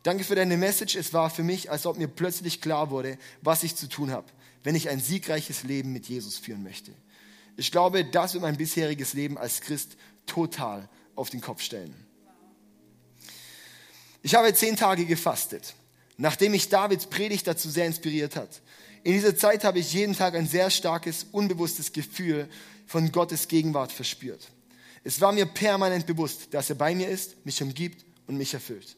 Danke 0.03 0.23
für 0.23 0.35
deine 0.35 0.57
Message. 0.57 0.95
Es 0.95 1.13
war 1.13 1.29
für 1.29 1.43
mich, 1.43 1.71
als 1.71 1.85
ob 1.85 1.97
mir 1.97 2.07
plötzlich 2.07 2.61
klar 2.61 2.91
wurde, 2.91 3.17
was 3.41 3.63
ich 3.63 3.75
zu 3.75 3.87
tun 3.87 4.11
habe, 4.11 4.27
wenn 4.63 4.75
ich 4.75 4.89
ein 4.89 4.99
siegreiches 4.99 5.63
Leben 5.63 5.93
mit 5.93 6.07
Jesus 6.07 6.37
führen 6.37 6.63
möchte. 6.63 6.91
Ich 7.57 7.71
glaube, 7.71 8.05
das 8.05 8.33
wird 8.33 8.43
mein 8.43 8.57
bisheriges 8.57 9.13
Leben 9.13 9.37
als 9.37 9.61
Christ 9.61 9.97
total 10.25 10.87
auf 11.15 11.29
den 11.29 11.41
Kopf 11.41 11.61
stellen. 11.61 11.95
Ich 14.23 14.35
habe 14.35 14.53
zehn 14.53 14.75
Tage 14.75 15.05
gefastet 15.05 15.73
nachdem 16.21 16.51
mich 16.51 16.69
Davids 16.69 17.07
Predigt 17.07 17.47
dazu 17.47 17.67
sehr 17.67 17.87
inspiriert 17.87 18.35
hat. 18.35 18.61
In 19.03 19.13
dieser 19.13 19.35
Zeit 19.35 19.63
habe 19.63 19.79
ich 19.79 19.91
jeden 19.91 20.15
Tag 20.15 20.35
ein 20.35 20.47
sehr 20.47 20.69
starkes, 20.69 21.25
unbewusstes 21.31 21.93
Gefühl 21.93 22.47
von 22.85 23.11
Gottes 23.11 23.47
Gegenwart 23.47 23.91
verspürt. 23.91 24.47
Es 25.03 25.19
war 25.19 25.31
mir 25.31 25.47
permanent 25.47 26.05
bewusst, 26.05 26.53
dass 26.53 26.69
er 26.69 26.75
bei 26.75 26.93
mir 26.93 27.09
ist, 27.09 27.43
mich 27.43 27.59
umgibt 27.63 28.05
und 28.27 28.37
mich 28.37 28.53
erfüllt. 28.53 28.97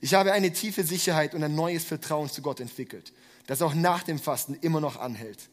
Ich 0.00 0.14
habe 0.14 0.32
eine 0.32 0.52
tiefe 0.52 0.84
Sicherheit 0.84 1.34
und 1.34 1.42
ein 1.42 1.56
neues 1.56 1.82
Vertrauen 1.82 2.30
zu 2.30 2.42
Gott 2.42 2.60
entwickelt, 2.60 3.12
das 3.48 3.60
auch 3.60 3.74
nach 3.74 4.04
dem 4.04 4.20
Fasten 4.20 4.54
immer 4.60 4.80
noch 4.80 5.00
anhält. 5.00 5.48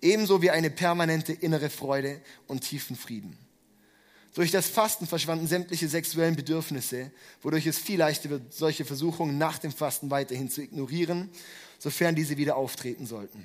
Ebenso 0.00 0.40
wie 0.40 0.50
eine 0.50 0.70
permanente 0.70 1.32
innere 1.32 1.68
Freude 1.68 2.20
und 2.46 2.60
tiefen 2.60 2.94
Frieden. 2.94 3.36
Durch 4.38 4.52
das 4.52 4.68
Fasten 4.68 5.08
verschwanden 5.08 5.48
sämtliche 5.48 5.88
sexuellen 5.88 6.36
Bedürfnisse, 6.36 7.10
wodurch 7.42 7.66
es 7.66 7.76
viel 7.76 7.98
leichter 7.98 8.30
wird, 8.30 8.54
solche 8.54 8.84
Versuchungen 8.84 9.36
nach 9.36 9.58
dem 9.58 9.72
Fasten 9.72 10.12
weiterhin 10.12 10.48
zu 10.48 10.62
ignorieren, 10.62 11.28
sofern 11.80 12.14
diese 12.14 12.36
wieder 12.36 12.54
auftreten 12.54 13.04
sollten. 13.04 13.44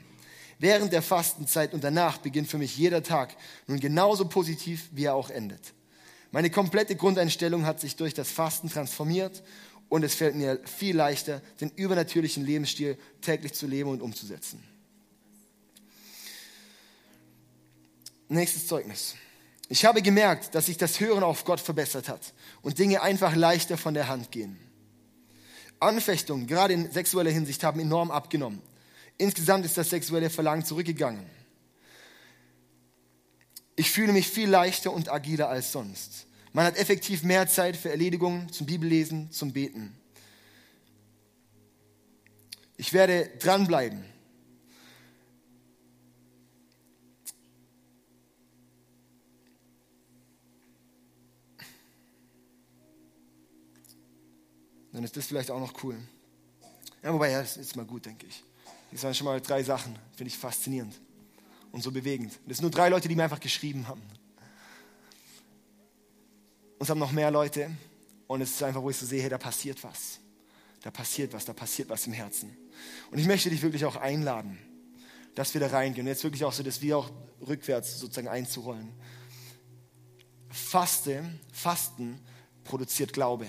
Während 0.59 0.93
der 0.93 1.01
Fastenzeit 1.01 1.73
und 1.73 1.83
danach 1.83 2.19
beginnt 2.19 2.47
für 2.47 2.59
mich 2.59 2.77
jeder 2.77 3.01
Tag 3.01 3.35
nun 3.65 3.79
genauso 3.79 4.25
positiv, 4.25 4.87
wie 4.91 5.05
er 5.05 5.15
auch 5.15 5.31
endet. 5.31 5.73
Meine 6.29 6.51
komplette 6.51 6.95
Grundeinstellung 6.95 7.65
hat 7.65 7.79
sich 7.79 7.95
durch 7.95 8.13
das 8.13 8.29
Fasten 8.29 8.69
transformiert 8.69 9.41
und 9.89 10.03
es 10.03 10.13
fällt 10.13 10.35
mir 10.35 10.59
viel 10.63 10.95
leichter, 10.95 11.41
den 11.59 11.71
übernatürlichen 11.71 12.45
Lebensstil 12.45 12.99
täglich 13.19 13.53
zu 13.53 13.65
leben 13.65 13.89
und 13.89 14.03
umzusetzen. 14.03 14.63
Nächstes 18.29 18.67
Zeugnis. 18.67 19.15
Ich 19.73 19.85
habe 19.85 20.03
gemerkt, 20.03 20.53
dass 20.53 20.67
sich 20.67 20.77
das 20.77 20.99
Hören 20.99 21.23
auf 21.23 21.45
Gott 21.45 21.59
verbessert 21.59 22.07
hat 22.07 22.35
und 22.61 22.77
Dinge 22.77 23.01
einfach 23.01 23.35
leichter 23.35 23.75
von 23.75 23.95
der 23.95 24.07
Hand 24.07 24.29
gehen. 24.31 24.59
Anfechtungen, 25.79 26.45
gerade 26.45 26.75
in 26.75 26.91
sexueller 26.91 27.31
Hinsicht, 27.31 27.63
haben 27.63 27.79
enorm 27.79 28.11
abgenommen. 28.11 28.61
Insgesamt 29.17 29.65
ist 29.65 29.75
das 29.75 29.89
sexuelle 29.89 30.29
Verlangen 30.29 30.63
zurückgegangen. 30.63 31.25
Ich 33.75 33.89
fühle 33.89 34.13
mich 34.13 34.27
viel 34.27 34.47
leichter 34.47 34.93
und 34.93 35.11
agiler 35.11 35.49
als 35.49 35.71
sonst. 35.71 36.27
Man 36.51 36.65
hat 36.65 36.77
effektiv 36.77 37.23
mehr 37.23 37.47
Zeit 37.47 37.75
für 37.75 37.89
Erledigungen, 37.89 38.51
zum 38.51 38.67
Bibellesen, 38.67 39.31
zum 39.31 39.53
Beten. 39.53 39.97
Ich 42.77 42.93
werde 42.93 43.27
dranbleiben 43.39 44.05
dann 54.93 55.03
ist 55.03 55.17
das 55.17 55.25
vielleicht 55.25 55.51
auch 55.51 55.59
noch 55.59 55.83
cool. 55.83 55.97
Ja, 57.01 57.13
wobei, 57.13 57.31
ja, 57.31 57.41
das 57.41 57.57
ist 57.57 57.75
mal 57.75 57.85
gut, 57.85 58.05
denke 58.05 58.27
ich. 58.27 58.43
Das 58.91 59.03
waren 59.03 59.13
schon 59.13 59.25
mal 59.25 59.41
drei 59.41 59.63
Sachen, 59.63 59.97
finde 60.15 60.29
ich 60.29 60.37
faszinierend 60.37 60.93
und 61.71 61.81
so 61.81 61.91
bewegend. 61.91 62.39
Das 62.45 62.57
sind 62.57 62.63
nur 62.63 62.71
drei 62.71 62.89
Leute, 62.89 63.07
die 63.07 63.15
mir 63.15 63.23
einfach 63.23 63.39
geschrieben 63.39 63.87
haben. 63.87 64.01
Und 66.77 66.83
es 66.83 66.89
haben 66.89 66.99
noch 66.99 67.11
mehr 67.11 67.31
Leute 67.31 67.71
und 68.27 68.41
es 68.41 68.51
ist 68.51 68.63
einfach, 68.63 68.81
wo 68.81 68.89
ich 68.89 68.97
so 68.97 69.05
sehe, 69.05 69.21
hey, 69.21 69.29
da 69.29 69.37
passiert 69.37 69.83
was. 69.83 70.19
Da 70.81 70.91
passiert 70.91 71.33
was, 71.33 71.45
da 71.45 71.53
passiert 71.53 71.89
was 71.89 72.05
im 72.07 72.13
Herzen. 72.13 72.55
Und 73.09 73.17
ich 73.17 73.25
möchte 73.25 73.49
dich 73.49 73.61
wirklich 73.61 73.85
auch 73.85 73.95
einladen, 73.95 74.59
dass 75.33 75.53
wir 75.53 75.61
da 75.61 75.67
reingehen. 75.67 76.05
Und 76.05 76.09
jetzt 76.09 76.23
wirklich 76.23 76.43
auch 76.43 76.53
so, 76.53 76.61
dass 76.61 76.81
wir 76.81 76.97
auch 76.97 77.09
rückwärts 77.47 77.99
sozusagen 77.99 78.27
einzurollen. 78.27 78.91
Faste, 80.49 81.23
Fasten 81.51 82.19
produziert 82.63 83.13
Glaube. 83.13 83.47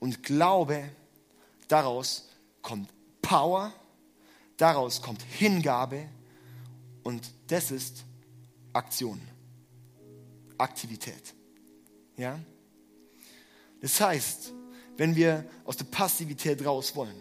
Und 0.00 0.22
Glaube, 0.22 0.90
daraus 1.68 2.28
kommt 2.62 2.90
Power, 3.22 3.72
daraus 4.56 5.00
kommt 5.00 5.22
Hingabe 5.22 6.08
und 7.04 7.30
das 7.46 7.70
ist 7.70 8.04
Aktion, 8.72 9.20
Aktivität. 10.58 11.34
Ja? 12.16 12.38
Das 13.80 14.00
heißt, 14.00 14.52
wenn 14.96 15.16
wir 15.16 15.48
aus 15.64 15.76
der 15.76 15.86
Passivität 15.86 16.64
raus 16.64 16.94
wollen, 16.96 17.18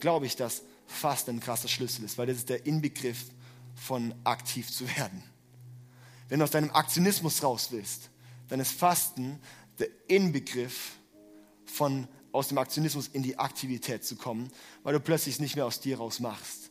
glaube 0.00 0.26
ich, 0.26 0.36
dass 0.36 0.62
Fasten 0.86 1.32
ein 1.32 1.40
krasser 1.40 1.68
Schlüssel 1.68 2.04
ist, 2.04 2.18
weil 2.18 2.26
das 2.26 2.38
ist 2.38 2.48
der 2.48 2.66
Inbegriff 2.66 3.26
von 3.74 4.14
aktiv 4.24 4.70
zu 4.70 4.88
werden. 4.96 5.22
Wenn 6.28 6.40
du 6.40 6.44
aus 6.44 6.50
deinem 6.50 6.70
Aktionismus 6.70 7.42
raus 7.42 7.68
willst, 7.70 8.10
dann 8.48 8.60
ist 8.60 8.72
Fasten 8.72 9.38
der 9.78 9.88
Inbegriff 10.08 10.97
von 11.70 12.08
aus 12.32 12.48
dem 12.48 12.58
Aktionismus 12.58 13.08
in 13.08 13.22
die 13.22 13.38
Aktivität 13.38 14.04
zu 14.04 14.16
kommen, 14.16 14.50
weil 14.82 14.92
du 14.92 15.00
plötzlich 15.00 15.40
nicht 15.40 15.56
mehr 15.56 15.66
aus 15.66 15.80
dir 15.80 15.98
raus 15.98 16.20
machst. 16.20 16.70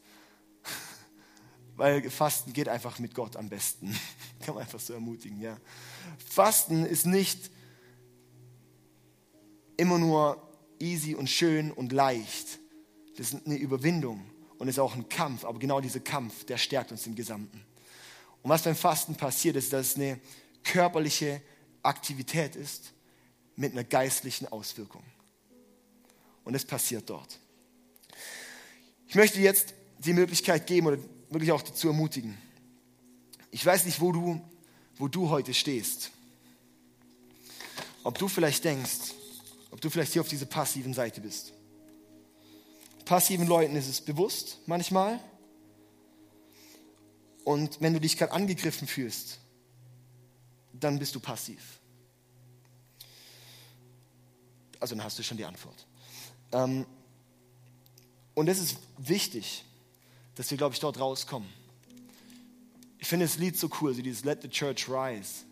Weil 1.75 2.09
Fasten 2.09 2.53
geht 2.53 2.69
einfach 2.69 2.97
mit 2.99 3.13
Gott 3.13 3.35
am 3.35 3.49
besten. 3.49 3.95
Kann 4.39 4.55
man 4.55 4.63
einfach 4.63 4.79
so 4.79 4.93
ermutigen, 4.93 5.39
ja. 5.41 5.57
Fasten 6.27 6.85
ist 6.85 7.05
nicht 7.05 7.51
immer 9.77 9.99
nur 9.99 10.41
easy 10.79 11.15
und 11.15 11.29
schön 11.29 11.71
und 11.71 11.91
leicht. 11.91 12.59
Das 13.17 13.33
ist 13.33 13.45
eine 13.45 13.57
Überwindung 13.57 14.29
und 14.57 14.67
ist 14.67 14.79
auch 14.79 14.95
ein 14.95 15.09
Kampf, 15.09 15.45
aber 15.45 15.59
genau 15.59 15.81
dieser 15.81 15.99
Kampf, 15.99 16.45
der 16.45 16.57
stärkt 16.57 16.91
uns 16.91 17.05
im 17.07 17.15
Gesamten. 17.15 17.63
Und 18.41 18.49
was 18.49 18.63
beim 18.63 18.75
Fasten 18.75 19.15
passiert, 19.15 19.55
ist, 19.55 19.73
dass 19.73 19.91
es 19.91 19.95
eine 19.95 20.19
körperliche 20.63 21.41
Aktivität 21.83 22.55
ist, 22.55 22.93
mit 23.57 23.73
einer 23.73 23.83
geistlichen 23.83 24.47
Auswirkung. 24.47 25.03
Und 26.45 26.55
es 26.55 26.63
passiert 26.63 27.09
dort. 27.09 27.39
Ich 29.07 29.15
möchte 29.15 29.41
jetzt 29.41 29.73
die 29.99 30.13
Möglichkeit 30.13 30.65
geben 30.67 30.87
oder 30.87 30.99
wirklich 31.29 31.51
auch 31.51 31.61
dazu 31.61 31.87
ermutigen. 31.87 32.37
Ich 33.51 33.65
weiß 33.65 33.85
nicht, 33.85 33.99
wo 33.99 34.11
du, 34.13 34.39
wo 34.95 35.07
du 35.07 35.29
heute 35.29 35.53
stehst. 35.53 36.11
Ob 38.03 38.17
du 38.17 38.27
vielleicht 38.29 38.63
denkst, 38.63 39.13
ob 39.71 39.81
du 39.81 39.89
vielleicht 39.89 40.13
hier 40.13 40.21
auf 40.21 40.29
dieser 40.29 40.45
passiven 40.45 40.93
Seite 40.93 41.19
bist. 41.19 41.51
Passiven 43.05 43.47
Leuten 43.47 43.75
ist 43.75 43.87
es 43.87 44.01
bewusst 44.01 44.59
manchmal. 44.67 45.19
Und 47.43 47.81
wenn 47.81 47.93
du 47.93 47.99
dich 47.99 48.17
gerade 48.17 48.33
angegriffen 48.33 48.87
fühlst, 48.87 49.39
dann 50.73 50.99
bist 50.99 51.15
du 51.15 51.19
passiv 51.19 51.79
also 54.79 54.95
dann 54.95 55.03
hast 55.03 55.17
du 55.19 55.23
schon 55.23 55.37
die 55.37 55.45
Antwort. 55.45 55.85
Ähm, 56.51 56.85
und 58.33 58.47
es 58.47 58.59
ist 58.59 58.77
wichtig, 58.97 59.65
dass 60.35 60.51
wir, 60.51 60.57
glaube 60.57 60.73
ich, 60.73 60.79
dort 60.79 60.99
rauskommen. 60.99 61.49
Ich 62.99 63.07
finde 63.07 63.25
das 63.25 63.37
Lied 63.37 63.57
so 63.57 63.69
cool, 63.81 63.93
so 63.93 64.01
dieses 64.01 64.23
Let 64.23 64.41
the 64.41 64.49
Church 64.49 64.87
Rise. 64.87 65.45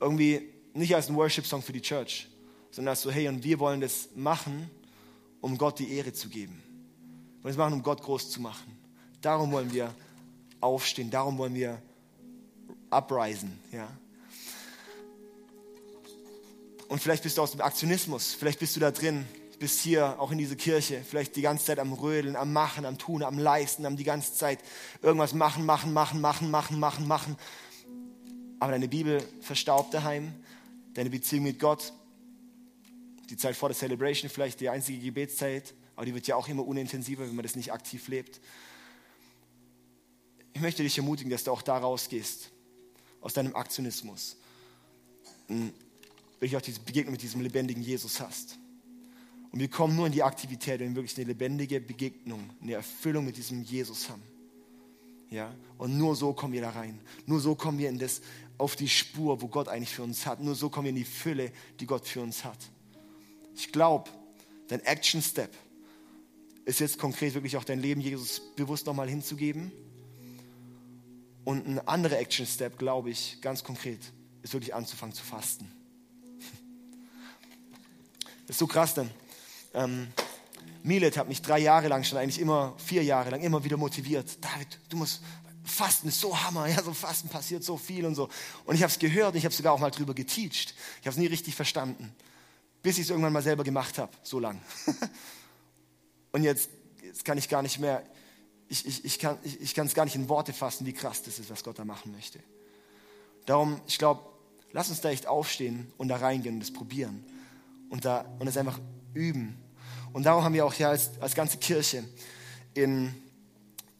Irgendwie 0.00 0.48
nicht 0.72 0.94
als 0.94 1.08
ein 1.08 1.16
Worship-Song 1.16 1.62
für 1.62 1.72
die 1.72 1.82
Church, 1.82 2.28
sondern 2.70 2.92
als 2.92 3.02
so, 3.02 3.10
hey, 3.10 3.28
und 3.28 3.44
wir 3.44 3.58
wollen 3.58 3.80
das 3.80 4.08
machen, 4.14 4.70
um 5.40 5.56
Gott 5.58 5.78
die 5.78 5.92
Ehre 5.92 6.12
zu 6.12 6.28
geben. 6.28 6.62
Wir 7.36 7.44
wollen 7.44 7.52
es 7.52 7.58
machen, 7.58 7.72
um 7.74 7.82
Gott 7.82 8.02
groß 8.02 8.30
zu 8.30 8.40
machen. 8.40 8.78
Darum 9.20 9.52
wollen 9.52 9.72
wir 9.72 9.94
aufstehen, 10.60 11.10
darum 11.10 11.38
wollen 11.38 11.54
wir 11.54 11.80
uprisen, 12.90 13.58
ja. 13.72 13.88
Und 16.88 17.00
vielleicht 17.00 17.22
bist 17.22 17.38
du 17.38 17.42
aus 17.42 17.52
dem 17.52 17.60
Aktionismus, 17.60 18.34
vielleicht 18.34 18.58
bist 18.58 18.76
du 18.76 18.80
da 18.80 18.90
drin, 18.90 19.26
bist 19.58 19.80
hier 19.80 20.20
auch 20.20 20.30
in 20.30 20.38
diese 20.38 20.56
Kirche, 20.56 21.02
vielleicht 21.08 21.36
die 21.36 21.42
ganze 21.42 21.64
Zeit 21.64 21.78
am 21.78 21.92
Rödeln, 21.92 22.36
am 22.36 22.52
Machen, 22.52 22.84
am 22.84 22.98
Tun, 22.98 23.22
am 23.22 23.38
Leisten, 23.38 23.86
am 23.86 23.96
die 23.96 24.04
ganze 24.04 24.34
Zeit 24.34 24.58
irgendwas 25.00 25.32
machen, 25.32 25.64
machen, 25.64 25.92
machen, 25.92 26.20
machen, 26.20 26.50
machen, 26.50 26.78
machen, 26.78 27.06
machen. 27.06 27.36
Aber 28.60 28.72
deine 28.72 28.88
Bibel 28.88 29.22
verstaubt 29.40 29.94
daheim, 29.94 30.34
deine 30.94 31.10
Beziehung 31.10 31.44
mit 31.44 31.58
Gott, 31.58 31.92
die 33.30 33.36
Zeit 33.36 33.56
vor 33.56 33.68
der 33.68 33.76
Celebration 33.76 34.30
vielleicht 34.30 34.60
die 34.60 34.68
einzige 34.68 34.98
Gebetszeit, 34.98 35.74
aber 35.96 36.06
die 36.06 36.14
wird 36.14 36.26
ja 36.26 36.36
auch 36.36 36.48
immer 36.48 36.66
unintensiver, 36.66 37.26
wenn 37.26 37.34
man 37.34 37.42
das 37.42 37.56
nicht 37.56 37.72
aktiv 37.72 38.08
lebt. 38.08 38.40
Ich 40.52 40.60
möchte 40.60 40.82
dich 40.82 40.96
ermutigen, 40.98 41.30
dass 41.30 41.44
du 41.44 41.50
auch 41.50 41.62
da 41.62 41.78
rausgehst, 41.78 42.50
aus 43.20 43.32
deinem 43.32 43.56
Aktionismus. 43.56 44.36
Wirklich 46.40 46.56
auch 46.56 46.62
diese 46.62 46.80
Begegnung 46.80 47.12
mit 47.12 47.22
diesem 47.22 47.40
lebendigen 47.40 47.82
Jesus 47.82 48.20
hast. 48.20 48.58
Und 49.52 49.60
wir 49.60 49.68
kommen 49.68 49.94
nur 49.94 50.06
in 50.06 50.12
die 50.12 50.22
Aktivität, 50.22 50.80
wenn 50.80 50.90
wir 50.90 50.96
wirklich 50.96 51.16
eine 51.16 51.26
lebendige 51.26 51.80
Begegnung, 51.80 52.50
eine 52.60 52.74
Erfüllung 52.74 53.24
mit 53.24 53.36
diesem 53.36 53.62
Jesus 53.62 54.10
haben. 54.10 54.22
Ja? 55.30 55.54
Und 55.78 55.96
nur 55.96 56.16
so 56.16 56.32
kommen 56.32 56.52
wir 56.52 56.60
da 56.60 56.70
rein. 56.70 57.00
Nur 57.26 57.40
so 57.40 57.54
kommen 57.54 57.78
wir 57.78 57.88
in 57.88 57.98
das, 57.98 58.20
auf 58.58 58.76
die 58.76 58.88
Spur, 58.88 59.40
wo 59.42 59.48
Gott 59.48 59.68
eigentlich 59.68 59.90
für 59.90 60.02
uns 60.02 60.26
hat. 60.26 60.40
Nur 60.40 60.54
so 60.54 60.70
kommen 60.70 60.86
wir 60.86 60.90
in 60.90 60.96
die 60.96 61.04
Fülle, 61.04 61.52
die 61.80 61.86
Gott 61.86 62.06
für 62.06 62.20
uns 62.20 62.44
hat. 62.44 62.58
Ich 63.54 63.70
glaube, 63.70 64.10
dein 64.68 64.80
Action 64.80 65.22
Step 65.22 65.54
ist 66.64 66.80
jetzt 66.80 66.98
konkret 66.98 67.34
wirklich 67.34 67.56
auch 67.56 67.64
dein 67.64 67.80
Leben 67.80 68.00
Jesus 68.00 68.40
bewusst 68.56 68.86
nochmal 68.86 69.08
hinzugeben. 69.08 69.70
Und 71.44 71.66
ein 71.66 71.78
anderer 71.86 72.18
Action 72.18 72.46
Step, 72.46 72.78
glaube 72.78 73.10
ich, 73.10 73.38
ganz 73.40 73.62
konkret, 73.62 74.00
ist 74.42 74.52
wirklich 74.52 74.74
anzufangen 74.74 75.14
zu 75.14 75.22
fasten. 75.22 75.70
Das 78.46 78.54
ist 78.54 78.58
so 78.58 78.66
krass 78.66 78.94
denn. 78.94 79.10
Ähm, 79.72 80.08
Milet 80.82 81.16
hat 81.16 81.28
mich 81.28 81.40
drei 81.40 81.60
Jahre 81.60 81.88
lang 81.88 82.04
schon, 82.04 82.18
eigentlich 82.18 82.38
immer 82.38 82.74
vier 82.78 83.02
Jahre 83.02 83.30
lang, 83.30 83.40
immer 83.40 83.64
wieder 83.64 83.76
motiviert. 83.76 84.36
David, 84.44 84.78
du 84.90 84.98
musst 84.98 85.22
Fasten 85.64 86.08
ist 86.08 86.20
so 86.20 86.38
Hammer, 86.38 86.66
ja, 86.66 86.82
so 86.82 86.92
Fasten 86.92 87.30
passiert 87.30 87.64
so 87.64 87.78
viel 87.78 88.04
und 88.04 88.14
so. 88.14 88.28
Und 88.66 88.74
ich 88.74 88.82
habe 88.82 88.92
es 88.92 88.98
gehört 88.98 89.32
und 89.32 89.38
ich 89.38 89.46
habe 89.46 89.54
sogar 89.54 89.72
auch 89.72 89.78
mal 89.78 89.90
drüber 89.90 90.12
geteacht. 90.12 90.74
Ich 91.00 91.06
habe 91.06 91.10
es 91.10 91.16
nie 91.16 91.26
richtig 91.26 91.54
verstanden, 91.54 92.14
bis 92.82 92.98
ich 92.98 93.04
es 93.04 93.10
irgendwann 93.10 93.32
mal 93.32 93.42
selber 93.42 93.64
gemacht 93.64 93.96
habe, 93.96 94.12
so 94.22 94.38
lang. 94.38 94.60
und 96.32 96.42
jetzt, 96.42 96.68
jetzt 97.02 97.24
kann 97.24 97.38
ich 97.38 97.48
gar 97.48 97.62
nicht 97.62 97.78
mehr, 97.78 98.02
ich, 98.68 98.86
ich, 98.86 99.06
ich 99.06 99.18
kann 99.18 99.38
es 99.42 99.54
ich, 99.54 99.62
ich 99.62 99.94
gar 99.94 100.04
nicht 100.04 100.16
in 100.16 100.28
Worte 100.28 100.52
fassen, 100.52 100.84
wie 100.84 100.92
krass 100.92 101.22
das 101.22 101.38
ist, 101.38 101.48
was 101.48 101.64
Gott 101.64 101.78
da 101.78 101.86
machen 101.86 102.12
möchte. 102.12 102.40
Darum, 103.46 103.80
ich 103.86 103.96
glaube, 103.96 104.20
lass 104.72 104.90
uns 104.90 105.00
da 105.00 105.08
echt 105.08 105.26
aufstehen 105.26 105.90
und 105.96 106.08
da 106.08 106.16
reingehen 106.16 106.56
und 106.56 106.60
das 106.60 106.74
probieren 106.74 107.24
und 107.90 108.04
da 108.04 108.24
und 108.38 108.46
es 108.46 108.56
einfach 108.56 108.80
üben 109.12 109.64
und 110.14 110.22
darum 110.22 110.44
haben 110.44 110.54
wir 110.54 110.64
auch 110.64 110.72
hier 110.72 110.90
als, 110.90 111.20
als 111.20 111.34
ganze 111.34 111.58
Kirche 111.58 112.04
in, 112.72 113.12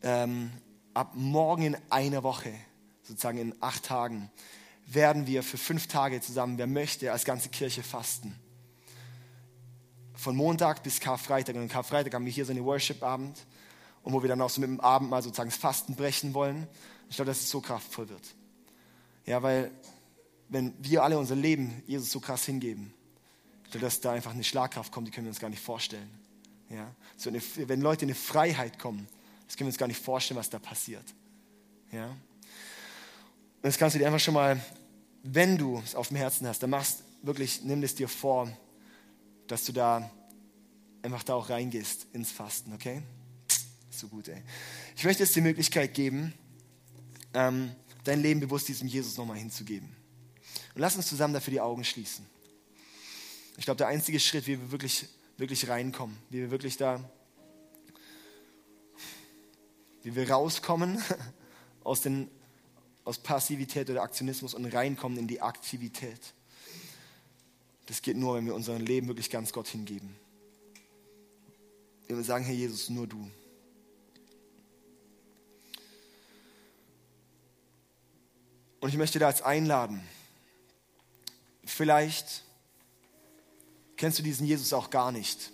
ähm, 0.01 0.53
ab 0.95 1.11
morgen 1.15 1.65
in 1.65 1.77
einer 1.91 2.23
Woche, 2.23 2.55
sozusagen 3.03 3.39
in 3.39 3.55
acht 3.61 3.85
Tagen, 3.85 4.31
werden 4.87 5.27
wir 5.27 5.43
für 5.43 5.59
fünf 5.59 5.89
Tage 5.89 6.21
zusammen, 6.21 6.57
wer 6.57 6.69
möchte, 6.69 7.11
als 7.11 7.25
ganze 7.25 7.49
Kirche 7.49 7.83
fasten. 7.83 8.39
Von 10.15 10.37
Montag 10.37 10.85
bis 10.85 11.01
Karfreitag. 11.01 11.57
Und 11.57 11.69
Karfreitag 11.69 12.15
haben 12.15 12.27
wir 12.27 12.33
hier 12.33 12.45
so 12.45 12.53
einen 12.53 12.65
Worship-Abend, 12.65 13.45
und 14.05 14.13
wo 14.13 14.23
wir 14.23 14.29
dann 14.29 14.41
auch 14.41 14.51
so 14.51 14.61
mit 14.61 14.71
dem 14.71 14.81
Abend 14.81 15.11
mal 15.11 15.21
sozusagen 15.21 15.51
das 15.51 15.59
Fasten 15.59 15.97
brechen 15.97 16.33
wollen. 16.33 16.69
Ich 17.11 17.17
glaube, 17.17 17.31
dass 17.31 17.41
es 17.41 17.51
so 17.51 17.61
kraftvoll 17.61 18.09
wird. 18.09 18.37
Ja, 19.27 19.43
weil 19.43 19.73
wenn 20.49 20.75
wir 20.79 21.03
alle 21.03 21.19
unser 21.19 21.35
Leben 21.35 21.83
Jesus 21.89 22.13
so 22.13 22.21
krass 22.21 22.45
hingeben, 22.45 22.95
dass 23.79 24.01
da 24.01 24.13
einfach 24.13 24.33
eine 24.33 24.45
Schlagkraft 24.45 24.93
kommt, 24.93 25.09
die 25.09 25.13
können 25.13 25.27
wir 25.27 25.31
uns 25.31 25.41
gar 25.41 25.51
nicht 25.51 25.63
vorstellen. 25.63 26.09
Ja? 26.71 26.91
So 27.17 27.31
eine, 27.31 27.41
wenn 27.69 27.81
Leute 27.81 28.05
in 28.05 28.11
eine 28.11 28.15
Freiheit 28.15 28.79
kommen, 28.79 29.07
das 29.47 29.57
können 29.57 29.67
wir 29.67 29.73
uns 29.73 29.79
gar 29.79 29.89
nicht 29.89 30.01
vorstellen, 30.01 30.39
was 30.39 30.51
da 30.51 30.59
passiert. 30.59 31.05
Ja? 31.93 32.07
Und 32.07 32.19
das 33.63 33.79
kannst 33.79 33.95
du 33.95 33.99
dir 33.99 34.07
einfach 34.07 34.21
schon 34.21 34.35
mal, 34.35 34.61
wenn 35.23 35.57
du 35.57 35.81
es 35.85 35.95
auf 35.95 36.09
dem 36.09 36.17
Herzen 36.17 36.47
hast, 36.47 36.63
dann 36.63 36.71
machst 36.71 37.03
wirklich, 37.23 37.63
nimm 37.63 37.83
es 37.83 37.95
dir 37.95 38.09
vor, 38.09 38.51
dass 39.47 39.65
du 39.65 39.73
da 39.73 40.11
einfach 41.03 41.23
da 41.23 41.35
auch 41.35 41.51
reingehst 41.51 42.07
ins 42.13 42.31
Fasten, 42.31 42.73
okay? 42.73 43.03
So 43.91 44.09
gut, 44.09 44.29
ey. 44.29 44.43
Ich 44.97 45.05
möchte 45.05 45.23
jetzt 45.23 45.37
die 45.37 45.41
Möglichkeit 45.41 45.95
geben, 45.95 46.35
ähm, 47.33 47.73
dein 48.05 48.21
Leben 48.21 48.41
bewusst 48.41 48.69
diesem 48.69 48.89
Jesus 48.89 49.17
nochmal 49.17 49.39
hinzugeben. 49.39 49.89
Und 50.75 50.81
lass 50.81 50.97
uns 50.97 51.07
zusammen 51.07 51.35
dafür 51.35 51.53
die 51.53 51.61
Augen 51.61 51.85
schließen. 51.85 52.27
Ich 53.57 53.65
glaube, 53.65 53.79
der 53.79 53.87
einzige 53.87 54.19
Schritt, 54.19 54.47
wie 54.47 54.61
wir 54.61 54.71
wirklich, 54.73 55.09
wirklich 55.37 55.69
reinkommen, 55.69 56.17
wie 56.31 56.39
wir 56.41 56.51
wirklich 56.51 56.77
da, 56.77 57.09
wie 60.03 60.15
wir 60.15 60.31
rauskommen 60.31 61.03
aus, 61.85 62.01
den, 62.01 62.29
aus 63.05 63.19
Passivität 63.19 63.89
oder 63.91 64.03
Aktionismus 64.03 64.55
und 64.55 64.67
reinkommen 64.67 65.19
in 65.19 65.29
die 65.29 65.41
Aktivität. 65.41 66.35
Das 67.87 68.03
geht 68.03 68.17
nur, 68.17 68.37
wenn 68.37 68.47
wir 68.47 68.55
unser 68.55 68.79
Leben 68.79 69.09
wirklich 69.09 69.31
ganz 69.31 69.53
Gott 69.53 69.69
hingeben. 69.69 70.17
Wenn 72.09 72.17
wir 72.17 72.25
sagen, 72.25 72.45
Herr 72.45 72.55
Jesus, 72.55 72.91
nur 72.91 73.07
du. 73.07 73.31
Und 78.81 78.91
ich 78.91 78.97
möchte 78.97 79.19
da 79.19 79.31
jetzt 79.31 79.43
einladen. 79.43 80.03
Vielleicht 81.65 82.44
kennst 83.97 84.19
du 84.19 84.23
diesen 84.23 84.47
Jesus 84.47 84.73
auch 84.73 84.91
gar 84.91 85.13
nicht. 85.13 85.51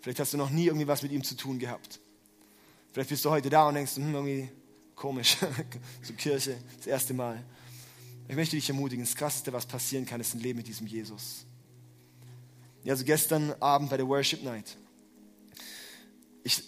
Vielleicht 0.00 0.18
hast 0.20 0.32
du 0.32 0.36
noch 0.36 0.50
nie 0.50 0.66
irgendwie 0.66 0.86
was 0.86 1.02
mit 1.02 1.12
ihm 1.12 1.22
zu 1.22 1.36
tun 1.36 1.58
gehabt. 1.58 2.00
Vielleicht 2.92 3.10
bist 3.10 3.24
du 3.24 3.30
heute 3.30 3.48
da 3.48 3.68
und 3.68 3.74
denkst, 3.74 3.96
hm, 3.96 4.14
irgendwie 4.14 4.48
komisch, 4.94 5.36
so 6.02 6.12
Kirche, 6.14 6.56
das 6.76 6.86
erste 6.86 7.14
Mal. 7.14 7.42
Ich 8.28 8.36
möchte 8.36 8.56
dich 8.56 8.68
ermutigen, 8.68 9.04
das 9.04 9.14
Krasseste, 9.14 9.52
was 9.52 9.66
passieren 9.66 10.06
kann, 10.06 10.20
ist 10.20 10.34
ein 10.34 10.40
Leben 10.40 10.58
mit 10.58 10.66
diesem 10.66 10.86
Jesus. 10.86 11.44
Ja, 12.84 12.92
also 12.92 13.04
gestern 13.04 13.52
Abend 13.60 13.90
bei 13.90 13.96
der 13.96 14.06
Worship 14.06 14.42
Night. 14.42 14.76
Ich, 16.42 16.62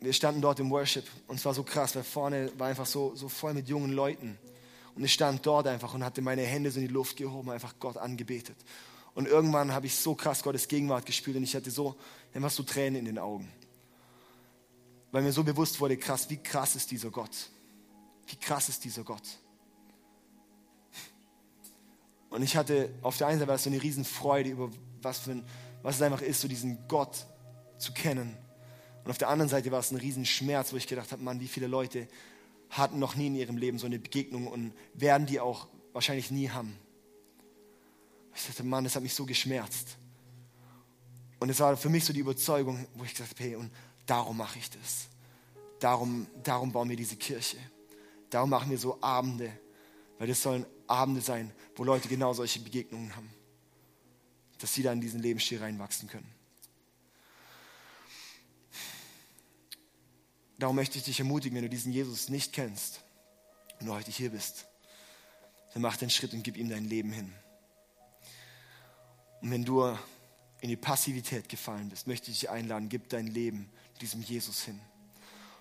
wir 0.00 0.12
standen 0.12 0.40
dort 0.40 0.58
im 0.60 0.70
Worship 0.70 1.04
und 1.28 1.36
es 1.36 1.44
war 1.44 1.54
so 1.54 1.62
krass, 1.62 1.94
weil 1.94 2.02
vorne 2.02 2.50
war 2.58 2.68
einfach 2.68 2.86
so, 2.86 3.14
so 3.14 3.28
voll 3.28 3.54
mit 3.54 3.68
jungen 3.68 3.92
Leuten. 3.92 4.38
Und 4.94 5.04
ich 5.04 5.12
stand 5.12 5.44
dort 5.46 5.66
einfach 5.66 5.94
und 5.94 6.04
hatte 6.04 6.22
meine 6.22 6.42
Hände 6.42 6.70
so 6.70 6.78
in 6.78 6.86
die 6.86 6.92
Luft 6.92 7.16
gehoben, 7.16 7.50
einfach 7.50 7.74
Gott 7.78 7.96
angebetet. 7.96 8.56
Und 9.14 9.26
irgendwann 9.26 9.72
habe 9.72 9.86
ich 9.86 9.96
so 9.96 10.14
krass 10.14 10.42
Gottes 10.42 10.68
Gegenwart 10.68 11.06
gespürt 11.06 11.36
und 11.36 11.44
ich 11.44 11.54
hatte 11.54 11.70
so 11.70 11.96
einfach 12.34 12.50
so 12.50 12.62
Tränen 12.64 12.96
in 12.96 13.04
den 13.04 13.18
Augen. 13.18 13.50
Weil 15.12 15.22
mir 15.22 15.32
so 15.32 15.44
bewusst 15.44 15.80
wurde, 15.80 15.96
krass, 15.96 16.28
wie 16.30 16.36
krass 16.36 16.74
ist 16.74 16.90
dieser 16.90 17.10
Gott. 17.10 17.50
Wie 18.26 18.36
krass 18.36 18.68
ist 18.68 18.84
dieser 18.84 19.04
Gott. 19.04 19.22
Und 22.30 22.42
ich 22.42 22.56
hatte, 22.56 22.90
auf 23.02 23.16
der 23.16 23.28
einen 23.28 23.38
Seite 23.38 23.48
war 23.48 23.58
so 23.58 23.70
eine 23.70 23.80
Riesenfreude 23.80 24.50
über 24.50 24.70
was, 25.02 25.20
für 25.20 25.30
ein, 25.30 25.44
was 25.82 25.96
es 25.96 26.02
einfach 26.02 26.20
ist, 26.20 26.40
so 26.40 26.48
diesen 26.48 26.88
Gott 26.88 27.26
zu 27.78 27.92
kennen. 27.92 28.36
Und 29.04 29.10
auf 29.12 29.18
der 29.18 29.28
anderen 29.28 29.48
Seite 29.48 29.70
war 29.70 29.78
es 29.78 29.92
ein 29.92 29.98
Riesenschmerz, 29.98 30.72
wo 30.72 30.76
ich 30.76 30.88
gedacht 30.88 31.12
habe, 31.12 31.22
Mann, 31.22 31.38
wie 31.38 31.46
viele 31.46 31.68
Leute 31.68 32.08
hatten 32.70 32.98
noch 32.98 33.14
nie 33.14 33.28
in 33.28 33.36
ihrem 33.36 33.56
Leben 33.56 33.78
so 33.78 33.86
eine 33.86 34.00
Begegnung 34.00 34.48
und 34.48 34.72
werden 34.94 35.28
die 35.28 35.38
auch 35.38 35.68
wahrscheinlich 35.92 36.32
nie 36.32 36.50
haben. 36.50 36.76
Ich 38.34 38.46
dachte, 38.46 38.64
Mann, 38.64 38.84
das 38.84 38.96
hat 38.96 39.02
mich 39.02 39.14
so 39.14 39.24
geschmerzt. 39.24 39.96
Und 41.38 41.50
es 41.50 41.60
war 41.60 41.76
für 41.76 41.88
mich 41.88 42.04
so 42.04 42.12
die 42.12 42.20
Überzeugung, 42.20 42.86
wo 42.94 43.04
ich 43.04 43.12
gesagt 43.12 43.30
habe, 43.30 43.42
hey, 43.42 43.56
und 43.56 43.70
darum 44.06 44.36
mache 44.36 44.58
ich 44.58 44.70
das. 44.70 45.08
Darum, 45.78 46.26
darum 46.42 46.72
bauen 46.72 46.88
wir 46.88 46.96
diese 46.96 47.16
Kirche. 47.16 47.58
Darum 48.30 48.50
machen 48.50 48.70
wir 48.70 48.78
so 48.78 49.00
Abende. 49.02 49.52
Weil 50.18 50.28
das 50.28 50.42
sollen 50.42 50.64
Abende 50.86 51.20
sein, 51.20 51.52
wo 51.76 51.84
Leute 51.84 52.08
genau 52.08 52.32
solche 52.32 52.60
Begegnungen 52.60 53.14
haben. 53.14 53.30
Dass 54.58 54.72
sie 54.72 54.82
da 54.82 54.92
in 54.92 55.00
diesen 55.00 55.20
Lebensstil 55.20 55.58
reinwachsen 55.58 56.08
können. 56.08 56.32
Darum 60.58 60.76
möchte 60.76 60.98
ich 60.98 61.04
dich 61.04 61.18
ermutigen, 61.18 61.56
wenn 61.56 61.64
du 61.64 61.68
diesen 61.68 61.92
Jesus 61.92 62.28
nicht 62.28 62.52
kennst 62.52 63.02
und 63.80 63.86
du 63.86 63.92
heute 63.92 64.10
hier 64.10 64.30
bist, 64.30 64.66
dann 65.72 65.82
mach 65.82 65.96
den 65.96 66.10
Schritt 66.10 66.32
und 66.32 66.42
gib 66.42 66.56
ihm 66.56 66.68
dein 66.68 66.84
Leben 66.84 67.12
hin. 67.12 67.32
Und 69.44 69.50
wenn 69.50 69.62
du 69.62 69.84
in 70.62 70.70
die 70.70 70.76
Passivität 70.76 71.50
gefallen 71.50 71.90
bist, 71.90 72.06
möchte 72.06 72.30
ich 72.30 72.40
dich 72.40 72.50
einladen, 72.50 72.88
gib 72.88 73.10
dein 73.10 73.26
Leben 73.26 73.68
diesem 74.00 74.22
Jesus 74.22 74.62
hin. 74.62 74.80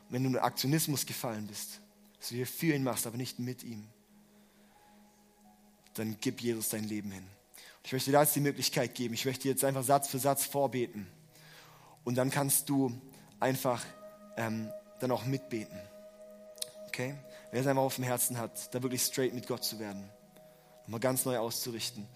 Und 0.08 0.14
wenn 0.14 0.24
du 0.24 0.30
in 0.30 0.38
Aktionismus 0.38 1.06
gefallen 1.06 1.48
bist, 1.48 1.82
dass 2.18 2.30
du 2.30 2.36
hier 2.36 2.48
für 2.48 2.74
ihn 2.74 2.86
machst, 2.86 3.06
aber 3.06 3.18
nicht 3.18 3.40
mit 3.40 3.62
ihm, 3.62 3.86
dann 5.96 6.16
gib 6.22 6.40
Jesus 6.40 6.70
dein 6.70 6.86
Leben 6.86 7.12
hin. 7.12 7.28
Ich 7.84 7.92
möchte 7.92 8.10
dir 8.10 8.22
jetzt 8.22 8.34
die 8.38 8.40
Möglichkeit 8.40 8.96
geben. 8.96 9.16
Ich 9.16 9.26
möchte 9.26 9.50
jetzt 9.50 9.66
einfach 9.66 9.84
Satz 9.84 10.08
für 10.08 10.18
Satz 10.18 10.46
vorbeten. 10.46 11.06
Und 12.06 12.16
dann 12.16 12.32
kannst 12.32 12.70
du 12.70 12.98
einfach 13.42 13.84
ähm, 14.38 14.72
dann 15.02 15.12
auch 15.12 15.26
mitbeten. 15.26 15.78
Okay? 16.88 17.16
Wer 17.52 17.60
es 17.60 17.68
einfach 17.68 17.84
auf 17.84 17.96
dem 17.96 18.06
Herzen 18.06 18.38
hat, 18.38 18.74
da 18.74 18.82
wirklich 18.82 19.02
straight 19.02 19.34
mit 19.34 19.46
Gott 19.46 19.66
zu 19.66 19.78
werden, 19.78 20.10
mal 20.88 21.02
ganz 21.02 21.26
neu 21.26 21.38
auszurichten, 21.38 22.08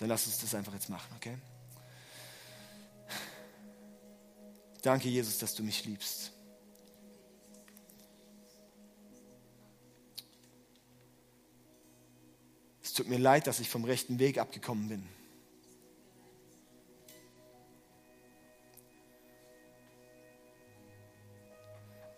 dann 0.00 0.08
lass 0.08 0.26
uns 0.26 0.38
das 0.38 0.54
einfach 0.54 0.72
jetzt 0.72 0.88
machen, 0.88 1.12
okay? 1.14 1.36
Danke, 4.80 5.10
Jesus, 5.10 5.36
dass 5.36 5.54
du 5.54 5.62
mich 5.62 5.84
liebst. 5.84 6.32
Es 12.82 12.94
tut 12.94 13.08
mir 13.08 13.18
leid, 13.18 13.46
dass 13.46 13.60
ich 13.60 13.68
vom 13.68 13.84
rechten 13.84 14.18
Weg 14.18 14.38
abgekommen 14.38 14.88
bin. 14.88 15.06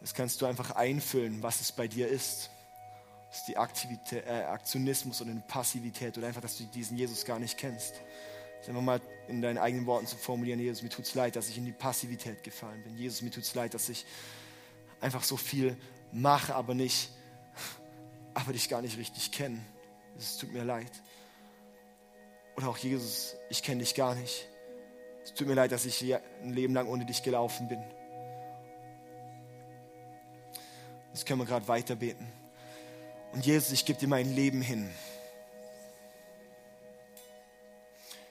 Das 0.01 0.15
kannst 0.15 0.41
du 0.41 0.47
einfach 0.47 0.71
einfüllen, 0.71 1.43
was 1.43 1.61
es 1.61 1.73
bei 1.73 1.89
dir 1.89 2.07
ist. 2.07 2.49
Ist 3.33 3.49
die 3.49 3.57
Aktivität, 3.57 4.27
äh, 4.27 4.45
Aktionismus 4.45 5.23
oder 5.23 5.31
eine 5.31 5.41
Passivität 5.41 6.19
oder 6.19 6.27
einfach, 6.27 6.43
dass 6.43 6.59
du 6.59 6.65
diesen 6.65 6.99
Jesus 6.99 7.25
gar 7.25 7.39
nicht 7.39 7.57
kennst. 7.57 7.95
Das 8.59 8.69
einfach 8.69 8.83
mal 8.83 9.01
in 9.27 9.41
deinen 9.41 9.59
eigenen 9.59 9.87
Worten 9.87 10.07
zu 10.07 10.17
formulieren, 10.17 10.61
Jesus, 10.61 10.83
mir 10.83 10.91
tut 10.91 11.07
es 11.07 11.15
leid, 11.15 11.35
dass 11.35 11.49
ich 11.49 11.57
in 11.57 11.65
die 11.65 11.73
Passivität 11.73 12.45
gefallen 12.45 12.83
bin. 12.85 12.97
Jesus, 12.97 13.23
mir 13.23 13.31
tut 13.31 13.45
es 13.45 13.55
leid, 13.55 13.75
dass 13.75 13.89
ich 13.89 14.05
einfach 15.01 15.25
so 15.25 15.37
viel 15.37 15.77
mache, 16.13 16.55
aber 16.55 16.75
nicht, 16.75 17.11
aber 18.35 18.53
dich 18.53 18.69
gar 18.69 18.83
nicht 18.83 18.99
richtig 18.99 19.33
kenne. 19.33 19.59
Es 20.19 20.37
tut 20.37 20.53
mir 20.53 20.65
leid. 20.65 20.93
Oder 22.57 22.69
auch 22.69 22.77
Jesus, 22.77 23.35
ich 23.49 23.63
kenne 23.63 23.81
dich 23.81 23.95
gar 23.95 24.15
nicht. 24.15 24.47
Es 25.25 25.33
tut 25.33 25.47
mir 25.47 25.55
leid, 25.55 25.73
dass 25.73 25.87
ich 25.87 26.15
ein 26.43 26.53
Leben 26.53 26.75
lang 26.75 26.87
ohne 26.87 27.07
dich 27.07 27.23
gelaufen 27.23 27.67
bin. 27.67 27.83
Jetzt 31.15 31.27
können 31.27 31.41
wir 31.41 31.47
gerade 31.47 31.67
weiter 31.69 31.97
beten. 31.97 32.31
Und 33.33 33.47
Jesus, 33.47 33.73
ich 33.73 33.85
gebe 33.85 33.99
dir 33.99 34.09
mein 34.09 34.35
Leben 34.35 34.61
hin. 34.61 34.91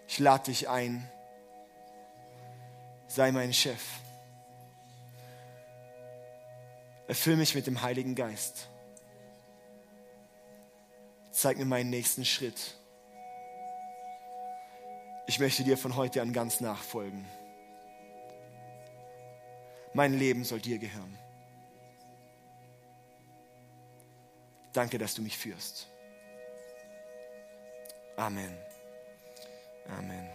Ich 0.08 0.20
lade 0.20 0.46
dich 0.46 0.70
ein. 0.70 1.10
Sei 3.08 3.32
mein 3.32 3.54
Chef. 3.54 3.82
Erfüll 7.08 7.36
mich 7.36 7.56
mit 7.56 7.68
dem 7.68 7.82
Heiligen 7.82 8.16
Geist. 8.16 8.68
Zeig 11.32 11.58
mir 11.58 11.66
meinen 11.66 11.90
nächsten 11.90 12.24
Schritt. 12.24 12.76
Ich 15.28 15.40
möchte 15.40 15.64
dir 15.64 15.78
von 15.78 15.96
heute 15.96 16.22
an 16.22 16.34
ganz 16.34 16.62
nachfolgen. 16.62 17.26
Mein 19.94 20.14
Leben 20.14 20.44
soll 20.44 20.60
dir 20.60 20.78
gehören. 20.78 21.18
Danke, 24.74 24.98
dass 24.98 25.16
du 25.16 25.22
mich 25.22 25.38
führst. 25.38 25.88
Amen. 28.16 28.58
Amen. 29.98 30.30